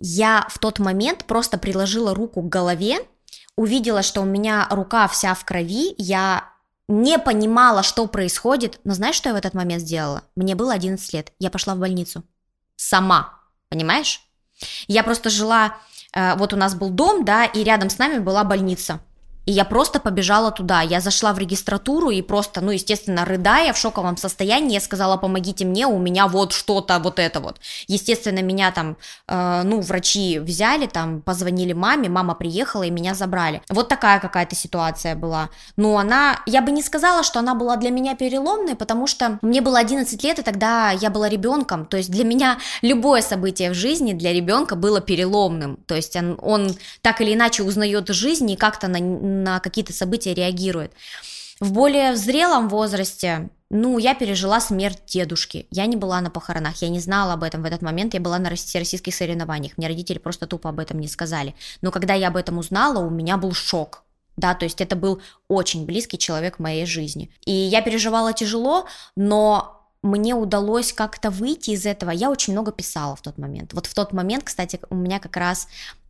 я 0.01 0.47
в 0.51 0.59
тот 0.59 0.79
момент 0.79 1.25
просто 1.25 1.59
приложила 1.59 2.15
руку 2.15 2.43
к 2.43 2.49
голове, 2.49 2.99
увидела, 3.57 4.03
что 4.03 4.23
у 4.23 4.25
меня 4.25 4.67
рука 4.71 5.09
вся 5.09 5.35
в 5.35 5.45
крови, 5.45 5.95
я 5.99 6.45
не 6.89 7.19
понимала, 7.19 7.83
что 7.83 8.07
происходит, 8.07 8.81
но 8.85 8.95
знаешь, 8.95 9.15
что 9.15 9.29
я 9.29 9.35
в 9.35 9.39
этот 9.39 9.55
момент 9.55 9.83
сделала? 9.83 10.23
Мне 10.37 10.55
было 10.55 10.73
11 10.73 11.13
лет, 11.13 11.33
я 11.39 11.51
пошла 11.51 11.75
в 11.75 11.79
больницу. 11.79 12.25
Сама, 12.77 13.41
понимаешь? 13.69 14.23
Я 14.87 15.05
просто 15.05 15.31
жила, 15.31 15.77
э, 16.15 16.35
вот 16.37 16.53
у 16.53 16.57
нас 16.57 16.75
был 16.75 16.91
дом, 16.91 17.25
да, 17.25 17.45
и 17.45 17.63
рядом 17.63 17.91
с 17.91 17.99
нами 17.99 18.19
была 18.19 18.43
больница. 18.43 19.01
И 19.49 19.51
я 19.51 19.65
просто 19.65 19.99
побежала 19.99 20.51
туда. 20.51 20.83
Я 20.83 21.01
зашла 21.01 21.33
в 21.33 21.39
регистратуру 21.39 22.11
и 22.11 22.21
просто, 22.21 22.61
ну, 22.61 22.71
естественно, 22.71 23.25
рыдая 23.25 23.73
в 23.73 23.79
шоковом 23.79 24.19
состоянии, 24.19 24.75
я 24.75 24.81
сказала, 24.81 25.17
помогите 25.17 25.65
мне, 25.65 25.87
у 25.87 25.99
меня 25.99 26.27
вот 26.27 26.53
что-то, 26.53 26.99
вот 26.99 27.19
это 27.19 27.41
вот. 27.41 27.59
Естественно, 27.87 28.43
меня 28.43 28.73
там, 28.73 28.99
э, 29.27 29.63
ну, 29.65 29.81
врачи 29.81 30.39
взяли, 30.39 30.87
там, 30.87 31.23
позвонили 31.23 31.73
маме, 31.73 32.11
мама 32.11 32.35
приехала 32.35 32.83
и 32.83 32.91
меня 32.91 33.15
забрали. 33.15 33.63
Вот 33.71 33.89
такая 33.89 34.21
какая-то 34.21 34.55
ситуация 34.55 35.17
была. 35.17 35.49
Но 35.77 35.97
она, 35.97 36.43
я 36.45 36.61
бы 36.61 36.71
не 36.71 36.83
сказала, 36.83 37.23
что 37.23 37.39
она 37.39 37.55
была 37.55 37.77
для 37.77 37.91
меня 37.91 38.15
переломной, 38.17 38.77
потому 38.77 39.07
что 39.07 39.39
мне 39.41 39.63
было 39.63 39.79
11 39.79 40.25
лет, 40.25 40.39
и 40.39 40.43
тогда 40.43 40.91
я 40.91 41.09
была 41.09 41.27
ребенком. 41.31 41.87
То 41.87 41.97
есть 41.97 42.11
для 42.11 42.25
меня 42.25 42.59
любое 42.83 43.23
событие 43.23 43.71
в 43.71 43.75
жизни 43.75 44.13
для 44.13 44.35
ребенка 44.35 44.77
было 44.77 45.01
переломным. 45.01 45.79
То 45.87 45.95
есть 45.95 46.17
он, 46.17 46.39
он 46.43 46.77
так 47.01 47.23
или 47.23 47.33
иначе 47.33 47.63
узнает 47.63 48.09
жизнь 48.11 48.51
и 48.51 48.57
как-то 48.57 48.89
на 48.89 48.99
на 49.43 49.61
какие-то 49.61 49.93
события 49.93 50.35
реагирует. 50.35 50.93
В 51.61 51.73
более 51.73 52.15
зрелом 52.17 52.69
возрасте, 52.69 53.51
ну, 53.71 53.99
я 53.99 54.15
пережила 54.15 54.61
смерть 54.61 55.03
дедушки. 55.07 55.67
Я 55.71 55.87
не 55.87 55.97
была 55.97 56.21
на 56.21 56.31
похоронах, 56.31 56.81
я 56.83 56.89
не 56.89 57.01
знала 57.01 57.35
об 57.35 57.43
этом 57.43 57.63
в 57.63 57.65
этот 57.65 57.83
момент, 57.83 58.15
я 58.15 58.21
была 58.21 58.39
на 58.39 58.49
российских 58.49 59.15
соревнованиях. 59.15 59.77
Мне 59.77 59.89
родители 59.89 60.19
просто 60.19 60.47
тупо 60.47 60.71
об 60.71 60.79
этом 60.79 61.01
не 61.01 61.09
сказали. 61.09 61.55
Но 61.83 61.91
когда 61.91 62.15
я 62.15 62.29
об 62.29 62.37
этом 62.37 62.59
узнала, 62.59 63.05
у 63.05 63.11
меня 63.11 63.37
был 63.37 63.53
шок. 63.53 64.05
Да, 64.37 64.55
то 64.55 64.65
есть 64.65 64.81
это 64.81 64.95
был 64.95 65.21
очень 65.49 65.85
близкий 65.85 66.17
человек 66.17 66.57
в 66.57 66.63
моей 66.63 66.87
жизни. 66.87 67.31
И 67.45 67.51
я 67.51 67.83
переживала 67.83 68.33
тяжело, 68.33 68.87
но 69.17 69.79
мне 70.03 70.35
удалось 70.35 70.93
как-то 70.93 71.31
выйти 71.31 71.71
из 71.71 71.87
этого. 71.87 72.11
Я 72.11 72.31
очень 72.31 72.53
много 72.53 72.71
писала 72.71 73.17
в 73.17 73.21
тот 73.21 73.37
момент. 73.37 73.73
Вот 73.75 73.87
в 73.87 73.95
тот 73.95 74.13
момент, 74.13 74.45
кстати, 74.45 74.81
у 74.91 74.95
меня 74.95 75.19
как 75.19 75.37
раз 75.37 75.67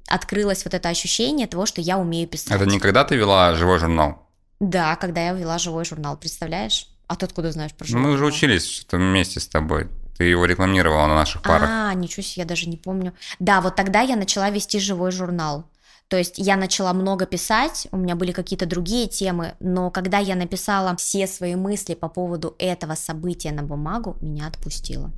открылось 0.09 0.65
вот 0.65 0.75
это 0.75 0.89
ощущение 0.89 1.47
того, 1.47 1.67
что 1.67 1.81
я 1.81 1.99
умею 1.99 2.29
писать. 2.29 2.53
Это 2.53 2.67
не 2.67 2.79
когда 2.81 3.05
ты 3.05 3.17
вела 3.17 3.55
живой 3.55 3.79
журнал? 3.79 4.27
Да, 4.61 4.97
когда 4.97 5.21
я 5.27 5.33
вела 5.33 5.59
живой 5.59 5.85
журнал, 5.85 6.17
представляешь? 6.17 6.89
А 7.07 7.17
ты 7.17 7.27
откуда 7.27 7.53
знаешь 7.53 7.73
про 7.73 7.87
живой 7.87 8.01
Мы 8.03 8.09
журнал? 8.11 8.29
уже 8.29 8.37
учились 8.37 8.87
вместе 8.91 9.41
с 9.41 9.49
тобой. 9.49 9.89
Ты 10.17 10.25
его 10.25 10.45
рекламировала 10.47 11.07
на 11.07 11.15
наших 11.15 11.43
парах. 11.43 11.69
А, 11.71 11.95
ничего 11.95 12.23
себе, 12.23 12.43
я 12.43 12.49
даже 12.49 12.69
не 12.69 12.77
помню. 12.77 13.15
Да, 13.39 13.61
вот 13.61 13.77
тогда 13.77 14.01
я 14.01 14.17
начала 14.17 14.51
вести 14.51 14.81
живой 14.81 15.13
журнал. 15.13 15.65
То 16.09 16.17
есть 16.17 16.39
я 16.39 16.57
начала 16.57 16.93
много 16.95 17.27
писать, 17.27 17.87
у 17.93 17.99
меня 17.99 18.17
были 18.17 18.33
какие-то 18.33 18.65
другие 18.67 19.09
темы, 19.09 19.55
но 19.61 19.91
когда 19.91 20.19
я 20.19 20.35
написала 20.37 20.97
все 20.97 21.27
свои 21.27 21.55
мысли 21.55 21.95
по 21.95 22.09
поводу 22.09 22.57
этого 22.59 22.95
события 22.95 23.53
на 23.53 23.63
бумагу, 23.63 24.17
меня 24.23 24.47
отпустило. 24.47 25.13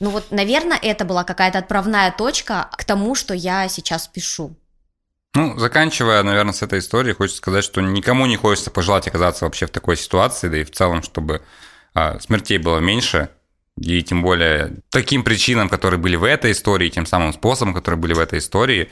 Ну 0.00 0.10
вот, 0.10 0.30
наверное, 0.30 0.78
это 0.80 1.04
была 1.04 1.24
какая-то 1.24 1.58
отправная 1.58 2.12
точка 2.12 2.68
к 2.72 2.84
тому, 2.84 3.14
что 3.14 3.34
я 3.34 3.68
сейчас 3.68 4.06
пишу. 4.06 4.56
Ну, 5.34 5.58
заканчивая, 5.58 6.22
наверное, 6.22 6.52
с 6.52 6.62
этой 6.62 6.78
историей, 6.78 7.14
хочется 7.14 7.38
сказать, 7.38 7.64
что 7.64 7.80
никому 7.80 8.26
не 8.26 8.36
хочется 8.36 8.70
пожелать 8.70 9.06
оказаться 9.08 9.44
вообще 9.44 9.66
в 9.66 9.70
такой 9.70 9.96
ситуации, 9.96 10.48
да 10.48 10.58
и 10.58 10.64
в 10.64 10.70
целом, 10.70 11.02
чтобы 11.02 11.42
а, 11.94 12.18
смертей 12.20 12.58
было 12.58 12.78
меньше, 12.78 13.28
и 13.76 14.02
тем 14.02 14.22
более 14.22 14.76
таким 14.90 15.22
причинам, 15.22 15.68
которые 15.68 16.00
были 16.00 16.16
в 16.16 16.24
этой 16.24 16.52
истории, 16.52 16.88
тем 16.88 17.06
самым 17.06 17.32
способом, 17.32 17.74
которые 17.74 17.98
были 17.98 18.14
в 18.14 18.18
этой 18.18 18.40
истории. 18.40 18.90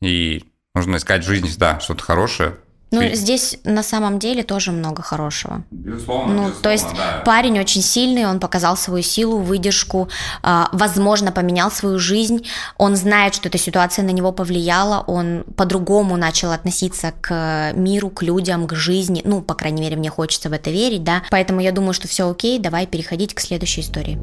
И 0.00 0.44
нужно 0.74 0.96
искать 0.96 1.24
в 1.24 1.26
жизни 1.26 1.48
всегда 1.48 1.80
что-то 1.80 2.02
хорошее, 2.04 2.56
ну, 2.92 3.00
Ты... 3.00 3.14
здесь 3.14 3.58
на 3.64 3.82
самом 3.82 4.18
деле 4.18 4.42
тоже 4.42 4.70
много 4.70 5.02
хорошего. 5.02 5.64
Безусловно. 5.70 6.34
Ну, 6.34 6.40
безусловно, 6.42 6.62
то 6.62 6.70
есть 6.70 6.86
да. 6.94 7.22
парень 7.24 7.58
очень 7.58 7.82
сильный, 7.82 8.26
он 8.26 8.38
показал 8.38 8.76
свою 8.76 9.02
силу, 9.02 9.38
выдержку, 9.38 10.08
э, 10.42 10.64
возможно, 10.72 11.32
поменял 11.32 11.70
свою 11.70 11.98
жизнь. 11.98 12.46
Он 12.76 12.94
знает, 12.94 13.34
что 13.34 13.48
эта 13.48 13.56
ситуация 13.58 14.04
на 14.04 14.10
него 14.10 14.30
повлияла, 14.30 15.02
он 15.06 15.44
по-другому 15.56 16.16
начал 16.16 16.52
относиться 16.52 17.14
к 17.20 17.72
миру, 17.74 18.10
к 18.10 18.22
людям, 18.22 18.66
к 18.66 18.74
жизни. 18.74 19.22
Ну, 19.24 19.40
по 19.40 19.54
крайней 19.54 19.80
мере, 19.80 19.96
мне 19.96 20.10
хочется 20.10 20.50
в 20.50 20.52
это 20.52 20.70
верить, 20.70 21.02
да. 21.02 21.22
Поэтому 21.30 21.60
я 21.60 21.72
думаю, 21.72 21.94
что 21.94 22.08
все 22.08 22.28
окей, 22.28 22.58
давай 22.58 22.86
переходить 22.86 23.32
к 23.34 23.40
следующей 23.40 23.80
истории. 23.80 24.18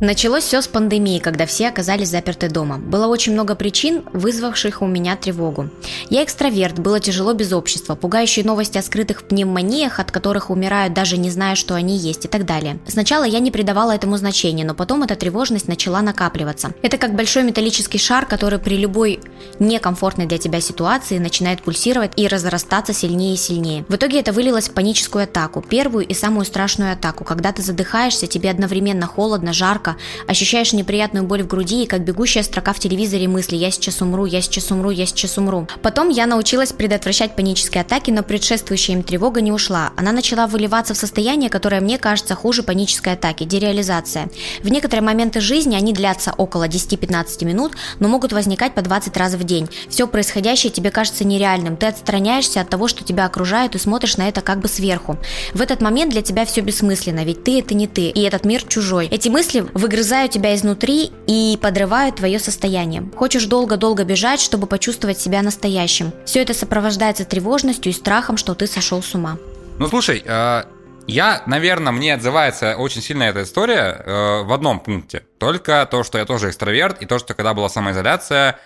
Началось 0.00 0.44
все 0.44 0.62
с 0.62 0.68
пандемии, 0.68 1.18
когда 1.18 1.44
все 1.44 1.66
оказались 1.66 2.10
заперты 2.10 2.48
дома. 2.48 2.78
Было 2.78 3.08
очень 3.08 3.32
много 3.32 3.56
причин, 3.56 4.04
вызвавших 4.12 4.80
у 4.80 4.86
меня 4.86 5.16
тревогу. 5.16 5.70
Я 6.08 6.22
экстраверт, 6.22 6.78
было 6.78 7.00
тяжело 7.00 7.32
без 7.32 7.52
общества, 7.52 7.96
пугающие 7.96 8.44
новости 8.44 8.78
о 8.78 8.82
скрытых 8.82 9.24
пневмониях, 9.24 9.98
от 9.98 10.12
которых 10.12 10.50
умирают 10.50 10.94
даже 10.94 11.16
не 11.16 11.30
зная, 11.30 11.56
что 11.56 11.74
они 11.74 11.96
есть 11.96 12.26
и 12.26 12.28
так 12.28 12.46
далее. 12.46 12.78
Сначала 12.86 13.24
я 13.24 13.40
не 13.40 13.50
придавала 13.50 13.90
этому 13.90 14.16
значения, 14.18 14.64
но 14.64 14.72
потом 14.72 15.02
эта 15.02 15.16
тревожность 15.16 15.66
начала 15.66 16.00
накапливаться. 16.00 16.70
Это 16.82 16.96
как 16.96 17.16
большой 17.16 17.42
металлический 17.42 17.98
шар, 17.98 18.24
который 18.24 18.60
при 18.60 18.76
любой 18.76 19.18
некомфортной 19.58 20.26
для 20.26 20.38
тебя 20.38 20.60
ситуации 20.60 21.18
начинает 21.18 21.60
пульсировать 21.62 22.12
и 22.14 22.28
разрастаться 22.28 22.92
сильнее 22.92 23.34
и 23.34 23.36
сильнее. 23.36 23.84
В 23.88 23.96
итоге 23.96 24.20
это 24.20 24.32
вылилось 24.32 24.68
в 24.68 24.74
паническую 24.74 25.24
атаку, 25.24 25.60
первую 25.60 26.06
и 26.06 26.14
самую 26.14 26.44
страшную 26.44 26.92
атаку, 26.92 27.24
когда 27.24 27.50
ты 27.50 27.62
задыхаешься, 27.62 28.28
тебе 28.28 28.48
одновременно 28.48 29.08
холодно, 29.08 29.52
жарко, 29.52 29.87
жарко, 29.88 29.96
ощущаешь 30.26 30.72
неприятную 30.72 31.24
боль 31.24 31.42
в 31.42 31.46
груди 31.46 31.84
и 31.84 31.86
как 31.86 32.02
бегущая 32.02 32.42
строка 32.42 32.72
в 32.72 32.78
телевизоре 32.78 33.28
мысли 33.28 33.56
«я 33.56 33.70
сейчас 33.70 34.00
умру, 34.00 34.26
я 34.26 34.40
сейчас 34.40 34.70
умру, 34.70 34.90
я 34.90 35.06
сейчас 35.06 35.38
умру». 35.38 35.66
Потом 35.82 36.08
я 36.08 36.26
научилась 36.26 36.72
предотвращать 36.72 37.36
панические 37.36 37.82
атаки, 37.82 38.10
но 38.10 38.22
предшествующая 38.22 38.96
им 38.96 39.02
тревога 39.02 39.40
не 39.40 39.52
ушла. 39.52 39.92
Она 39.96 40.12
начала 40.12 40.46
выливаться 40.46 40.94
в 40.94 40.96
состояние, 40.96 41.50
которое 41.50 41.80
мне 41.80 41.98
кажется 41.98 42.34
хуже 42.34 42.62
панической 42.62 43.14
атаки– 43.14 43.44
дереализация. 43.44 44.28
В 44.62 44.68
некоторые 44.68 45.04
моменты 45.04 45.40
жизни 45.40 45.74
они 45.74 45.92
длятся 45.92 46.32
около 46.36 46.68
10-15 46.68 47.44
минут, 47.44 47.72
но 48.00 48.08
могут 48.08 48.32
возникать 48.32 48.74
по 48.74 48.82
20 48.82 49.16
раз 49.16 49.34
в 49.34 49.44
день. 49.44 49.68
Все 49.88 50.06
происходящее 50.06 50.72
тебе 50.72 50.90
кажется 50.90 51.24
нереальным, 51.24 51.76
ты 51.76 51.86
отстраняешься 51.86 52.60
от 52.60 52.68
того, 52.68 52.88
что 52.88 53.04
тебя 53.04 53.24
окружает 53.24 53.74
и 53.74 53.78
смотришь 53.78 54.16
на 54.16 54.28
это 54.28 54.40
как 54.40 54.60
бы 54.60 54.68
сверху. 54.68 55.18
В 55.54 55.60
этот 55.60 55.80
момент 55.80 56.12
для 56.12 56.22
тебя 56.22 56.44
все 56.44 56.60
бессмысленно, 56.60 57.24
ведь 57.24 57.44
ты 57.44 57.58
это 57.58 57.74
не 57.74 57.86
ты, 57.86 58.08
и 58.08 58.20
этот 58.22 58.44
мир 58.44 58.62
чужой. 58.62 59.08
Эти 59.10 59.28
мысли 59.28 59.66
выгрызают 59.78 60.32
тебя 60.32 60.54
изнутри 60.54 61.12
и 61.26 61.58
подрывают 61.60 62.16
твое 62.16 62.38
состояние. 62.38 63.08
Хочешь 63.16 63.46
долго-долго 63.46 64.04
бежать, 64.04 64.40
чтобы 64.40 64.66
почувствовать 64.66 65.18
себя 65.18 65.42
настоящим. 65.42 66.12
Все 66.26 66.42
это 66.42 66.52
сопровождается 66.52 67.24
тревожностью 67.24 67.92
и 67.92 67.94
страхом, 67.94 68.36
что 68.36 68.54
ты 68.54 68.66
сошел 68.66 69.02
с 69.02 69.14
ума. 69.14 69.38
Ну 69.78 69.88
слушай, 69.88 70.22
э, 70.24 70.64
я, 71.06 71.42
наверное, 71.46 71.92
мне 71.92 72.14
отзывается 72.14 72.76
очень 72.76 73.00
сильно 73.00 73.22
эта 73.22 73.44
история 73.44 74.02
э, 74.04 74.42
в 74.42 74.52
одном 74.52 74.80
пункте. 74.80 75.24
Только 75.38 75.86
то, 75.90 76.02
что 76.02 76.18
я 76.18 76.24
тоже 76.24 76.48
экстраверт, 76.48 77.00
и 77.00 77.06
то, 77.06 77.18
что 77.18 77.34
когда 77.34 77.54
была 77.54 77.68
самоизоляция, 77.68 78.58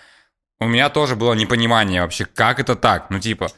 у 0.59 0.65
меня 0.65 0.89
тоже 0.89 1.15
было 1.15 1.33
непонимание 1.33 2.01
вообще, 2.01 2.25
как 2.25 2.59
это 2.59 2.75
так. 2.75 3.11
Ну 3.11 3.19
типа, 3.19 3.51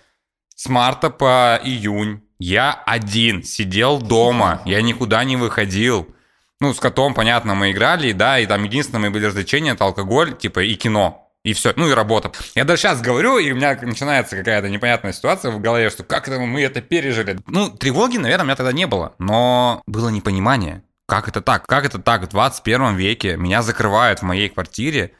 с 0.55 0.67
марта 0.67 1.09
по 1.09 1.59
июнь 1.63 2.21
я 2.37 2.73
один 2.85 3.43
сидел 3.43 3.99
дома, 3.99 4.61
я 4.65 4.81
никуда 4.81 5.23
не 5.23 5.37
выходил 5.37 6.14
ну, 6.61 6.73
с 6.73 6.79
котом, 6.79 7.13
понятно, 7.13 7.55
мы 7.55 7.71
играли, 7.71 8.11
да, 8.11 8.39
и 8.39 8.45
там 8.45 8.63
единственное 8.63 9.09
были 9.09 9.25
развлечения, 9.25 9.73
это 9.73 9.85
алкоголь, 9.85 10.37
типа, 10.37 10.63
и 10.63 10.75
кино. 10.75 11.21
И 11.43 11.53
все, 11.53 11.73
ну 11.75 11.87
и 11.87 11.93
работа. 11.93 12.31
Я 12.55 12.63
даже 12.63 12.81
сейчас 12.81 13.01
говорю, 13.01 13.37
и 13.37 13.51
у 13.51 13.55
меня 13.55 13.77
начинается 13.79 14.35
какая-то 14.35 14.67
непонятная 14.67 15.13
ситуация 15.13 15.51
в 15.51 15.61
голове, 15.61 15.91
что 15.91 16.03
как 16.03 16.27
это 16.27 16.39
мы 16.39 16.63
это 16.63 16.81
пережили. 16.81 17.37
Ну, 17.45 17.69
тревоги, 17.69 18.17
наверное, 18.17 18.43
у 18.43 18.47
меня 18.47 18.55
тогда 18.55 18.71
не 18.71 18.87
было, 18.87 19.13
но 19.19 19.83
было 19.85 20.09
непонимание. 20.09 20.81
Как 21.07 21.27
это 21.27 21.41
так? 21.41 21.67
Как 21.67 21.85
это 21.85 21.99
так? 21.99 22.23
В 22.23 22.29
21 22.29 22.95
веке 22.95 23.37
меня 23.37 23.61
закрывают 23.61 24.19
в 24.19 24.23
моей 24.23 24.49
квартире, 24.49 25.11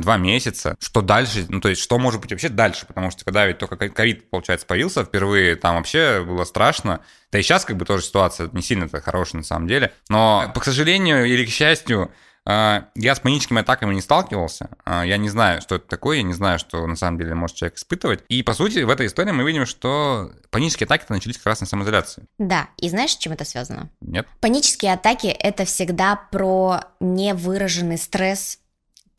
два 0.00 0.16
месяца. 0.16 0.76
Что 0.80 1.02
дальше? 1.02 1.46
Ну, 1.48 1.60
то 1.60 1.68
есть, 1.68 1.80
что 1.80 1.98
может 1.98 2.20
быть 2.20 2.30
вообще 2.30 2.48
дальше? 2.48 2.86
Потому 2.86 3.10
что 3.10 3.24
когда 3.24 3.46
ведь 3.46 3.58
только 3.58 3.76
ковид, 3.76 4.30
получается, 4.30 4.66
появился 4.66 5.04
впервые, 5.04 5.56
там 5.56 5.76
вообще 5.76 6.24
было 6.26 6.44
страшно. 6.44 7.00
Да 7.30 7.38
и 7.38 7.42
сейчас 7.42 7.64
как 7.64 7.76
бы 7.76 7.84
тоже 7.84 8.04
ситуация 8.04 8.48
не 8.52 8.62
сильно-то 8.62 9.00
хорошая 9.00 9.40
на 9.40 9.46
самом 9.46 9.68
деле. 9.68 9.92
Но, 10.08 10.52
к 10.54 10.64
сожалению 10.64 11.24
или 11.24 11.44
к 11.44 11.50
счастью, 11.50 12.10
а, 12.44 12.88
я 12.96 13.14
с 13.14 13.20
паническими 13.20 13.60
атаками 13.60 13.94
не 13.94 14.00
сталкивался. 14.00 14.70
А, 14.84 15.04
я 15.06 15.16
не 15.16 15.28
знаю, 15.28 15.60
что 15.60 15.76
это 15.76 15.86
такое, 15.86 16.18
я 16.18 16.22
не 16.22 16.32
знаю, 16.32 16.58
что 16.58 16.86
на 16.86 16.96
самом 16.96 17.18
деле 17.18 17.34
может 17.34 17.56
человек 17.56 17.76
испытывать. 17.76 18.24
И, 18.28 18.42
по 18.42 18.54
сути, 18.54 18.80
в 18.80 18.90
этой 18.90 19.06
истории 19.06 19.30
мы 19.30 19.44
видим, 19.44 19.64
что 19.64 20.32
панические 20.50 20.86
атаки 20.86 21.04
начались 21.08 21.36
как 21.36 21.46
раз 21.46 21.60
на 21.60 21.66
самоизоляции. 21.66 22.24
Да, 22.38 22.68
и 22.78 22.88
знаешь, 22.88 23.12
с 23.12 23.16
чем 23.16 23.32
это 23.32 23.44
связано? 23.44 23.90
Нет. 24.00 24.26
Панические 24.40 24.92
атаки– 24.94 25.26
это 25.38 25.64
всегда 25.64 26.16
про 26.16 26.84
невыраженный 27.00 27.98
стресс 27.98 28.58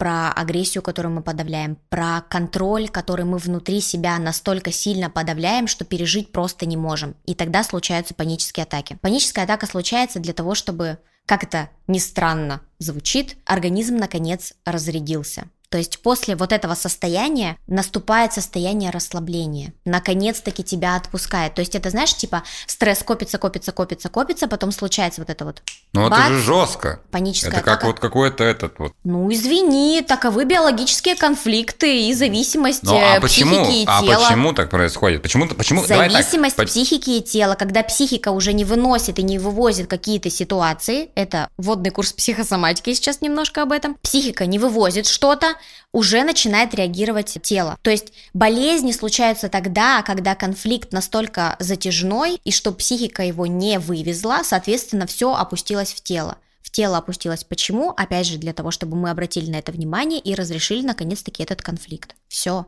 про 0.03 0.33
агрессию, 0.33 0.81
которую 0.81 1.15
мы 1.15 1.21
подавляем, 1.21 1.77
про 1.87 2.19
контроль, 2.27 2.89
который 2.89 3.23
мы 3.23 3.37
внутри 3.37 3.79
себя 3.79 4.19
настолько 4.19 4.69
сильно 4.69 5.09
подавляем, 5.09 5.65
что 5.65 5.85
пережить 5.85 6.33
просто 6.33 6.65
не 6.65 6.75
можем. 6.75 7.15
И 7.23 7.35
тогда 7.35 7.63
случаются 7.63 8.13
панические 8.13 8.65
атаки. 8.65 8.97
Паническая 8.99 9.45
атака 9.45 9.65
случается 9.65 10.19
для 10.19 10.33
того, 10.33 10.55
чтобы, 10.55 10.97
как 11.25 11.45
это 11.45 11.69
ни 11.87 11.99
странно 11.99 12.59
звучит, 12.79 13.37
организм 13.45 13.95
наконец 13.95 14.55
разрядился. 14.65 15.45
То 15.73 15.79
есть 15.79 15.97
после 16.03 16.35
вот 16.35 16.51
этого 16.53 16.75
состояния 16.75 17.57
наступает 17.65 18.31
состояние 18.31 18.91
расслабления. 18.91 19.73
Наконец-таки 19.85 20.63
тебя 20.63 20.95
отпускает. 20.95 21.55
То 21.55 21.61
есть 21.61 21.73
это, 21.73 21.89
знаешь, 21.89 22.13
типа 22.15 22.43
стресс 22.67 22.99
копится, 23.01 23.39
копится, 23.39 23.71
копится, 23.71 24.07
копится, 24.09 24.47
потом 24.47 24.71
случается 24.71 25.21
вот 25.21 25.31
это 25.31 25.45
вот. 25.45 25.63
Ну 25.93 26.05
это 26.05 26.27
же 26.27 26.37
жестко. 26.43 26.99
Паническая 27.09 27.49
Это 27.53 27.61
как 27.61 27.67
атака. 27.79 27.87
вот 27.87 27.99
какой-то 27.99 28.43
этот 28.43 28.77
вот. 28.77 28.93
Ну, 29.03 29.33
извини, 29.33 30.03
таковы 30.07 30.45
биологические 30.45 31.15
конфликты 31.15 32.07
и 32.07 32.13
зависимость 32.13 32.83
Ну 32.83 32.95
а 32.95 33.19
почему? 33.19 33.63
психики 33.65 33.77
и 33.81 33.85
А 33.87 34.01
тела. 34.03 34.25
почему 34.27 34.53
так 34.53 34.69
происходит? 34.69 35.23
Почему? 35.23 35.47
Почему? 35.47 35.81
Так, 35.83 36.11
Зависимость 36.11 36.55
по- 36.55 36.65
психики 36.65 37.09
и 37.17 37.21
тела, 37.23 37.55
когда 37.55 37.81
психика 37.81 38.29
уже 38.29 38.53
не 38.53 38.63
выносит 38.63 39.17
и 39.17 39.23
не 39.23 39.39
вывозит 39.39 39.87
какие-то 39.89 40.29
ситуации, 40.29 41.09
это 41.15 41.49
вводный 41.57 41.89
курс 41.89 42.13
психосоматики, 42.13 42.93
сейчас 42.93 43.21
немножко 43.21 43.63
об 43.63 43.71
этом, 43.71 43.95
психика 44.03 44.45
не 44.45 44.59
вывозит 44.59 45.07
что-то, 45.07 45.55
уже 45.91 46.23
начинает 46.23 46.73
реагировать 46.73 47.37
тело. 47.41 47.77
То 47.81 47.91
есть 47.91 48.13
болезни 48.33 48.91
случаются 48.91 49.47
тогда, 49.47 50.01
когда 50.01 50.35
конфликт 50.35 50.91
настолько 50.91 51.55
затяжной, 51.59 52.39
и 52.43 52.51
что 52.51 52.71
психика 52.71 53.23
его 53.23 53.45
не 53.45 53.79
вывезла, 53.79 54.41
соответственно, 54.43 55.05
все 55.05 55.33
опустилось 55.33 55.93
в 55.93 56.01
тело. 56.01 56.37
В 56.61 56.71
тело 56.71 56.97
опустилось 56.97 57.43
почему? 57.43 57.91
Опять 57.91 58.25
же, 58.25 58.37
для 58.37 58.53
того, 58.53 58.71
чтобы 58.71 58.95
мы 58.95 59.11
обратили 59.11 59.51
на 59.51 59.57
это 59.57 59.71
внимание 59.71 60.19
и 60.19 60.33
разрешили 60.33 60.81
наконец-таки 60.81 61.43
этот 61.43 61.61
конфликт. 61.61 62.15
Все. 62.27 62.65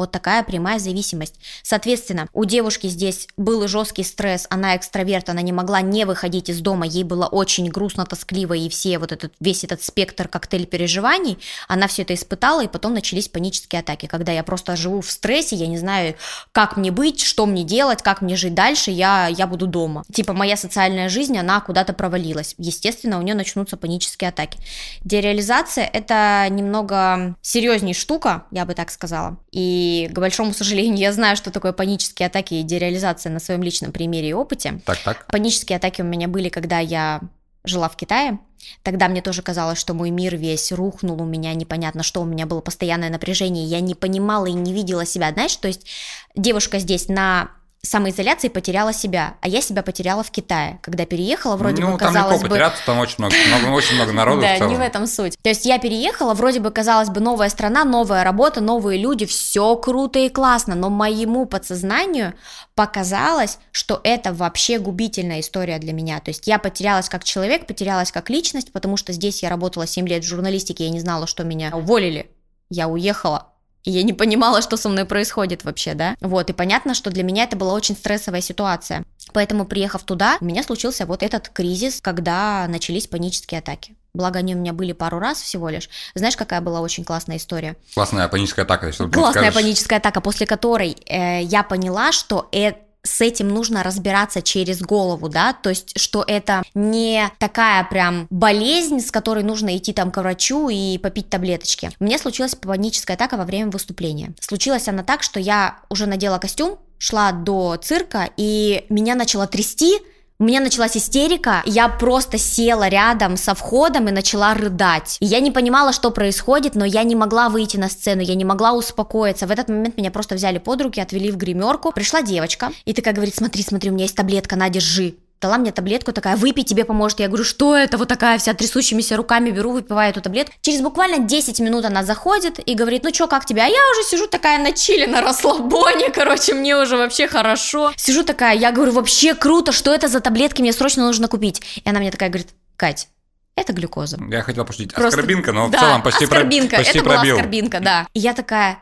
Вот 0.00 0.12
такая 0.12 0.42
прямая 0.42 0.78
зависимость. 0.78 1.34
Соответственно, 1.62 2.26
у 2.32 2.46
девушки 2.46 2.86
здесь 2.86 3.28
был 3.36 3.68
жесткий 3.68 4.02
стресс, 4.02 4.46
она 4.48 4.74
экстраверт, 4.74 5.28
она 5.28 5.42
не 5.42 5.52
могла 5.52 5.82
не 5.82 6.06
выходить 6.06 6.48
из 6.48 6.60
дома, 6.60 6.86
ей 6.86 7.04
было 7.04 7.26
очень 7.26 7.68
грустно, 7.68 8.06
тоскливо, 8.06 8.54
и 8.54 8.70
все 8.70 8.98
вот 8.98 9.12
этот, 9.12 9.34
весь 9.40 9.62
этот 9.62 9.84
спектр 9.84 10.26
коктейль 10.26 10.64
переживаний, 10.64 11.38
она 11.68 11.86
все 11.86 12.00
это 12.00 12.14
испытала, 12.14 12.64
и 12.64 12.68
потом 12.68 12.94
начались 12.94 13.28
панические 13.28 13.80
атаки, 13.80 14.06
когда 14.06 14.32
я 14.32 14.42
просто 14.42 14.74
живу 14.74 15.02
в 15.02 15.10
стрессе, 15.10 15.54
я 15.56 15.66
не 15.66 15.76
знаю, 15.76 16.14
как 16.52 16.78
мне 16.78 16.90
быть, 16.90 17.20
что 17.20 17.44
мне 17.44 17.62
делать, 17.62 18.00
как 18.00 18.22
мне 18.22 18.36
жить 18.36 18.54
дальше, 18.54 18.90
я, 18.90 19.26
я 19.26 19.46
буду 19.46 19.66
дома. 19.66 20.04
Типа 20.10 20.32
моя 20.32 20.56
социальная 20.56 21.10
жизнь, 21.10 21.36
она 21.36 21.60
куда-то 21.60 21.92
провалилась. 21.92 22.54
Естественно, 22.56 23.18
у 23.18 23.22
нее 23.22 23.34
начнутся 23.34 23.76
панические 23.76 24.30
атаки. 24.30 24.58
Дереализация– 25.04 25.84
это 25.92 26.46
немного 26.48 27.36
серьезней 27.42 27.92
штука, 27.92 28.44
я 28.50 28.64
бы 28.64 28.72
так 28.72 28.90
сказала. 28.90 29.36
И, 29.52 29.89
к 30.12 30.18
большому 30.18 30.52
сожалению, 30.52 30.98
я 30.98 31.12
знаю, 31.12 31.36
что 31.36 31.50
такое 31.50 31.72
панические 31.72 32.26
атаки 32.26 32.54
и 32.54 32.62
дереализация 32.62 33.32
на 33.32 33.40
своем 33.40 33.62
личном 33.62 33.92
примере 33.92 34.30
и 34.30 34.32
опыте. 34.32 34.80
Так, 34.84 34.98
так. 34.98 35.26
Панические 35.26 35.76
атаки 35.76 36.02
у 36.02 36.04
меня 36.04 36.28
были, 36.28 36.48
когда 36.48 36.78
я 36.78 37.20
жила 37.64 37.88
в 37.88 37.96
Китае. 37.96 38.38
Тогда 38.82 39.08
мне 39.08 39.22
тоже 39.22 39.42
казалось, 39.42 39.78
что 39.78 39.94
мой 39.94 40.10
мир 40.10 40.36
весь 40.36 40.72
рухнул, 40.72 41.20
у 41.20 41.24
меня 41.24 41.54
непонятно 41.54 42.02
что, 42.02 42.20
у 42.20 42.26
меня 42.26 42.46
было 42.46 42.60
постоянное 42.60 43.10
напряжение, 43.10 43.64
я 43.64 43.80
не 43.80 43.94
понимала 43.94 44.46
и 44.46 44.52
не 44.52 44.72
видела 44.72 45.06
себя, 45.06 45.32
знаешь, 45.32 45.56
то 45.56 45.68
есть 45.68 45.86
девушка 46.34 46.78
здесь 46.78 47.08
на 47.08 47.50
самоизоляции 47.82 48.48
потеряла 48.48 48.92
себя, 48.92 49.34
а 49.40 49.48
я 49.48 49.62
себя 49.62 49.82
потеряла 49.82 50.22
в 50.22 50.30
Китае, 50.30 50.78
когда 50.82 51.06
переехала, 51.06 51.56
вроде 51.56 51.82
ну, 51.82 51.92
бы 51.92 51.98
там 51.98 52.08
казалось 52.08 52.42
бы... 52.42 52.48
потеряться, 52.48 52.82
там 52.84 52.98
очень 52.98 53.16
много, 53.18 53.34
много- 53.48 53.74
очень 53.74 53.94
много 53.94 54.12
народу 54.12 54.42
Да, 54.42 54.58
не 54.58 54.76
в 54.76 54.80
этом 54.80 55.06
суть. 55.06 55.36
То 55.42 55.48
есть 55.48 55.64
я 55.64 55.78
переехала, 55.78 56.34
вроде 56.34 56.60
бы 56.60 56.70
казалось 56.70 57.08
бы 57.08 57.20
новая 57.20 57.48
страна, 57.48 57.84
новая 57.84 58.22
работа, 58.22 58.60
новые 58.60 59.00
люди, 59.00 59.24
все 59.24 59.76
круто 59.76 60.18
и 60.18 60.28
классно, 60.28 60.74
но 60.74 60.90
моему 60.90 61.46
подсознанию 61.46 62.34
показалось, 62.74 63.58
что 63.72 64.00
это 64.04 64.34
вообще 64.34 64.78
губительная 64.78 65.40
история 65.40 65.78
для 65.78 65.94
меня. 65.94 66.20
То 66.20 66.30
есть 66.30 66.46
я 66.46 66.58
потерялась 66.58 67.08
как 67.08 67.24
человек, 67.24 67.66
потерялась 67.66 68.12
как 68.12 68.28
личность, 68.28 68.72
потому 68.72 68.98
что 68.98 69.12
здесь 69.12 69.42
я 69.42 69.48
работала 69.48 69.86
7 69.86 70.06
лет 70.06 70.22
в 70.22 70.28
журналистике, 70.28 70.84
я 70.84 70.90
не 70.90 71.00
знала, 71.00 71.26
что 71.26 71.44
меня 71.44 71.70
уволили. 71.74 72.30
Я 72.68 72.88
уехала, 72.88 73.48
и 73.84 73.90
я 73.90 74.02
не 74.02 74.12
понимала, 74.12 74.62
что 74.62 74.76
со 74.76 74.88
мной 74.88 75.04
происходит 75.04 75.64
вообще, 75.64 75.94
да? 75.94 76.16
Вот, 76.20 76.50
и 76.50 76.52
понятно, 76.52 76.94
что 76.94 77.10
для 77.10 77.22
меня 77.22 77.44
это 77.44 77.56
была 77.56 77.72
очень 77.72 77.96
стрессовая 77.96 78.40
ситуация. 78.40 79.04
Поэтому, 79.32 79.64
приехав 79.64 80.02
туда, 80.02 80.36
у 80.40 80.44
меня 80.44 80.62
случился 80.62 81.06
вот 81.06 81.22
этот 81.22 81.48
кризис, 81.48 82.00
когда 82.00 82.66
начались 82.68 83.06
панические 83.06 83.60
атаки. 83.60 83.94
Благо, 84.12 84.40
они 84.40 84.54
у 84.56 84.58
меня 84.58 84.72
были 84.72 84.92
пару 84.92 85.20
раз 85.20 85.40
всего 85.40 85.68
лишь. 85.68 85.88
Знаешь, 86.14 86.36
какая 86.36 86.60
была 86.60 86.80
очень 86.80 87.04
классная 87.04 87.36
история? 87.36 87.76
Классная 87.94 88.26
паническая 88.28 88.64
атака. 88.64 88.90
Классная 88.90 89.30
скажешь? 89.30 89.54
паническая 89.54 89.98
атака, 89.98 90.20
после 90.20 90.46
которой 90.46 90.96
э, 91.06 91.42
я 91.44 91.62
поняла, 91.62 92.10
что 92.10 92.48
э- 92.52 92.72
с 93.02 93.20
этим 93.20 93.48
нужно 93.48 93.82
разбираться 93.82 94.42
через 94.42 94.80
голову, 94.80 95.28
да, 95.28 95.52
то 95.52 95.70
есть, 95.70 95.98
что 95.98 96.24
это 96.26 96.62
не 96.74 97.30
такая 97.38 97.84
прям 97.84 98.26
болезнь, 98.30 99.00
с 99.00 99.10
которой 99.10 99.42
нужно 99.42 99.76
идти 99.76 99.92
там 99.92 100.10
к 100.10 100.18
врачу 100.18 100.68
и 100.68 100.98
попить 100.98 101.30
таблеточки. 101.30 101.90
Меня 102.00 102.18
случилась 102.18 102.54
паническая 102.54 103.16
атака 103.16 103.36
во 103.36 103.44
время 103.44 103.70
выступления. 103.70 104.32
Случилась 104.40 104.88
она 104.88 105.02
так, 105.02 105.22
что 105.22 105.40
я 105.40 105.78
уже 105.88 106.06
надела 106.06 106.38
костюм, 106.38 106.78
шла 106.98 107.32
до 107.32 107.76
цирка, 107.76 108.28
и 108.36 108.84
меня 108.90 109.14
начало 109.14 109.46
трясти, 109.46 109.98
у 110.40 110.44
меня 110.44 110.60
началась 110.60 110.96
истерика, 110.96 111.62
я 111.66 111.90
просто 111.90 112.38
села 112.38 112.88
рядом 112.88 113.36
со 113.36 113.54
входом 113.54 114.08
и 114.08 114.10
начала 114.10 114.54
рыдать. 114.54 115.18
И 115.20 115.26
я 115.26 115.38
не 115.40 115.50
понимала, 115.50 115.92
что 115.92 116.10
происходит, 116.10 116.74
но 116.74 116.86
я 116.86 117.02
не 117.02 117.14
могла 117.14 117.50
выйти 117.50 117.76
на 117.76 117.90
сцену, 117.90 118.22
я 118.22 118.34
не 118.34 118.46
могла 118.46 118.72
успокоиться. 118.72 119.46
В 119.46 119.50
этот 119.50 119.68
момент 119.68 119.98
меня 119.98 120.10
просто 120.10 120.36
взяли 120.36 120.56
под 120.56 120.80
руки, 120.80 120.98
отвели 120.98 121.30
в 121.30 121.36
гримерку. 121.36 121.92
Пришла 121.92 122.22
девочка 122.22 122.72
и 122.86 122.94
такая 122.94 123.12
говорит, 123.12 123.34
смотри, 123.34 123.62
смотри, 123.62 123.90
у 123.90 123.92
меня 123.92 124.04
есть 124.04 124.16
таблетка, 124.16 124.56
на, 124.56 124.70
держи. 124.70 125.14
Дала 125.40 125.56
мне 125.56 125.72
таблетку, 125.72 126.12
такая, 126.12 126.36
выпей, 126.36 126.64
тебе 126.64 126.84
поможет. 126.84 127.20
Я 127.20 127.28
говорю, 127.28 127.44
что 127.44 127.74
это? 127.74 127.96
Вот 127.96 128.08
такая 128.08 128.38
вся 128.38 128.52
трясущимися 128.52 129.16
руками 129.16 129.50
беру, 129.50 129.72
выпиваю 129.72 130.10
эту 130.10 130.20
таблетку. 130.20 130.52
Через 130.60 130.82
буквально 130.82 131.18
10 131.26 131.60
минут 131.60 131.86
она 131.86 132.04
заходит 132.04 132.60
и 132.68 132.74
говорит, 132.74 133.04
ну 133.04 133.14
что, 133.14 133.26
как 133.26 133.46
тебе? 133.46 133.62
А 133.62 133.66
я 133.66 133.78
уже 133.92 134.02
сижу 134.10 134.26
такая 134.26 134.58
на 134.58 134.72
чиле, 134.72 135.06
на 135.06 135.20
расслабоне, 135.22 136.10
короче, 136.10 136.52
мне 136.52 136.76
уже 136.76 136.98
вообще 136.98 137.26
хорошо. 137.26 137.90
Сижу 137.96 138.22
такая, 138.22 138.54
я 138.54 138.70
говорю, 138.70 138.92
вообще 138.92 139.34
круто, 139.34 139.72
что 139.72 139.94
это 139.94 140.08
за 140.08 140.20
таблетки, 140.20 140.60
мне 140.60 140.74
срочно 140.74 141.06
нужно 141.06 141.26
купить. 141.26 141.62
И 141.84 141.88
она 141.88 142.00
мне 142.00 142.10
такая 142.10 142.28
говорит, 142.28 142.48
Кать, 142.76 143.08
это 143.56 143.72
глюкоза. 143.72 144.18
Я 144.30 144.42
хотел 144.42 144.66
пошутить 144.66 144.92
Просто- 144.92 145.08
аскорбинка, 145.20 145.52
но 145.52 145.70
да, 145.70 145.78
в 145.78 145.80
целом 145.80 146.02
почти, 146.02 146.26
про- 146.26 146.36
аскорбинка, 146.36 146.76
почти 146.76 146.98
это 146.98 147.04
была 147.04 147.16
пробил. 147.16 147.36
аскорбинка, 147.36 147.80
да. 147.80 148.06
И 148.12 148.20
я 148.20 148.34
такая, 148.34 148.78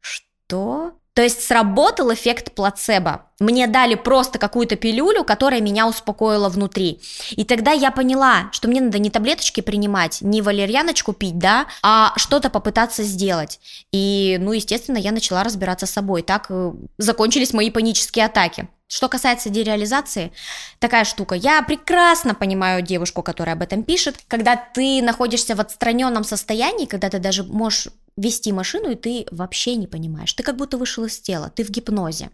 что? 0.00 0.92
То 1.14 1.22
есть 1.22 1.46
сработал 1.46 2.12
эффект 2.12 2.52
плацебо. 2.52 3.26
Мне 3.38 3.68
дали 3.68 3.94
просто 3.94 4.40
какую-то 4.40 4.74
пилюлю, 4.74 5.22
которая 5.22 5.60
меня 5.60 5.86
успокоила 5.86 6.48
внутри. 6.48 7.00
И 7.30 7.44
тогда 7.44 7.70
я 7.70 7.92
поняла, 7.92 8.50
что 8.52 8.66
мне 8.68 8.80
надо 8.80 8.98
не 8.98 9.10
таблеточки 9.10 9.60
принимать, 9.60 10.20
не 10.22 10.42
валерьяночку 10.42 11.12
пить, 11.12 11.38
да, 11.38 11.66
а 11.82 12.12
что-то 12.16 12.50
попытаться 12.50 13.04
сделать. 13.04 13.60
И, 13.92 14.38
ну, 14.40 14.52
естественно, 14.52 14.98
я 14.98 15.12
начала 15.12 15.44
разбираться 15.44 15.86
с 15.86 15.90
собой. 15.90 16.22
Так 16.22 16.46
э, 16.48 16.72
закончились 16.98 17.52
мои 17.52 17.70
панические 17.70 18.26
атаки. 18.26 18.68
Что 18.88 19.08
касается 19.08 19.50
дереализации, 19.50 20.32
такая 20.78 21.04
штука. 21.04 21.34
Я 21.34 21.62
прекрасно 21.62 22.34
понимаю 22.34 22.82
девушку, 22.82 23.22
которая 23.22 23.56
об 23.56 23.62
этом 23.62 23.82
пишет. 23.82 24.16
Когда 24.28 24.56
ты 24.56 25.00
находишься 25.00 25.54
в 25.54 25.60
отстраненном 25.60 26.24
состоянии, 26.24 26.86
когда 26.86 27.08
ты 27.08 27.18
даже 27.18 27.44
можешь 27.44 27.88
вести 28.16 28.52
машину, 28.52 28.90
и 28.90 28.94
ты 28.94 29.26
вообще 29.30 29.74
не 29.76 29.86
понимаешь. 29.86 30.32
Ты 30.32 30.42
как 30.42 30.56
будто 30.56 30.78
вышел 30.78 31.04
из 31.04 31.18
тела, 31.18 31.50
ты 31.54 31.64
в 31.64 31.70
гипнозе. 31.70 32.30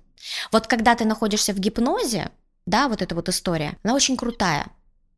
Вот 0.52 0.66
когда 0.66 0.94
ты 0.94 1.04
находишься 1.04 1.52
в 1.52 1.58
гипнозе, 1.58 2.30
да, 2.66 2.88
вот 2.88 3.02
эта 3.02 3.14
вот 3.14 3.28
история, 3.28 3.76
она 3.82 3.94
очень 3.94 4.16
крутая. 4.16 4.70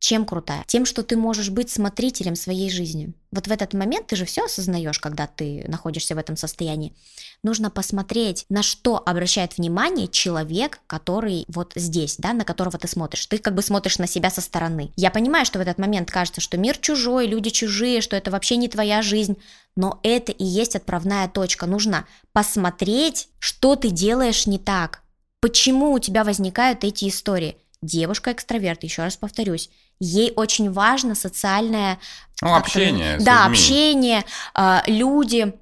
Чем 0.03 0.25
крутая? 0.25 0.65
Тем, 0.67 0.85
что 0.85 1.01
ты 1.01 1.15
можешь 1.15 1.49
быть 1.49 1.69
смотрителем 1.69 2.35
своей 2.35 2.69
жизни. 2.69 3.13
Вот 3.31 3.47
в 3.47 3.51
этот 3.51 3.73
момент 3.73 4.07
ты 4.07 4.17
же 4.17 4.25
все 4.25 4.43
осознаешь, 4.43 4.99
когда 4.99 5.27
ты 5.27 5.63
находишься 5.69 6.13
в 6.13 6.17
этом 6.17 6.35
состоянии. 6.35 6.93
Нужно 7.41 7.71
посмотреть, 7.71 8.45
на 8.49 8.63
что 8.63 9.01
обращает 9.05 9.57
внимание 9.57 10.09
человек, 10.09 10.81
который 10.87 11.45
вот 11.47 11.71
здесь, 11.75 12.17
да, 12.17 12.33
на 12.33 12.43
которого 12.43 12.77
ты 12.77 12.89
смотришь. 12.89 13.25
Ты 13.27 13.37
как 13.37 13.55
бы 13.55 13.61
смотришь 13.61 13.97
на 13.97 14.05
себя 14.05 14.29
со 14.29 14.41
стороны. 14.41 14.91
Я 14.97 15.09
понимаю, 15.09 15.45
что 15.45 15.57
в 15.57 15.61
этот 15.61 15.77
момент 15.77 16.11
кажется, 16.11 16.41
что 16.41 16.57
мир 16.57 16.77
чужой, 16.79 17.25
люди 17.25 17.49
чужие, 17.49 18.01
что 18.01 18.17
это 18.17 18.29
вообще 18.29 18.57
не 18.57 18.67
твоя 18.67 19.01
жизнь, 19.01 19.37
но 19.77 20.01
это 20.03 20.33
и 20.33 20.43
есть 20.43 20.75
отправная 20.75 21.29
точка. 21.29 21.65
Нужно 21.65 22.05
посмотреть, 22.33 23.29
что 23.39 23.77
ты 23.77 23.89
делаешь 23.89 24.47
не 24.47 24.59
так. 24.59 25.01
Почему 25.39 25.93
у 25.93 25.99
тебя 25.99 26.25
возникают 26.25 26.83
эти 26.83 27.07
истории? 27.07 27.55
Девушка 27.81 28.31
экстраверт, 28.31 28.83
еще 28.83 29.03
раз 29.03 29.17
повторюсь, 29.17 29.69
ей 30.03 30.33
очень 30.35 30.71
важно 30.71 31.15
социальное 31.15 31.99
Ну, 32.41 32.55
общение 32.55 33.17
Да, 33.19 33.43
людьми. 33.47 33.51
общение, 33.51 34.25
а, 34.53 34.83
люди, 34.87 35.53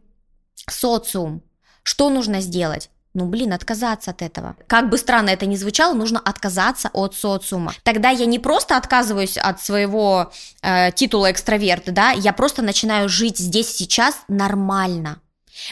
социум. 0.69 1.41
Что 1.83 2.09
нужно 2.09 2.41
сделать? 2.41 2.89
Ну, 3.13 3.25
блин, 3.25 3.51
отказаться 3.51 4.11
от 4.11 4.21
этого. 4.21 4.55
Как 4.67 4.89
бы 4.89 4.97
странно 4.97 5.31
это 5.31 5.45
ни 5.45 5.57
звучало, 5.57 5.93
нужно 5.93 6.19
отказаться 6.19 6.89
от 6.93 7.13
социума. 7.13 7.73
Тогда 7.83 8.09
я 8.09 8.25
не 8.25 8.39
просто 8.39 8.77
отказываюсь 8.77 9.37
от 9.37 9.61
своего 9.61 10.31
э, 10.61 10.91
титула 10.93 11.29
экстраверт, 11.31 11.93
да, 11.93 12.11
я 12.11 12.31
просто 12.31 12.61
начинаю 12.61 13.09
жить 13.09 13.37
здесь 13.37 13.69
сейчас 13.75 14.15
нормально. 14.29 15.19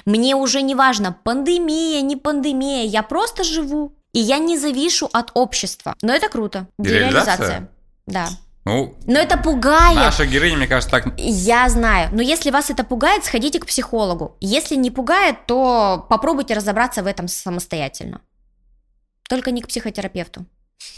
Мне 0.05 0.36
уже 0.36 0.61
не 0.61 0.76
важно, 0.76 1.13
пандемия, 1.24 2.01
не 2.01 2.17
пандемия, 2.17 2.84
я 2.84 3.03
просто 3.03 3.43
живу. 3.45 3.93
И 4.11 4.20
я 4.20 4.38
не 4.39 4.57
завишу 4.57 5.07
от 5.13 5.32
общества. 5.36 5.95
Но 6.01 6.13
это 6.13 6.28
круто. 6.30 6.67
Дереализация? 6.78 7.70
Да. 8.05 8.28
Ну, 8.66 8.95
Но 9.05 9.20
это 9.20 9.38
пугает. 9.38 9.95
наша 9.95 10.26
героиня, 10.26 10.57
мне 10.57 10.68
кажется, 10.68 10.91
так... 10.91 11.14
Я 11.18 11.70
знаю. 11.70 12.10
Но 12.12 12.22
если 12.22 12.51
вас 12.51 12.70
это 12.70 12.84
пугает, 12.84 13.26
сходите 13.26 13.60
к 13.60 13.66
психологу. 13.66 14.36
Если 14.41 14.76
не 14.76 14.91
пугает, 14.91 15.45
то 15.47 16.05
попробуйте 16.10 16.53
разобраться 16.53 17.01
в 17.01 17.07
этом 17.07 17.28
самостоятельно. 17.28 18.22
Только 19.28 19.51
не 19.51 19.62
к 19.62 19.68
психотерапевту. 19.68 20.45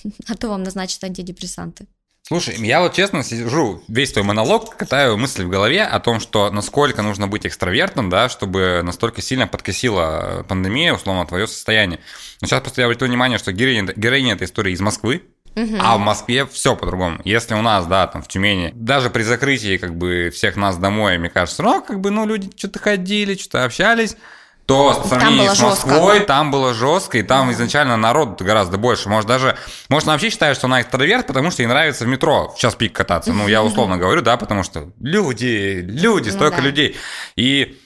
А 0.28 0.36
то 0.36 0.50
вам 0.50 0.64
назначат 0.64 1.04
антидепрессанты. 1.04 1.88
Слушай, 2.24 2.56
я 2.60 2.82
вот 2.82 2.94
честно 2.94 3.24
сижу, 3.24 3.84
весь 3.88 4.14
твой 4.14 4.24
монолог, 4.24 4.78
катаю 4.78 5.18
мысли 5.18 5.44
в 5.44 5.50
голове 5.50 5.84
о 5.84 6.00
том, 6.00 6.20
что 6.20 6.50
насколько 6.52 7.02
нужно 7.02 7.28
быть 7.28 7.46
экстравертом, 7.46 8.10
да, 8.10 8.30
чтобы 8.30 8.82
настолько 8.84 9.22
сильно 9.22 9.48
подкосила 9.48 10.46
пандемия, 10.48 10.94
условно, 10.94 11.26
твое 11.26 11.48
состояние. 11.48 12.00
Но 12.40 12.48
сейчас 12.48 12.62
просто 12.62 12.82
я 12.82 12.86
обратил 12.86 13.08
внимание, 13.08 13.38
что 13.38 13.52
героиня, 13.52 13.92
героиня 13.96 14.34
этой 14.36 14.46
истории 14.46 14.72
из 14.72 14.80
Москвы, 14.80 15.24
а 15.56 15.98
в 15.98 16.00
Москве 16.00 16.46
все 16.46 16.76
по-другому. 16.76 17.20
Если 17.24 17.54
у 17.54 17.62
нас, 17.62 17.86
да, 17.86 18.08
там 18.08 18.22
в 18.22 18.28
Тюмени, 18.28 18.72
даже 18.74 19.10
при 19.10 19.24
закрытии 19.24 19.78
как 19.78 19.96
бы 19.96 20.32
всех 20.34 20.56
нас 20.56 20.78
домой, 20.78 21.18
мне 21.18 21.30
кажется, 21.30 21.64
ну, 21.64 21.82
как 21.82 22.00
бы, 22.00 22.12
ну, 22.12 22.26
люди 22.26 22.50
что-то 22.56 22.80
ходили, 22.80 23.36
что-то 23.36 23.66
общались, 23.66 24.16
то 24.66 25.02
в 25.04 25.08
сравнении 25.08 25.48
было 25.48 25.54
с 25.54 25.62
Москвой 25.62 26.14
жестко. 26.14 26.28
там 26.28 26.52
было 26.52 26.74
жестко, 26.74 27.18
и 27.18 27.24
там 27.24 27.52
изначально 27.52 27.98
народ 27.98 28.42
гораздо 28.42 28.78
больше. 28.78 29.10
Может, 29.10 29.28
даже, 29.28 29.58
может, 29.90 30.08
она 30.08 30.14
вообще 30.14 30.30
считает, 30.30 30.56
что 30.56 30.68
она 30.68 30.82
экстраверт, 30.82 31.28
потому 31.28 31.52
что 31.52 31.62
ей 31.62 31.68
нравится 31.68 32.06
в 32.06 32.08
метро 32.08 32.54
в 32.56 32.58
час 32.58 32.76
пик 32.76 32.94
кататься. 32.94 33.34
Ну, 33.34 33.48
я 33.48 33.64
условно 33.64 33.98
говорю, 33.98 34.22
да, 34.22 34.38
потому 34.38 34.64
что 34.64 34.92
люди, 35.02 35.82
люди, 35.84 36.30
Ну 36.30 36.36
столько 36.36 36.58
да. 36.58 36.64
людей. 36.64 36.96
И 37.36 37.78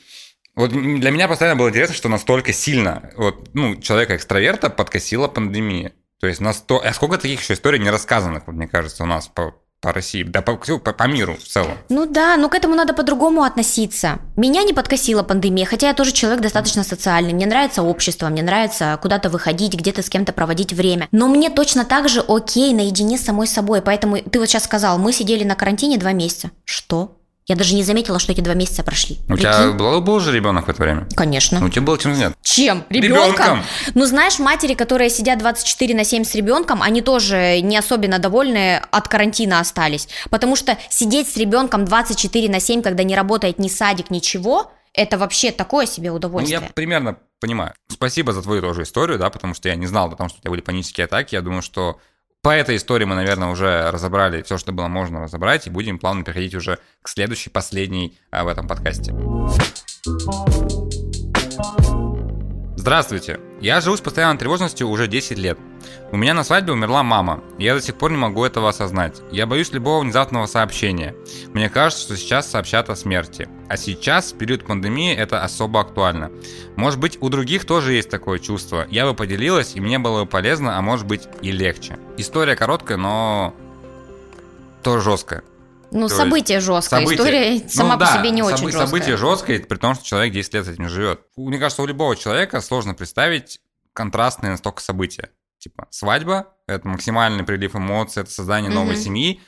вот 0.55 0.71
для 0.71 1.11
меня 1.11 1.27
постоянно 1.27 1.57
было 1.57 1.69
интересно, 1.69 1.95
что 1.95 2.07
настолько 2.09 2.53
сильно 2.53 3.09
вот, 3.17 3.49
ну, 3.53 3.75
человека-экстраверта 3.77 4.69
подкосила 4.69 5.27
пандемия. 5.27 5.93
То 6.19 6.27
есть, 6.27 6.41
насто... 6.41 6.79
а 6.79 6.93
сколько 6.93 7.17
таких 7.17 7.41
еще 7.41 7.53
историй 7.53 7.79
не 7.79 7.89
рассказанных, 7.89 8.47
мне 8.47 8.67
кажется, 8.67 9.03
у 9.03 9.05
нас 9.05 9.27
по, 9.27 9.55
по 9.81 9.93
России, 9.93 10.23
да 10.23 10.41
по, 10.41 10.55
по, 10.55 10.93
по 10.93 11.07
миру 11.07 11.35
в 11.35 11.43
целом. 11.43 11.77
Ну 11.89 12.05
да, 12.05 12.37
но 12.37 12.49
к 12.49 12.55
этому 12.55 12.75
надо 12.75 12.93
по-другому 12.93 13.43
относиться. 13.43 14.19
Меня 14.35 14.63
не 14.63 14.73
подкосила 14.73 15.23
пандемия, 15.23 15.65
хотя 15.65 15.89
я 15.89 15.93
тоже 15.93 16.11
человек 16.11 16.41
достаточно 16.41 16.83
социальный. 16.83 17.33
Мне 17.33 17.45
нравится 17.45 17.83
общество, 17.83 18.29
мне 18.29 18.41
нравится 18.41 18.97
куда-то 19.01 19.29
выходить, 19.29 19.75
где-то 19.75 20.01
с 20.01 20.09
кем-то 20.09 20.33
проводить 20.33 20.73
время. 20.73 21.07
Но 21.11 21.27
мне 21.27 21.49
точно 21.49 21.85
так 21.85 22.09
же 22.09 22.23
окей 22.27 22.73
наедине 22.73 23.17
с 23.17 23.25
самой 23.25 23.47
собой. 23.47 23.81
Поэтому 23.81 24.17
ты 24.17 24.39
вот 24.39 24.49
сейчас 24.49 24.63
сказал, 24.63 24.97
мы 24.97 25.11
сидели 25.13 25.43
на 25.43 25.55
карантине 25.55 25.97
два 25.97 26.13
месяца. 26.13 26.51
Что? 26.63 27.17
Я 27.47 27.55
даже 27.55 27.75
не 27.75 27.83
заметила, 27.83 28.17
что 28.17 28.31
эти 28.31 28.41
два 28.41 28.55
месяца 28.55 28.83
прошли. 28.83 29.19
У 29.29 29.37
тебя 29.37 29.55
Прикинь? 29.59 29.77
был, 29.77 30.01
был 30.01 30.19
же 30.19 30.31
ребенок 30.33 30.65
в 30.65 30.69
это 30.69 30.81
время? 30.81 31.07
Конечно. 31.15 31.63
У 31.63 31.69
тебя 31.69 31.83
было 31.83 31.95
чем 31.99 32.15
занять? 32.15 32.33
Чем? 32.41 32.83
Ребенком. 32.89 33.23
Ребенком? 33.27 33.63
Ну, 33.93 34.05
знаешь, 34.07 34.39
матери, 34.39 34.73
которые 34.73 35.11
сидят 35.11 35.37
24 35.37 35.93
на 35.93 36.03
7 36.03 36.23
с 36.23 36.33
ребенком, 36.33 36.81
они 36.81 37.01
тоже 37.01 37.61
не 37.61 37.77
особенно 37.77 38.17
довольны 38.17 38.77
от 38.89 39.07
карантина 39.07 39.59
остались. 39.59 40.07
Потому 40.31 40.55
что 40.55 40.75
сидеть 40.89 41.29
с 41.29 41.37
ребенком 41.37 41.85
24 41.85 42.49
на 42.49 42.59
7, 42.59 42.81
когда 42.81 43.03
не 43.03 43.15
работает 43.15 43.59
ни 43.59 43.67
садик, 43.67 44.09
ничего, 44.09 44.71
это 44.93 45.19
вообще 45.19 45.51
такое 45.51 45.85
себе 45.85 46.09
Ну, 46.09 46.15
удовольствие. 46.15 46.59
я 46.63 46.69
примерно 46.73 47.17
понимаю. 47.39 47.73
Спасибо 47.89 48.33
за 48.33 48.41
твою 48.41 48.63
тоже 48.63 48.81
историю, 48.83 49.19
да, 49.19 49.29
потому 49.29 49.53
что 49.53 49.69
я 49.69 49.75
не 49.75 49.85
знал 49.85 50.07
о 50.11 50.15
том, 50.15 50.29
что 50.29 50.39
у 50.39 50.41
тебя 50.41 50.49
были 50.49 50.61
панические 50.61 51.05
атаки. 51.05 51.35
Я 51.35 51.41
думаю, 51.41 51.61
что 51.61 51.99
по 52.45 52.49
этой 52.49 52.75
истории 52.75 53.05
мы, 53.05 53.15
наверное, 53.15 53.47
уже 53.47 53.89
разобрали 53.89 54.43
все, 54.43 54.59
что 54.59 54.71
было 54.71 54.87
можно 54.87 55.19
разобрать, 55.19 55.65
и 55.65 55.71
будем 55.71 55.97
плавно 55.97 56.23
переходить 56.23 56.53
уже 56.53 56.77
к 57.01 57.09
следующей, 57.09 57.49
последней 57.49 58.19
а, 58.29 58.43
в 58.43 58.47
этом 58.47 58.67
подкасте. 58.67 59.15
Здравствуйте. 62.75 63.39
Я 63.61 63.81
живу 63.81 63.97
с 63.97 64.01
постоянной 64.01 64.37
тревожностью 64.37 64.87
уже 64.89 65.07
10 65.07 65.39
лет. 65.39 65.57
У 66.11 66.17
меня 66.17 66.33
на 66.33 66.43
свадьбе 66.43 66.73
умерла 66.73 67.03
мама, 67.03 67.43
и 67.57 67.63
я 67.63 67.73
до 67.75 67.81
сих 67.81 67.95
пор 67.95 68.11
не 68.11 68.17
могу 68.17 68.43
этого 68.45 68.69
осознать. 68.69 69.21
Я 69.31 69.45
боюсь 69.47 69.71
любого 69.71 70.01
внезапного 70.01 70.45
сообщения. 70.45 71.15
Мне 71.53 71.69
кажется, 71.69 72.03
что 72.03 72.17
сейчас 72.17 72.49
сообщат 72.49 72.89
о 72.89 72.95
смерти. 72.95 73.49
А 73.67 73.77
сейчас, 73.77 74.31
в 74.31 74.37
период 74.37 74.65
пандемии, 74.65 75.15
это 75.15 75.43
особо 75.43 75.81
актуально. 75.81 76.31
Может 76.75 76.99
быть, 76.99 77.17
у 77.21 77.29
других 77.29 77.65
тоже 77.65 77.93
есть 77.93 78.09
такое 78.09 78.39
чувство. 78.39 78.87
Я 78.89 79.05
бы 79.05 79.13
поделилась, 79.13 79.75
и 79.75 79.81
мне 79.81 79.99
было 79.99 80.23
бы 80.23 80.29
полезно, 80.29 80.77
а 80.77 80.81
может 80.81 81.05
быть 81.07 81.27
и 81.41 81.51
легче. 81.51 81.97
История 82.17 82.55
короткая, 82.55 82.97
но 82.97 83.53
тоже 84.83 85.03
жесткая. 85.03 85.43
ну, 85.91 86.07
то 86.07 86.15
событие 86.15 86.59
жесткое, 86.59 86.99
Событие. 86.99 87.17
история 87.17 87.61
Ну 87.63 87.69
сама 87.69 87.95
да, 87.95 88.05
по 88.07 88.19
себе 88.19 88.31
не 88.31 88.41
собы- 88.41 88.53
очень 88.53 88.65
жесткая. 88.65 88.85
Событие 88.87 89.17
жесткое, 89.17 89.59
при 89.61 89.77
том, 89.77 89.95
что 89.95 90.03
человек 90.05 90.33
10 90.33 90.53
лет 90.53 90.65
с 90.65 90.69
этим 90.69 90.89
живет. 90.89 91.21
Мне 91.37 91.57
кажется, 91.57 91.81
у 91.81 91.85
любого 91.85 92.15
человека 92.15 92.61
сложно 92.61 92.93
представить 92.93 93.59
контрастные 93.93 94.51
настолько 94.51 94.81
события. 94.81 95.29
Типа 95.65 95.87
свадьба, 95.89 96.53
это 96.67 96.87
максимальный 96.87 97.43
прилив 97.43 97.75
эмоций, 97.75 98.21
это 98.21 98.29
создание 98.31 98.69
новой 98.69 98.93
Мгм. 98.93 99.01
семьи, 99.01 99.41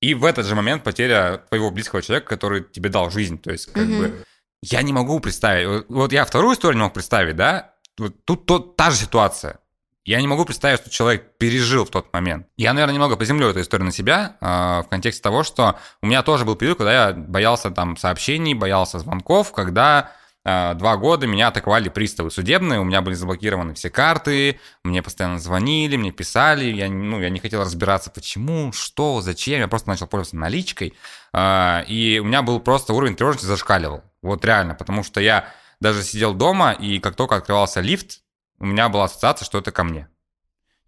и 0.00 0.14
в 0.14 0.24
этот 0.24 0.46
же 0.46 0.54
момент 0.54 0.84
потеря 0.84 1.38
твоего 1.48 1.72
близкого 1.72 2.02
человека, 2.02 2.28
который 2.28 2.62
тебе 2.62 2.88
дал 2.88 3.10
жизнь. 3.10 3.36
То 3.36 3.50
есть, 3.50 3.72
как 3.72 3.84
Мгм. 3.84 3.98
бы, 3.98 4.24
я 4.62 4.82
не 4.82 4.92
могу 4.92 5.18
представить. 5.18 5.66
Вот- 5.66 5.86
Вот 5.88 6.12
я 6.12 6.24
вторую 6.24 6.54
историю 6.54 6.76
не 6.78 6.84
мог 6.84 6.94
представить, 6.94 7.34
да? 7.34 7.72
Вот 7.98 8.24
тут 8.24 8.46
то- 8.46 8.60
та 8.60 8.92
же 8.92 8.96
ситуация. 8.96 9.58
Я 10.04 10.20
не 10.20 10.28
могу 10.28 10.44
представить, 10.44 10.78
что 10.82 10.88
человек 10.90 11.36
пережил 11.36 11.84
в 11.84 11.90
тот 11.90 12.12
момент. 12.12 12.46
Я, 12.56 12.72
наверное, 12.72 12.94
немного 12.94 13.16
поземлю 13.16 13.48
эту 13.48 13.60
историю 13.60 13.86
на 13.86 13.92
себя 13.92 14.36
э, 14.40 14.46
в 14.84 14.86
контексте 14.88 15.20
того, 15.20 15.42
что 15.42 15.80
у 16.00 16.06
меня 16.06 16.22
тоже 16.22 16.44
был 16.44 16.54
период, 16.54 16.78
когда 16.78 17.08
я 17.08 17.12
боялся 17.12 17.72
там 17.72 17.96
сообщений, 17.96 18.54
боялся 18.54 19.00
звонков, 19.00 19.50
когда 19.50 20.12
два 20.46 20.96
года 20.96 21.26
меня 21.26 21.48
атаковали 21.48 21.88
приставы 21.88 22.30
судебные, 22.30 22.78
у 22.78 22.84
меня 22.84 23.02
были 23.02 23.14
заблокированы 23.14 23.74
все 23.74 23.90
карты, 23.90 24.60
мне 24.84 25.02
постоянно 25.02 25.40
звонили, 25.40 25.96
мне 25.96 26.12
писали, 26.12 26.66
я, 26.66 26.88
ну, 26.88 27.20
я 27.20 27.30
не 27.30 27.40
хотел 27.40 27.62
разбираться, 27.62 28.10
почему, 28.10 28.72
что, 28.72 29.20
зачем, 29.22 29.58
я 29.58 29.66
просто 29.66 29.88
начал 29.88 30.06
пользоваться 30.06 30.36
наличкой, 30.36 30.94
э, 31.32 31.84
и 31.88 32.20
у 32.20 32.24
меня 32.24 32.42
был 32.42 32.60
просто 32.60 32.92
уровень 32.92 33.16
тревожности 33.16 33.46
зашкаливал, 33.46 34.04
вот 34.22 34.44
реально, 34.44 34.76
потому 34.76 35.02
что 35.02 35.20
я 35.20 35.52
даже 35.80 36.04
сидел 36.04 36.32
дома, 36.32 36.72
и 36.72 37.00
как 37.00 37.16
только 37.16 37.34
открывался 37.34 37.80
лифт, 37.80 38.20
у 38.60 38.66
меня 38.66 38.88
была 38.88 39.04
ассоциация, 39.04 39.44
что 39.44 39.58
это 39.58 39.72
ко 39.72 39.82
мне. 39.82 40.08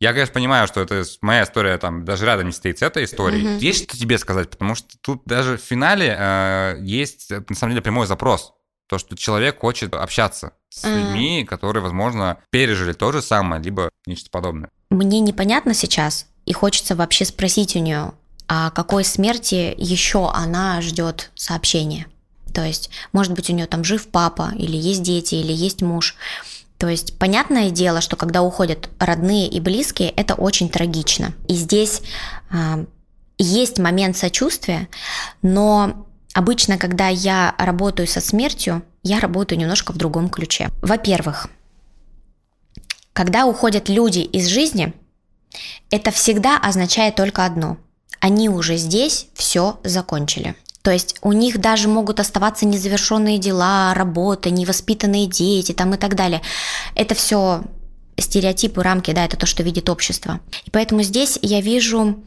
Я, 0.00 0.12
конечно, 0.12 0.34
понимаю, 0.34 0.68
что 0.68 0.80
это 0.80 1.02
моя 1.22 1.42
история 1.42 1.76
там 1.78 2.04
даже 2.04 2.24
рядом 2.24 2.46
не 2.46 2.52
стоит 2.52 2.78
с 2.78 2.82
этой 2.82 3.04
историей. 3.04 3.42
Мгм. 3.42 3.58
Есть 3.58 3.88
что 3.88 3.98
тебе 3.98 4.16
сказать, 4.18 4.48
потому 4.50 4.76
что 4.76 4.96
тут 5.00 5.22
даже 5.26 5.56
в 5.56 5.60
финале 5.60 6.16
э, 6.16 6.76
есть, 6.82 7.32
э, 7.32 7.42
на 7.48 7.56
самом 7.56 7.72
деле, 7.72 7.82
прямой 7.82 8.06
запрос. 8.06 8.54
То, 8.88 8.98
что 8.98 9.16
человек 9.16 9.60
хочет 9.60 9.94
общаться 9.94 10.52
с 10.70 10.84
Ага. 10.84 10.98
людьми, 10.98 11.44
которые, 11.44 11.82
возможно, 11.82 12.38
пережили 12.50 12.92
то 12.92 13.12
же 13.12 13.20
самое, 13.22 13.62
либо 13.62 13.90
нечто 14.06 14.30
подобное. 14.30 14.70
Мне 14.90 15.20
непонятно 15.20 15.74
сейчас, 15.74 16.26
и 16.46 16.52
хочется 16.52 16.96
вообще 16.96 17.24
спросить 17.26 17.76
у 17.76 17.80
нее, 17.80 18.12
о 18.46 18.70
какой 18.70 19.04
смерти 19.04 19.74
еще 19.76 20.30
она 20.30 20.80
ждет 20.80 21.30
сообщения. 21.34 22.06
То 22.54 22.64
есть, 22.64 22.88
может 23.12 23.34
быть, 23.34 23.50
у 23.50 23.52
нее 23.52 23.66
там 23.66 23.84
жив 23.84 24.08
папа, 24.08 24.52
или 24.56 24.76
есть 24.76 25.02
дети, 25.02 25.34
или 25.34 25.52
есть 25.52 25.82
муж. 25.82 26.16
То 26.78 26.88
есть, 26.88 27.18
понятное 27.18 27.70
дело, 27.70 28.00
что 28.00 28.16
когда 28.16 28.40
уходят 28.40 28.88
родные 28.98 29.48
и 29.48 29.60
близкие, 29.60 30.08
это 30.10 30.34
очень 30.34 30.70
трагично. 30.70 31.34
И 31.46 31.54
здесь 31.54 32.00
а, 32.50 32.84
есть 33.36 33.78
момент 33.78 34.16
сочувствия, 34.16 34.88
но 35.42 36.07
обычно, 36.34 36.78
когда 36.78 37.08
я 37.08 37.54
работаю 37.58 38.06
со 38.06 38.20
смертью, 38.20 38.82
я 39.02 39.20
работаю 39.20 39.58
немножко 39.58 39.92
в 39.92 39.96
другом 39.96 40.28
ключе. 40.28 40.70
Во-первых, 40.82 41.48
когда 43.12 43.46
уходят 43.46 43.88
люди 43.88 44.20
из 44.20 44.46
жизни, 44.46 44.92
это 45.90 46.10
всегда 46.10 46.58
означает 46.58 47.16
только 47.16 47.44
одно. 47.44 47.78
Они 48.20 48.48
уже 48.48 48.76
здесь 48.76 49.28
все 49.34 49.80
закончили. 49.84 50.54
То 50.82 50.92
есть 50.92 51.16
у 51.22 51.32
них 51.32 51.58
даже 51.58 51.88
могут 51.88 52.20
оставаться 52.20 52.64
незавершенные 52.64 53.38
дела, 53.38 53.92
работа, 53.94 54.50
невоспитанные 54.50 55.26
дети 55.26 55.72
там 55.72 55.94
и 55.94 55.98
так 55.98 56.14
далее. 56.14 56.40
Это 56.94 57.14
все 57.14 57.62
стереотипы, 58.18 58.82
рамки, 58.82 59.12
да, 59.12 59.24
это 59.24 59.36
то, 59.36 59.46
что 59.46 59.62
видит 59.62 59.88
общество. 59.88 60.40
И 60.64 60.70
поэтому 60.70 61.02
здесь 61.02 61.38
я 61.42 61.60
вижу 61.60 62.22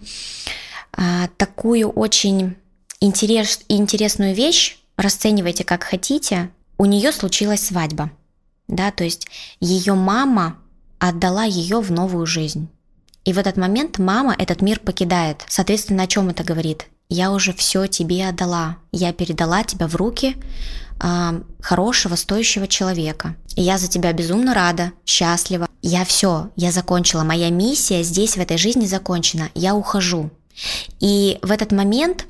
а, 0.94 1.28
такую 1.38 1.90
очень 1.90 2.56
интерес, 3.02 3.60
интересную 3.68 4.34
вещь, 4.34 4.78
расценивайте 4.96 5.66
как 5.66 5.84
хотите, 5.84 6.50
у 6.78 6.86
нее 6.86 7.12
случилась 7.12 7.66
свадьба, 7.66 8.12
да, 8.68 8.92
то 8.92 9.04
есть 9.04 9.28
ее 9.60 9.96
мама 9.96 10.58
отдала 11.00 11.44
ее 11.44 11.82
в 11.82 11.92
новую 11.92 12.26
жизнь. 12.26 12.70
И 13.26 13.34
в 13.34 13.38
этот 13.38 13.58
момент 13.58 14.00
мама 14.00 14.36
этот 14.38 14.62
мир 14.62 14.80
покидает. 14.80 15.44
Соответственно, 15.48 16.04
о 16.04 16.08
чем 16.08 16.30
это 16.30 16.44
говорит? 16.44 16.88
Я 17.10 17.32
уже 17.32 17.54
все 17.54 17.88
тебе 17.88 18.28
отдала. 18.28 18.78
Я 18.92 19.14
передала 19.14 19.64
тебя 19.64 19.88
в 19.88 19.96
руки 19.96 20.38
а, 21.00 21.42
хорошего, 21.60 22.16
стоящего 22.16 22.68
человека. 22.68 23.36
Я 23.56 23.78
за 23.78 23.88
тебя 23.88 24.14
безумно 24.14 24.54
рада, 24.54 24.94
счастлива. 25.06 25.68
Я 25.82 26.06
все, 26.06 26.52
я 26.56 26.72
закончила. 26.72 27.24
Моя 27.24 27.50
миссия 27.50 28.02
здесь, 28.02 28.38
в 28.38 28.40
этой 28.40 28.58
жизни 28.58 28.86
закончена. 28.86 29.50
Я 29.54 29.76
ухожу. 29.76 30.32
И 31.00 31.38
в 31.42 31.52
этот 31.52 31.72
момент 31.72 32.28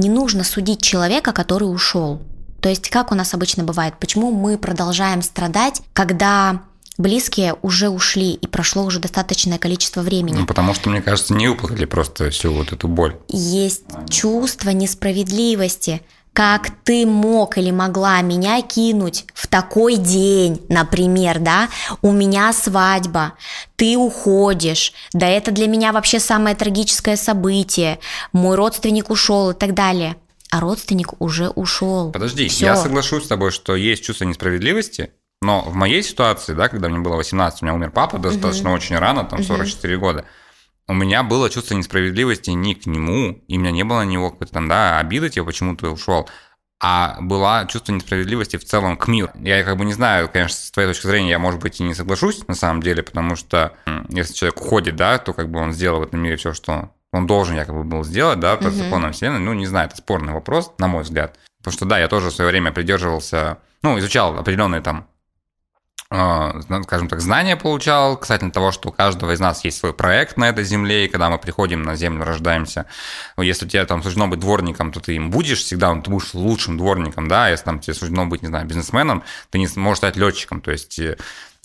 не 0.00 0.08
нужно 0.08 0.42
судить 0.44 0.82
человека, 0.82 1.32
который 1.32 1.64
ушел. 1.64 2.20
То 2.60 2.68
есть, 2.68 2.90
как 2.90 3.12
у 3.12 3.14
нас 3.14 3.32
обычно 3.32 3.64
бывает, 3.64 3.94
почему 3.98 4.32
мы 4.32 4.58
продолжаем 4.58 5.22
страдать, 5.22 5.82
когда 5.92 6.62
близкие 6.98 7.56
уже 7.62 7.88
ушли, 7.88 8.32
и 8.32 8.46
прошло 8.46 8.84
уже 8.84 9.00
достаточное 9.00 9.58
количество 9.58 10.02
времени. 10.02 10.36
Ну, 10.36 10.46
потому 10.46 10.74
что, 10.74 10.90
мне 10.90 11.00
кажется, 11.00 11.34
не 11.34 11.48
выплакали 11.48 11.86
просто 11.86 12.30
всю 12.30 12.52
вот 12.52 12.72
эту 12.72 12.88
боль. 12.88 13.16
Есть 13.28 13.84
чувство 14.10 14.70
несправедливости. 14.70 16.02
Как 16.32 16.70
ты 16.84 17.06
мог 17.06 17.58
или 17.58 17.70
могла 17.70 18.20
меня 18.22 18.62
кинуть 18.62 19.26
в 19.34 19.48
такой 19.48 19.96
день, 19.96 20.64
например, 20.68 21.40
да? 21.40 21.68
У 22.02 22.12
меня 22.12 22.52
свадьба, 22.52 23.34
ты 23.76 23.96
уходишь, 23.96 24.92
да 25.12 25.26
это 25.26 25.50
для 25.50 25.66
меня 25.66 25.92
вообще 25.92 26.20
самое 26.20 26.54
трагическое 26.54 27.16
событие, 27.16 27.98
мой 28.32 28.56
родственник 28.56 29.10
ушел 29.10 29.50
и 29.50 29.54
так 29.54 29.74
далее. 29.74 30.16
А 30.50 30.60
родственник 30.60 31.20
уже 31.20 31.48
ушел. 31.50 32.10
Подожди, 32.10 32.48
Всё. 32.48 32.66
я 32.66 32.76
соглашусь 32.76 33.24
с 33.24 33.28
тобой, 33.28 33.52
что 33.52 33.76
есть 33.76 34.02
чувство 34.02 34.24
несправедливости, 34.24 35.12
но 35.42 35.62
в 35.62 35.74
моей 35.74 36.02
ситуации, 36.02 36.54
да, 36.54 36.68
когда 36.68 36.88
мне 36.88 36.98
было 36.98 37.16
18, 37.16 37.62
у 37.62 37.64
меня 37.64 37.74
умер 37.74 37.92
папа 37.92 38.18
достаточно 38.18 38.72
очень 38.72 38.98
рано, 38.98 39.24
там 39.24 39.42
44 39.42 39.96
года, 39.96 40.24
у 40.90 40.92
меня 40.92 41.22
было 41.22 41.48
чувство 41.48 41.74
несправедливости 41.74 42.50
не 42.50 42.74
к 42.74 42.86
нему, 42.86 43.42
и 43.46 43.56
у 43.56 43.60
меня 43.60 43.70
не 43.70 43.84
было 43.84 43.98
на 44.00 44.06
него 44.06 44.30
какой-то 44.30 44.52
там, 44.52 44.68
да, 44.68 44.98
обиды, 44.98 45.30
типа, 45.30 45.46
почему 45.46 45.76
ты 45.76 45.88
ушел, 45.88 46.28
а 46.82 47.16
была 47.20 47.66
чувство 47.66 47.92
несправедливости 47.92 48.56
в 48.56 48.64
целом 48.64 48.96
к 48.96 49.06
миру. 49.06 49.30
Я 49.36 49.62
как 49.62 49.76
бы 49.76 49.84
не 49.84 49.92
знаю, 49.92 50.28
конечно, 50.28 50.56
с 50.56 50.70
твоей 50.72 50.88
точки 50.88 51.06
зрения, 51.06 51.30
я, 51.30 51.38
может 51.38 51.60
быть, 51.60 51.78
и 51.80 51.84
не 51.84 51.94
соглашусь 51.94 52.46
на 52.48 52.54
самом 52.54 52.82
деле, 52.82 53.02
потому 53.04 53.36
что 53.36 53.72
если 54.08 54.32
человек 54.34 54.60
уходит, 54.60 54.96
да, 54.96 55.18
то 55.18 55.32
как 55.32 55.48
бы 55.50 55.60
он 55.60 55.72
сделал 55.72 56.00
в 56.00 56.02
этом 56.02 56.20
мире 56.20 56.36
все, 56.36 56.52
что 56.52 56.90
он 57.12 57.26
должен 57.26 57.54
якобы 57.56 57.84
был 57.84 58.02
сделать, 58.02 58.40
да, 58.40 58.56
по 58.56 58.68
Мгм. 58.68 58.72
законам 58.76 59.12
Вселенной. 59.12 59.40
Ну, 59.40 59.52
не 59.52 59.66
знаю, 59.66 59.88
это 59.88 59.96
спорный 59.96 60.32
вопрос, 60.32 60.72
на 60.78 60.88
мой 60.88 61.02
взгляд. 61.04 61.38
Потому 61.58 61.72
что, 61.76 61.84
да, 61.84 61.98
я 61.98 62.08
тоже 62.08 62.30
в 62.30 62.32
свое 62.34 62.50
время 62.50 62.72
придерживался, 62.72 63.58
ну, 63.82 63.98
изучал 63.98 64.38
определенные 64.38 64.80
там 64.80 65.06
скажем 66.12 67.08
так, 67.08 67.20
знания 67.20 67.56
получал 67.56 68.16
касательно 68.16 68.50
того, 68.50 68.72
что 68.72 68.88
у 68.88 68.92
каждого 68.92 69.32
из 69.32 69.38
нас 69.38 69.64
есть 69.64 69.78
свой 69.78 69.94
проект 69.94 70.36
на 70.36 70.48
этой 70.48 70.64
земле, 70.64 71.04
и 71.04 71.08
когда 71.08 71.30
мы 71.30 71.38
приходим 71.38 71.82
на 71.82 71.94
землю, 71.94 72.24
рождаемся, 72.24 72.86
ну, 73.36 73.44
если 73.44 73.68
тебе 73.68 73.84
там 73.84 74.02
суждено 74.02 74.26
быть 74.26 74.40
дворником, 74.40 74.90
то 74.90 74.98
ты 74.98 75.14
им 75.14 75.30
будешь 75.30 75.60
всегда, 75.60 75.94
ты 76.00 76.10
будешь 76.10 76.34
лучшим 76.34 76.76
дворником, 76.76 77.28
да, 77.28 77.46
а 77.46 77.50
если 77.50 77.64
там 77.64 77.78
тебе 77.78 77.94
суждено 77.94 78.26
быть, 78.26 78.42
не 78.42 78.48
знаю, 78.48 78.66
бизнесменом, 78.66 79.22
ты 79.50 79.58
не 79.58 79.68
сможешь 79.68 79.98
стать 79.98 80.16
летчиком, 80.16 80.60
то 80.60 80.72
есть 80.72 80.98
э, 80.98 81.16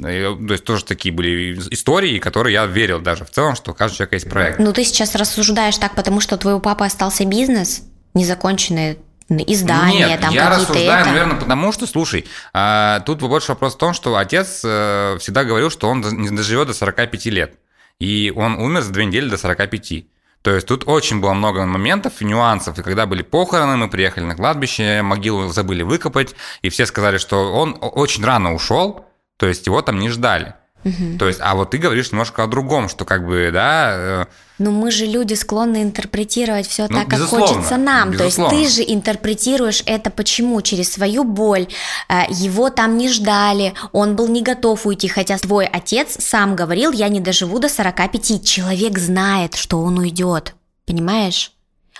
э, 0.03 0.35
то 0.35 0.53
есть 0.53 0.63
тоже 0.63 0.85
такие 0.85 1.13
были 1.13 1.57
истории, 1.71 2.19
которые 2.19 2.53
я 2.53 2.67
верил 2.67 2.99
даже 2.99 3.25
в 3.25 3.31
целом, 3.31 3.55
что 3.55 3.71
у 3.71 3.73
каждого 3.73 3.97
человека 3.97 4.15
есть 4.15 4.29
проект. 4.29 4.59
Ну, 4.59 4.73
ты 4.73 4.83
сейчас 4.83 5.15
рассуждаешь 5.15 5.77
так, 5.79 5.95
потому 5.95 6.19
что 6.19 6.35
у 6.35 6.37
твоего 6.37 6.59
папы 6.59 6.85
остался 6.85 7.25
бизнес, 7.25 7.81
незаконченные 8.13 8.99
издания, 9.29 10.07
Нет, 10.07 10.21
там 10.21 10.31
я 10.31 10.45
какие-то 10.45 10.61
рассуждаю, 10.61 11.01
это. 11.01 11.09
наверное, 11.09 11.35
потому 11.37 11.71
что, 11.71 11.87
слушай, 11.87 12.25
а, 12.53 12.99
тут 13.01 13.19
больше 13.19 13.51
вопрос 13.51 13.75
в 13.75 13.77
том, 13.77 13.93
что 13.93 14.15
отец 14.15 14.61
э, 14.63 15.17
всегда 15.19 15.43
говорил, 15.43 15.69
что 15.69 15.89
он 15.89 16.01
не 16.01 16.29
доживет 16.29 16.67
до 16.67 16.73
45 16.73 17.25
лет. 17.27 17.59
И 17.99 18.31
он 18.35 18.55
умер 18.55 18.81
за 18.81 18.91
две 18.91 19.05
недели 19.05 19.29
до 19.29 19.37
45. 19.37 20.05
То 20.41 20.53
есть 20.53 20.67
тут 20.67 20.83
очень 20.85 21.21
было 21.21 21.33
много 21.33 21.65
моментов 21.65 22.21
и 22.21 22.25
нюансов. 22.25 22.77
И 22.77 22.83
когда 22.83 23.07
были 23.07 23.23
похороны, 23.23 23.77
мы 23.77 23.89
приехали 23.89 24.25
на 24.25 24.35
кладбище, 24.35 25.01
могилу 25.01 25.47
забыли 25.47 25.81
выкопать, 25.81 26.35
и 26.61 26.69
все 26.69 26.85
сказали, 26.85 27.17
что 27.17 27.51
он 27.51 27.77
очень 27.81 28.23
рано 28.23 28.53
ушел, 28.53 29.05
то 29.37 29.47
есть 29.47 29.65
его 29.65 29.81
там 29.81 29.99
не 29.99 30.09
ждали. 30.09 30.53
Мгм. 30.85 31.17
То 31.17 31.27
есть, 31.27 31.39
а 31.41 31.55
вот 31.55 31.71
ты 31.71 31.77
говоришь 31.79 32.11
немножко 32.11 32.43
о 32.43 32.47
другом, 32.47 32.87
что 32.89 33.03
как 33.05 33.25
бы, 33.25 33.49
да, 33.51 33.91
э, 33.95 34.25
Ну, 34.59 34.71
мы 34.71 34.91
же 34.91 35.05
люди 35.07 35.33
склонны 35.33 35.81
интерпретировать 35.81 36.67
все 36.67 36.85
Ну, 36.89 36.95
так, 36.99 37.07
как 37.09 37.19
хочется 37.21 37.75
нам. 37.77 38.11
безусловно. 38.11 38.55
То 38.55 38.61
есть 38.61 38.77
ты 38.77 38.83
же 38.83 38.93
интерпретируешь 38.93 39.81
это 39.87 40.11
почему? 40.11 40.61
Через 40.61 40.93
свою 40.93 41.23
боль. 41.23 41.67
Э, 42.07 42.21
Его 42.29 42.69
там 42.69 42.97
не 42.97 43.09
ждали, 43.09 43.73
он 43.91 44.15
был 44.15 44.27
не 44.27 44.43
готов 44.43 44.85
уйти, 44.85 45.07
хотя 45.07 45.37
твой 45.39 45.65
отец 45.65 46.17
сам 46.23 46.55
говорил, 46.55 46.91
я 46.91 47.09
не 47.09 47.19
доживу 47.19 47.59
до 47.59 47.67
45. 47.67 48.43
Человек 48.45 48.97
знает, 48.99 49.55
что 49.55 49.81
он 49.81 49.97
уйдет. 49.97 50.53
Понимаешь? 50.85 51.51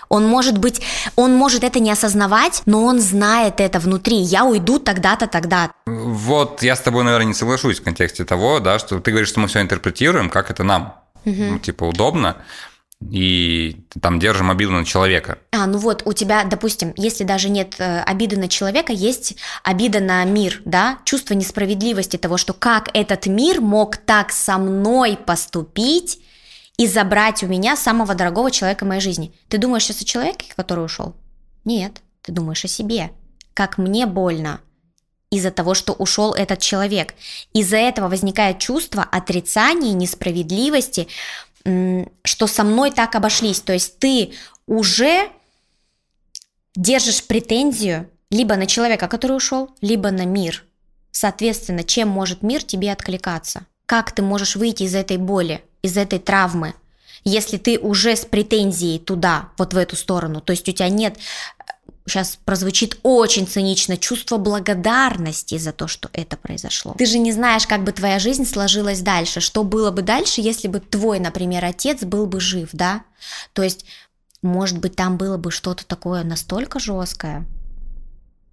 Он 0.08 0.26
может 0.26 0.58
быть, 0.58 0.80
он 1.16 1.34
может 1.34 1.64
это 1.64 1.80
не 1.80 1.90
осознавать, 1.90 2.62
но 2.66 2.84
он 2.84 3.00
знает 3.00 3.60
это 3.60 3.78
внутри. 3.78 4.16
Я 4.16 4.44
уйду 4.44 4.78
тогда-то, 4.78 5.26
тогда. 5.26 5.72
Вот 5.86 6.62
я 6.62 6.76
с 6.76 6.80
тобой, 6.80 7.04
наверное, 7.04 7.28
не 7.28 7.34
соглашусь 7.34 7.80
в 7.80 7.84
контексте 7.84 8.24
того, 8.24 8.60
да, 8.60 8.78
что 8.78 9.00
ты 9.00 9.10
говоришь, 9.10 9.28
что 9.28 9.40
мы 9.40 9.48
все 9.48 9.60
интерпретируем, 9.60 10.30
как 10.30 10.50
это 10.50 10.62
нам, 10.62 11.00
ну, 11.24 11.58
типа, 11.58 11.84
удобно, 11.84 12.36
и 13.10 13.84
там 14.00 14.18
держим 14.18 14.50
обиду 14.50 14.72
на 14.72 14.84
человека. 14.84 15.38
А, 15.52 15.66
ну 15.66 15.78
вот 15.78 16.02
у 16.06 16.12
тебя, 16.12 16.44
допустим, 16.44 16.94
если 16.96 17.24
даже 17.24 17.50
нет 17.50 17.74
э, 17.78 18.00
обиды 18.00 18.38
на 18.38 18.48
человека, 18.48 18.92
есть 18.92 19.36
обида 19.62 20.00
на 20.00 20.24
мир, 20.24 20.62
да, 20.64 20.98
чувство 21.04 21.34
несправедливости 21.34 22.16
того, 22.16 22.38
что 22.38 22.54
как 22.54 22.88
этот 22.94 23.26
мир 23.26 23.60
мог 23.60 23.98
так 23.98 24.32
со 24.32 24.56
мной 24.56 25.18
поступить 25.24 26.20
и 26.78 26.86
забрать 26.86 27.42
у 27.42 27.46
меня 27.46 27.76
самого 27.76 28.14
дорогого 28.14 28.50
человека 28.50 28.84
в 28.84 28.88
моей 28.88 29.00
жизни. 29.00 29.34
Ты 29.48 29.58
думаешь 29.58 29.84
сейчас 29.84 30.02
о 30.02 30.04
человеке, 30.04 30.52
который 30.54 30.84
ушел? 30.84 31.14
Нет, 31.64 32.02
ты 32.22 32.32
думаешь 32.32 32.64
о 32.64 32.68
себе. 32.68 33.10
Как 33.54 33.78
мне 33.78 34.06
больно 34.06 34.60
из-за 35.30 35.50
того, 35.50 35.74
что 35.74 35.92
ушел 35.92 36.34
этот 36.34 36.60
человек. 36.60 37.14
Из-за 37.52 37.76
этого 37.76 38.08
возникает 38.08 38.58
чувство 38.58 39.02
отрицания, 39.02 39.92
несправедливости, 39.92 41.08
что 41.64 42.46
со 42.46 42.64
мной 42.64 42.90
так 42.90 43.14
обошлись. 43.14 43.60
То 43.60 43.72
есть 43.72 43.98
ты 43.98 44.32
уже 44.66 45.28
держишь 46.74 47.24
претензию 47.24 48.08
либо 48.30 48.56
на 48.56 48.66
человека, 48.66 49.08
который 49.08 49.36
ушел, 49.36 49.70
либо 49.80 50.10
на 50.10 50.24
мир. 50.24 50.64
Соответственно, 51.10 51.82
чем 51.82 52.08
может 52.08 52.42
мир 52.42 52.62
тебе 52.62 52.92
откликаться? 52.92 53.66
Как 53.86 54.12
ты 54.12 54.22
можешь 54.22 54.56
выйти 54.56 54.82
из 54.82 54.94
этой 54.94 55.16
боли, 55.16 55.64
из 55.86 55.96
этой 55.96 56.18
травмы, 56.18 56.74
если 57.24 57.56
ты 57.56 57.78
уже 57.78 58.14
с 58.14 58.24
претензией 58.24 58.98
туда, 58.98 59.48
вот 59.58 59.74
в 59.74 59.76
эту 59.76 59.96
сторону, 59.96 60.40
то 60.40 60.52
есть 60.52 60.68
у 60.68 60.72
тебя 60.72 60.88
нет, 60.88 61.16
сейчас 62.06 62.38
прозвучит 62.44 62.98
очень 63.02 63.48
цинично, 63.48 63.96
чувство 63.96 64.36
благодарности 64.36 65.58
за 65.58 65.72
то, 65.72 65.88
что 65.88 66.08
это 66.12 66.36
произошло. 66.36 66.94
Ты 66.96 67.06
же 67.06 67.18
не 67.18 67.32
знаешь, 67.32 67.66
как 67.66 67.82
бы 67.82 67.90
твоя 67.90 68.18
жизнь 68.20 68.46
сложилась 68.46 69.00
дальше, 69.00 69.40
что 69.40 69.64
было 69.64 69.90
бы 69.90 70.02
дальше, 70.02 70.40
если 70.40 70.68
бы 70.68 70.78
твой, 70.78 71.18
например, 71.18 71.64
отец 71.64 72.04
был 72.04 72.26
бы 72.26 72.38
жив, 72.38 72.68
да? 72.72 73.02
То 73.54 73.62
есть 73.62 73.86
может 74.46 74.78
быть, 74.78 74.96
там 74.96 75.16
было 75.16 75.36
бы 75.36 75.50
что-то 75.50 75.86
такое 75.86 76.24
настолько 76.24 76.78
жесткое, 76.78 77.44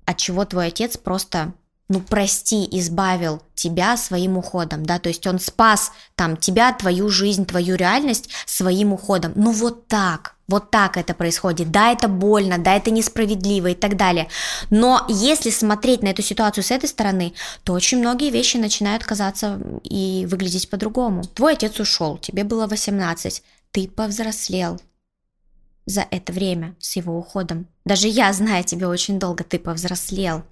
от 0.06 0.18
чего 0.18 0.44
твой 0.46 0.68
отец 0.68 0.98
просто, 0.98 1.54
ну, 1.90 2.00
прости, 2.00 2.68
избавил 2.72 3.42
тебя 3.56 3.98
своим 3.98 4.38
уходом, 4.38 4.86
да, 4.86 5.00
то 5.00 5.10
есть 5.10 5.28
он 5.28 5.40
спас 5.40 5.92
там 6.16 6.38
тебя, 6.38 6.72
твою 6.74 7.10
жизнь, 7.10 7.46
твою 7.46 7.76
реальность 7.76 8.30
своим 8.46 8.94
уходом. 8.94 9.34
Ну, 9.36 9.52
вот 9.52 9.88
так, 9.88 10.36
вот 10.48 10.72
так 10.72 10.98
это 10.98 11.14
происходит. 11.14 11.72
Да, 11.72 11.92
это 11.92 12.08
больно, 12.08 12.58
да, 12.58 12.76
это 12.76 12.90
несправедливо 12.90 13.68
и 13.68 13.76
так 13.76 13.98
далее. 13.98 14.30
Но 14.70 15.06
если 15.10 15.50
смотреть 15.50 16.04
на 16.04 16.08
эту 16.08 16.22
ситуацию 16.22 16.64
с 16.64 16.72
этой 16.72 16.90
стороны, 16.90 17.34
то 17.64 17.74
очень 17.74 18.00
многие 18.00 18.32
вещи 18.32 18.58
начинают 18.58 19.04
казаться 19.04 19.60
и 19.84 20.26
выглядеть 20.30 20.70
по-другому. 20.70 21.24
Твой 21.24 21.54
отец 21.54 21.80
ушел, 21.80 22.18
тебе 22.18 22.44
было 22.44 22.66
18, 22.68 23.44
ты 23.72 23.88
повзрослел, 23.88 24.80
за 25.86 26.06
это 26.12 26.32
время 26.32 26.76
с 26.80 26.96
его 26.96 27.18
уходом. 27.18 27.68
Даже 27.86 28.08
я, 28.08 28.32
зная 28.32 28.64
тебя 28.64 28.88
очень 28.88 29.20
долго, 29.20 29.44
ты 29.44 29.60
повзрослел. 29.60 30.44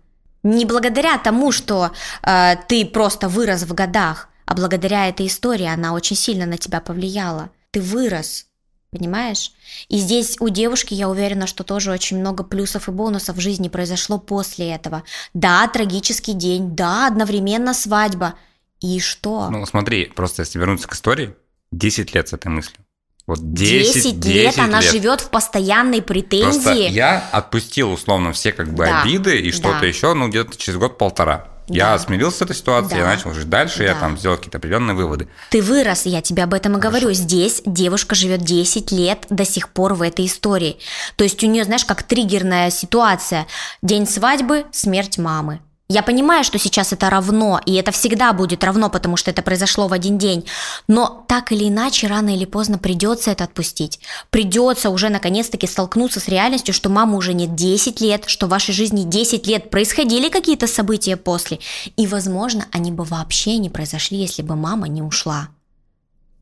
Не 0.44 0.66
благодаря 0.66 1.18
тому, 1.18 1.52
что 1.52 1.92
э, 2.24 2.56
ты 2.68 2.86
просто 2.86 3.30
вырос 3.30 3.64
в 3.64 3.74
годах, 3.74 4.30
а 4.46 4.56
благодаря 4.56 5.08
этой 5.08 5.28
истории 5.28 5.66
она 5.66 5.94
очень 5.94 6.16
сильно 6.16 6.46
на 6.46 6.58
тебя 6.58 6.82
повлияла. 6.82 7.52
Ты 7.72 7.80
вырос, 7.82 8.48
понимаешь? 8.92 9.54
И 9.88 9.98
здесь 9.98 10.38
у 10.40 10.50
девушки, 10.50 10.94
я 10.94 11.10
уверена, 11.10 11.48
что 11.48 11.64
тоже 11.64 11.92
очень 11.92 12.20
много 12.20 12.44
плюсов 12.44 12.90
и 12.90 12.92
бонусов 12.92 13.38
в 13.38 13.40
жизни 13.40 13.70
произошло 13.70 14.18
после 14.18 14.72
этого. 14.72 15.04
Да, 15.34 15.68
трагический 15.68 16.34
день, 16.34 16.76
да, 16.76 17.08
одновременно 17.08 17.74
свадьба. 17.74 18.34
И 18.82 19.00
что? 19.00 19.50
Ну, 19.52 19.66
смотри, 19.66 20.06
просто 20.08 20.42
если 20.42 20.58
вернуться 20.58 20.88
к 20.88 20.94
истории, 20.94 21.36
10 21.72 22.14
лет 22.16 22.28
с 22.28 22.34
этой 22.34 22.48
мыслью. 22.48 22.84
Вот 23.28 23.54
10, 23.54 24.20
10 24.20 24.26
лет 24.26 24.58
она 24.58 24.82
живет 24.82 25.22
в 25.22 25.30
постоянной 25.30 26.02
Просто 26.02 26.14
претензии. 26.14 26.90
я 26.90 27.24
отпустил 27.32 27.92
условно 27.92 28.34
все 28.34 28.52
как 28.52 28.74
бы 28.74 28.86
Да, 28.86 29.02
обиды 29.04 29.40
и 29.40 29.52
что-то 29.52 29.80
да. 29.82 29.86
еще, 29.86 30.14
ну, 30.14 30.28
где-то 30.28 30.58
через 30.58 30.78
год-полтора. 30.78 31.48
Я 31.68 31.92
Да. 31.92 32.00
смирился 32.00 32.40
с 32.40 32.42
этой 32.42 32.56
ситуацией, 32.56 32.98
я 32.98 33.06
Да. 33.06 33.12
начал 33.12 33.34
жить 33.34 33.48
дальше, 33.48 33.84
я 33.84 33.94
Да. 33.94 34.00
там 34.02 34.18
сделал 34.18 34.36
какие-то 34.36 34.58
определенные 34.58 34.96
выводы. 34.96 35.30
Ты 35.52 35.62
вырос, 35.62 36.06
я 36.06 36.22
тебе 36.22 36.44
об 36.44 36.54
этом 36.54 36.76
и 36.78 36.82
говорю. 36.82 37.14
Здесь 37.14 37.62
девушка 37.66 38.16
живет 38.16 38.42
10 38.42 38.92
лет 38.92 39.26
до 39.30 39.46
сих 39.46 39.70
пор 39.70 39.94
в 39.94 40.02
этой 40.02 40.26
истории. 40.26 40.80
То 41.16 41.24
есть 41.24 41.42
у 41.44 41.48
нее, 41.48 41.64
знаешь, 41.64 41.86
как 41.86 42.04
триггерная 42.04 42.72
ситуация. 42.72 43.48
День 43.82 44.08
свадьбы, 44.08 44.66
смерть 44.74 45.18
мамы. 45.18 45.62
Я 45.92 46.04
понимаю, 46.04 46.46
что 46.46 46.58
сейчас 46.58 46.94
это 46.94 47.10
равно, 47.10 47.60
и 47.66 47.74
это 47.74 47.92
всегда 47.92 48.32
будет 48.32 48.64
равно, 48.64 48.90
потому 48.90 49.18
что 49.18 49.30
это 49.30 49.42
произошло 49.42 49.90
в 49.90 49.94
один 49.94 50.18
день. 50.18 50.46
Но 50.88 51.26
так 51.28 51.52
или 51.52 51.68
иначе, 51.68 52.08
рано 52.08 52.34
или 52.34 52.46
поздно 52.46 52.78
придется 52.78 53.32
это 53.32 53.44
отпустить. 53.44 54.00
Придется 54.30 54.90
уже 54.90 55.10
наконец-таки 55.10 55.68
столкнуться 55.68 56.22
с 56.22 56.30
реальностью, 56.30 56.74
что 56.74 56.88
мама 56.88 57.18
уже 57.18 57.34
нет 57.34 57.56
10 57.56 58.00
лет, 58.00 58.24
что 58.28 58.48
в 58.48 58.52
вашей 58.52 58.74
жизни 58.74 59.04
10 59.04 59.46
лет 59.48 59.70
происходили 59.70 60.30
какие-то 60.30 60.66
события 60.66 61.18
после. 61.18 61.60
И, 61.98 62.08
возможно, 62.08 62.68
они 62.72 62.94
бы 62.94 63.04
вообще 63.04 63.58
не 63.58 63.70
произошли, 63.70 64.18
если 64.18 64.44
бы 64.44 64.56
мама 64.56 64.88
не 64.88 65.02
ушла. 65.02 65.50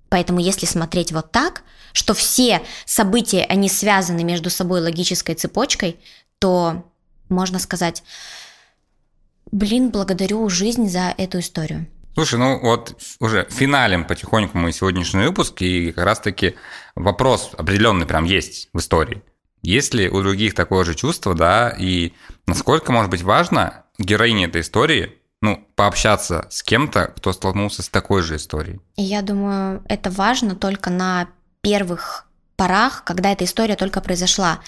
Поэтому 0.09 0.39
если 0.39 0.67
смотреть 0.67 1.11
вот 1.11 1.31
так, 1.31 1.63
что 1.91 2.13
все 2.13 2.61
события, 2.85 3.47
они 3.49 3.67
связаны 3.67 4.23
между 4.23 4.51
собой 4.51 4.81
логической 4.81 5.33
цепочкой, 5.33 5.99
то 6.37 6.85
можно 7.29 7.57
сказать, 7.57 8.03
Блин, 9.51 9.89
благодарю 9.89 10.47
жизнь 10.49 10.89
за 10.89 11.13
эту 11.17 11.39
историю. 11.39 11.87
Слушай, 12.13 12.39
ну 12.39 12.59
вот 12.59 12.95
уже 13.19 13.47
финалем 13.49 14.03
потихоньку 14.05 14.57
мы 14.57 14.71
сегодняшний 14.71 15.25
выпуск, 15.25 15.61
и 15.61 15.91
как 15.91 16.05
раз-таки 16.05 16.55
вопрос 16.95 17.51
определенный 17.57 18.05
прям 18.05 18.25
есть 18.25 18.69
в 18.73 18.79
истории. 18.79 19.23
Есть 19.61 19.93
ли 19.93 20.09
у 20.09 20.21
других 20.21 20.53
такое 20.53 20.83
же 20.83 20.95
чувство, 20.95 21.33
да, 21.33 21.69
и 21.69 22.13
насколько, 22.45 22.91
может 22.91 23.11
быть, 23.11 23.21
важно 23.21 23.85
героине 23.97 24.45
этой 24.45 24.61
истории, 24.61 25.13
ну, 25.41 25.65
пообщаться 25.75 26.47
с 26.49 26.63
кем-то, 26.63 27.13
кто 27.15 27.33
столкнулся 27.33 27.83
с 27.83 27.89
такой 27.89 28.21
же 28.21 28.35
историей? 28.35 28.79
Я 28.95 29.21
думаю, 29.21 29.83
это 29.87 30.11
важно 30.11 30.55
только 30.55 30.89
на 30.89 31.27
первых 31.61 32.25
порах, 32.55 33.03
когда 33.05 33.31
эта 33.31 33.45
история 33.45 33.75
только 33.75 34.01
произошла 34.01 34.59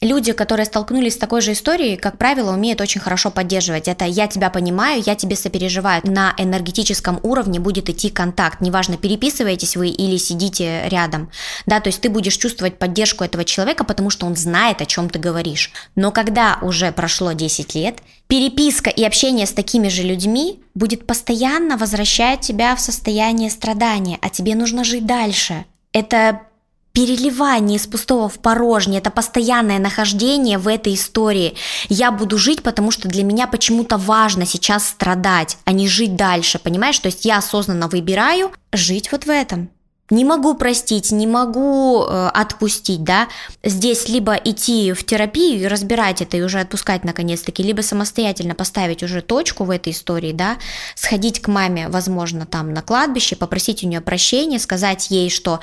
люди, 0.00 0.32
которые 0.32 0.66
столкнулись 0.66 1.14
с 1.14 1.18
такой 1.18 1.40
же 1.40 1.52
историей, 1.52 1.96
как 1.96 2.18
правило, 2.18 2.52
умеют 2.52 2.80
очень 2.80 3.00
хорошо 3.00 3.30
поддерживать. 3.30 3.88
Это 3.88 4.04
«я 4.04 4.26
тебя 4.26 4.50
понимаю, 4.50 5.02
я 5.04 5.14
тебе 5.14 5.36
сопереживаю». 5.36 6.02
На 6.04 6.34
энергетическом 6.38 7.18
уровне 7.22 7.60
будет 7.60 7.88
идти 7.88 8.10
контакт. 8.10 8.60
Неважно, 8.60 8.96
переписываетесь 8.96 9.76
вы 9.76 9.88
или 9.88 10.16
сидите 10.16 10.88
рядом. 10.88 11.30
Да, 11.66 11.80
то 11.80 11.88
есть 11.88 12.00
ты 12.00 12.08
будешь 12.08 12.36
чувствовать 12.36 12.78
поддержку 12.78 13.24
этого 13.24 13.44
человека, 13.44 13.84
потому 13.84 14.10
что 14.10 14.26
он 14.26 14.36
знает, 14.36 14.80
о 14.80 14.86
чем 14.86 15.08
ты 15.08 15.18
говоришь. 15.18 15.72
Но 15.96 16.10
когда 16.10 16.58
уже 16.62 16.92
прошло 16.92 17.32
10 17.32 17.74
лет, 17.74 17.98
переписка 18.26 18.90
и 18.90 19.04
общение 19.04 19.46
с 19.46 19.52
такими 19.52 19.88
же 19.88 20.02
людьми 20.02 20.60
будет 20.74 21.06
постоянно 21.06 21.76
возвращать 21.76 22.40
тебя 22.40 22.74
в 22.74 22.80
состояние 22.80 23.50
страдания, 23.50 24.18
а 24.20 24.28
тебе 24.28 24.54
нужно 24.54 24.84
жить 24.84 25.06
дальше. 25.06 25.64
Это 25.92 26.40
переливание 26.94 27.76
из 27.76 27.86
пустого 27.88 28.28
в 28.28 28.38
порожнее, 28.38 29.00
это 29.00 29.10
постоянное 29.10 29.80
нахождение 29.80 30.58
в 30.58 30.68
этой 30.68 30.94
истории. 30.94 31.56
Я 31.88 32.12
буду 32.12 32.38
жить, 32.38 32.62
потому 32.62 32.92
что 32.92 33.08
для 33.08 33.24
меня 33.24 33.48
почему-то 33.48 33.98
важно 33.98 34.46
сейчас 34.46 34.88
страдать, 34.88 35.58
а 35.64 35.72
не 35.72 35.88
жить 35.88 36.14
дальше, 36.14 36.60
понимаешь? 36.60 36.98
То 37.00 37.08
есть 37.08 37.24
я 37.24 37.38
осознанно 37.38 37.88
выбираю 37.88 38.52
жить 38.72 39.10
вот 39.10 39.26
в 39.26 39.30
этом. 39.30 39.68
Не 40.10 40.24
могу 40.24 40.54
простить, 40.54 41.10
не 41.10 41.26
могу 41.26 42.04
э, 42.04 42.28
отпустить, 42.28 43.02
да. 43.02 43.26
Здесь 43.64 44.08
либо 44.08 44.34
идти 44.34 44.92
в 44.92 45.02
терапию 45.02 45.62
и 45.62 45.66
разбирать 45.66 46.20
это 46.20 46.36
и 46.36 46.42
уже 46.42 46.60
отпускать 46.60 47.04
наконец-таки, 47.04 47.62
либо 47.62 47.80
самостоятельно 47.80 48.54
поставить 48.54 49.02
уже 49.02 49.22
точку 49.22 49.64
в 49.64 49.70
этой 49.70 49.92
истории, 49.92 50.32
да, 50.32 50.58
сходить 50.94 51.40
к 51.40 51.48
маме, 51.48 51.88
возможно, 51.88 52.44
там 52.44 52.74
на 52.74 52.82
кладбище, 52.82 53.34
попросить 53.34 53.82
у 53.82 53.88
нее 53.88 54.02
прощения, 54.02 54.58
сказать 54.58 55.10
ей, 55.10 55.30
что 55.30 55.60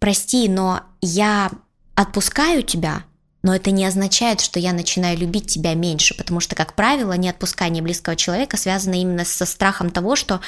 прости, 0.00 0.48
но 0.48 0.82
я 1.00 1.52
отпускаю 1.94 2.64
тебя, 2.64 3.04
но 3.42 3.54
это 3.54 3.70
не 3.70 3.86
означает, 3.86 4.40
что 4.40 4.60
я 4.60 4.72
начинаю 4.72 5.16
любить 5.16 5.46
тебя 5.46 5.74
меньше, 5.74 6.14
потому 6.14 6.40
что, 6.40 6.54
как 6.54 6.74
правило, 6.74 7.12
не 7.12 7.28
отпускание 7.30 7.82
близкого 7.82 8.14
человека 8.14 8.56
связано 8.56 9.00
именно 9.00 9.24
со 9.24 9.46
страхом 9.46 9.90
того, 9.90 10.14
что 10.14 10.40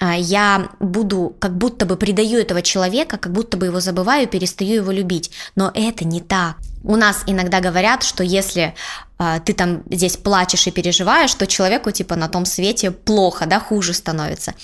э, 0.00 0.12
я 0.18 0.68
буду, 0.78 1.34
как 1.40 1.56
будто 1.56 1.86
бы 1.86 1.96
предаю 1.96 2.38
этого 2.40 2.62
человека, 2.62 3.16
как 3.16 3.32
будто 3.32 3.56
бы 3.56 3.66
его 3.66 3.80
забываю, 3.80 4.28
перестаю 4.28 4.76
его 4.76 4.92
любить. 4.92 5.32
Но 5.56 5.72
это 5.74 6.04
не 6.04 6.20
так. 6.20 6.56
У 6.84 6.94
нас 6.94 7.24
иногда 7.26 7.60
говорят, 7.60 8.04
что 8.04 8.22
если 8.22 8.74
э, 9.18 9.40
ты 9.44 9.52
там 9.52 9.82
здесь 9.90 10.16
плачешь 10.16 10.68
и 10.68 10.70
переживаешь, 10.70 11.34
то 11.34 11.48
человеку 11.48 11.90
типа 11.90 12.14
на 12.14 12.28
том 12.28 12.44
свете 12.44 12.92
плохо, 12.92 13.46
да, 13.46 13.58
хуже 13.58 13.92
становится. 13.92 14.54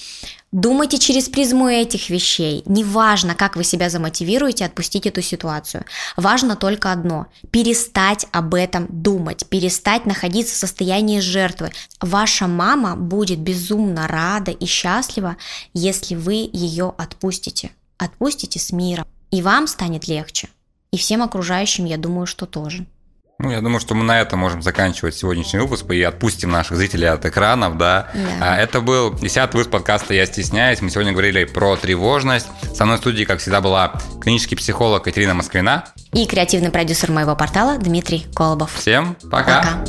Думайте 0.52 0.98
через 0.98 1.30
призму 1.30 1.68
этих 1.68 2.10
вещей. 2.10 2.62
Неважно, 2.66 3.34
как 3.34 3.56
вы 3.56 3.64
себя 3.64 3.88
замотивируете 3.88 4.66
отпустить 4.66 5.06
эту 5.06 5.22
ситуацию. 5.22 5.86
Важно 6.14 6.56
только 6.56 6.92
одно– 6.92 7.26
перестать 7.50 8.26
об 8.32 8.54
этом 8.54 8.86
думать, 8.90 9.46
перестать 9.48 10.04
находиться 10.04 10.54
в 10.54 10.58
состоянии 10.58 11.20
жертвы. 11.20 11.72
Ваша 12.02 12.48
мама 12.48 12.96
будет 12.96 13.38
безумно 13.38 14.06
рада 14.06 14.50
и 14.50 14.66
счастлива, 14.66 15.38
если 15.72 16.16
вы 16.16 16.50
ее 16.52 16.92
отпустите. 16.98 17.70
Отпустите 17.96 18.58
с 18.58 18.72
миром. 18.72 19.06
И 19.30 19.40
вам 19.40 19.66
станет 19.66 20.06
легче. 20.06 20.50
И 20.90 20.98
всем 20.98 21.22
окружающим, 21.22 21.86
я 21.86 21.96
думаю, 21.96 22.26
что 22.26 22.44
тоже. 22.44 22.84
Ну, 23.42 23.50
я 23.50 23.60
думаю, 23.60 23.80
что 23.80 23.94
мы 23.94 24.04
на 24.04 24.20
этом 24.20 24.38
можем 24.38 24.62
заканчивать 24.62 25.16
сегодняшний 25.16 25.58
выпуск 25.58 25.90
и 25.90 26.00
отпустим 26.00 26.50
наших 26.52 26.76
зрителей 26.76 27.08
от 27.08 27.26
экранов, 27.26 27.76
да. 27.76 28.08
да. 28.38 28.56
Это 28.56 28.80
был 28.80 29.12
десятый 29.12 29.56
выпуск 29.56 29.72
подкаста 29.72 30.14
«Я 30.14 30.26
стесняюсь». 30.26 30.80
Мы 30.80 30.90
сегодня 30.90 31.10
говорили 31.10 31.44
про 31.44 31.76
тревожность. 31.76 32.46
Со 32.72 32.84
мной 32.84 32.98
в 32.98 33.00
студии, 33.00 33.24
как 33.24 33.40
всегда, 33.40 33.60
была 33.60 33.94
клинический 34.20 34.56
психолог 34.56 35.00
Екатерина 35.00 35.34
Москвина. 35.34 35.86
И 36.12 36.24
креативный 36.26 36.70
продюсер 36.70 37.10
моего 37.10 37.34
портала 37.34 37.78
Дмитрий 37.78 38.26
Колобов. 38.32 38.76
Всем 38.76 39.16
пока. 39.28 39.82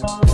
Пока. 0.00 0.29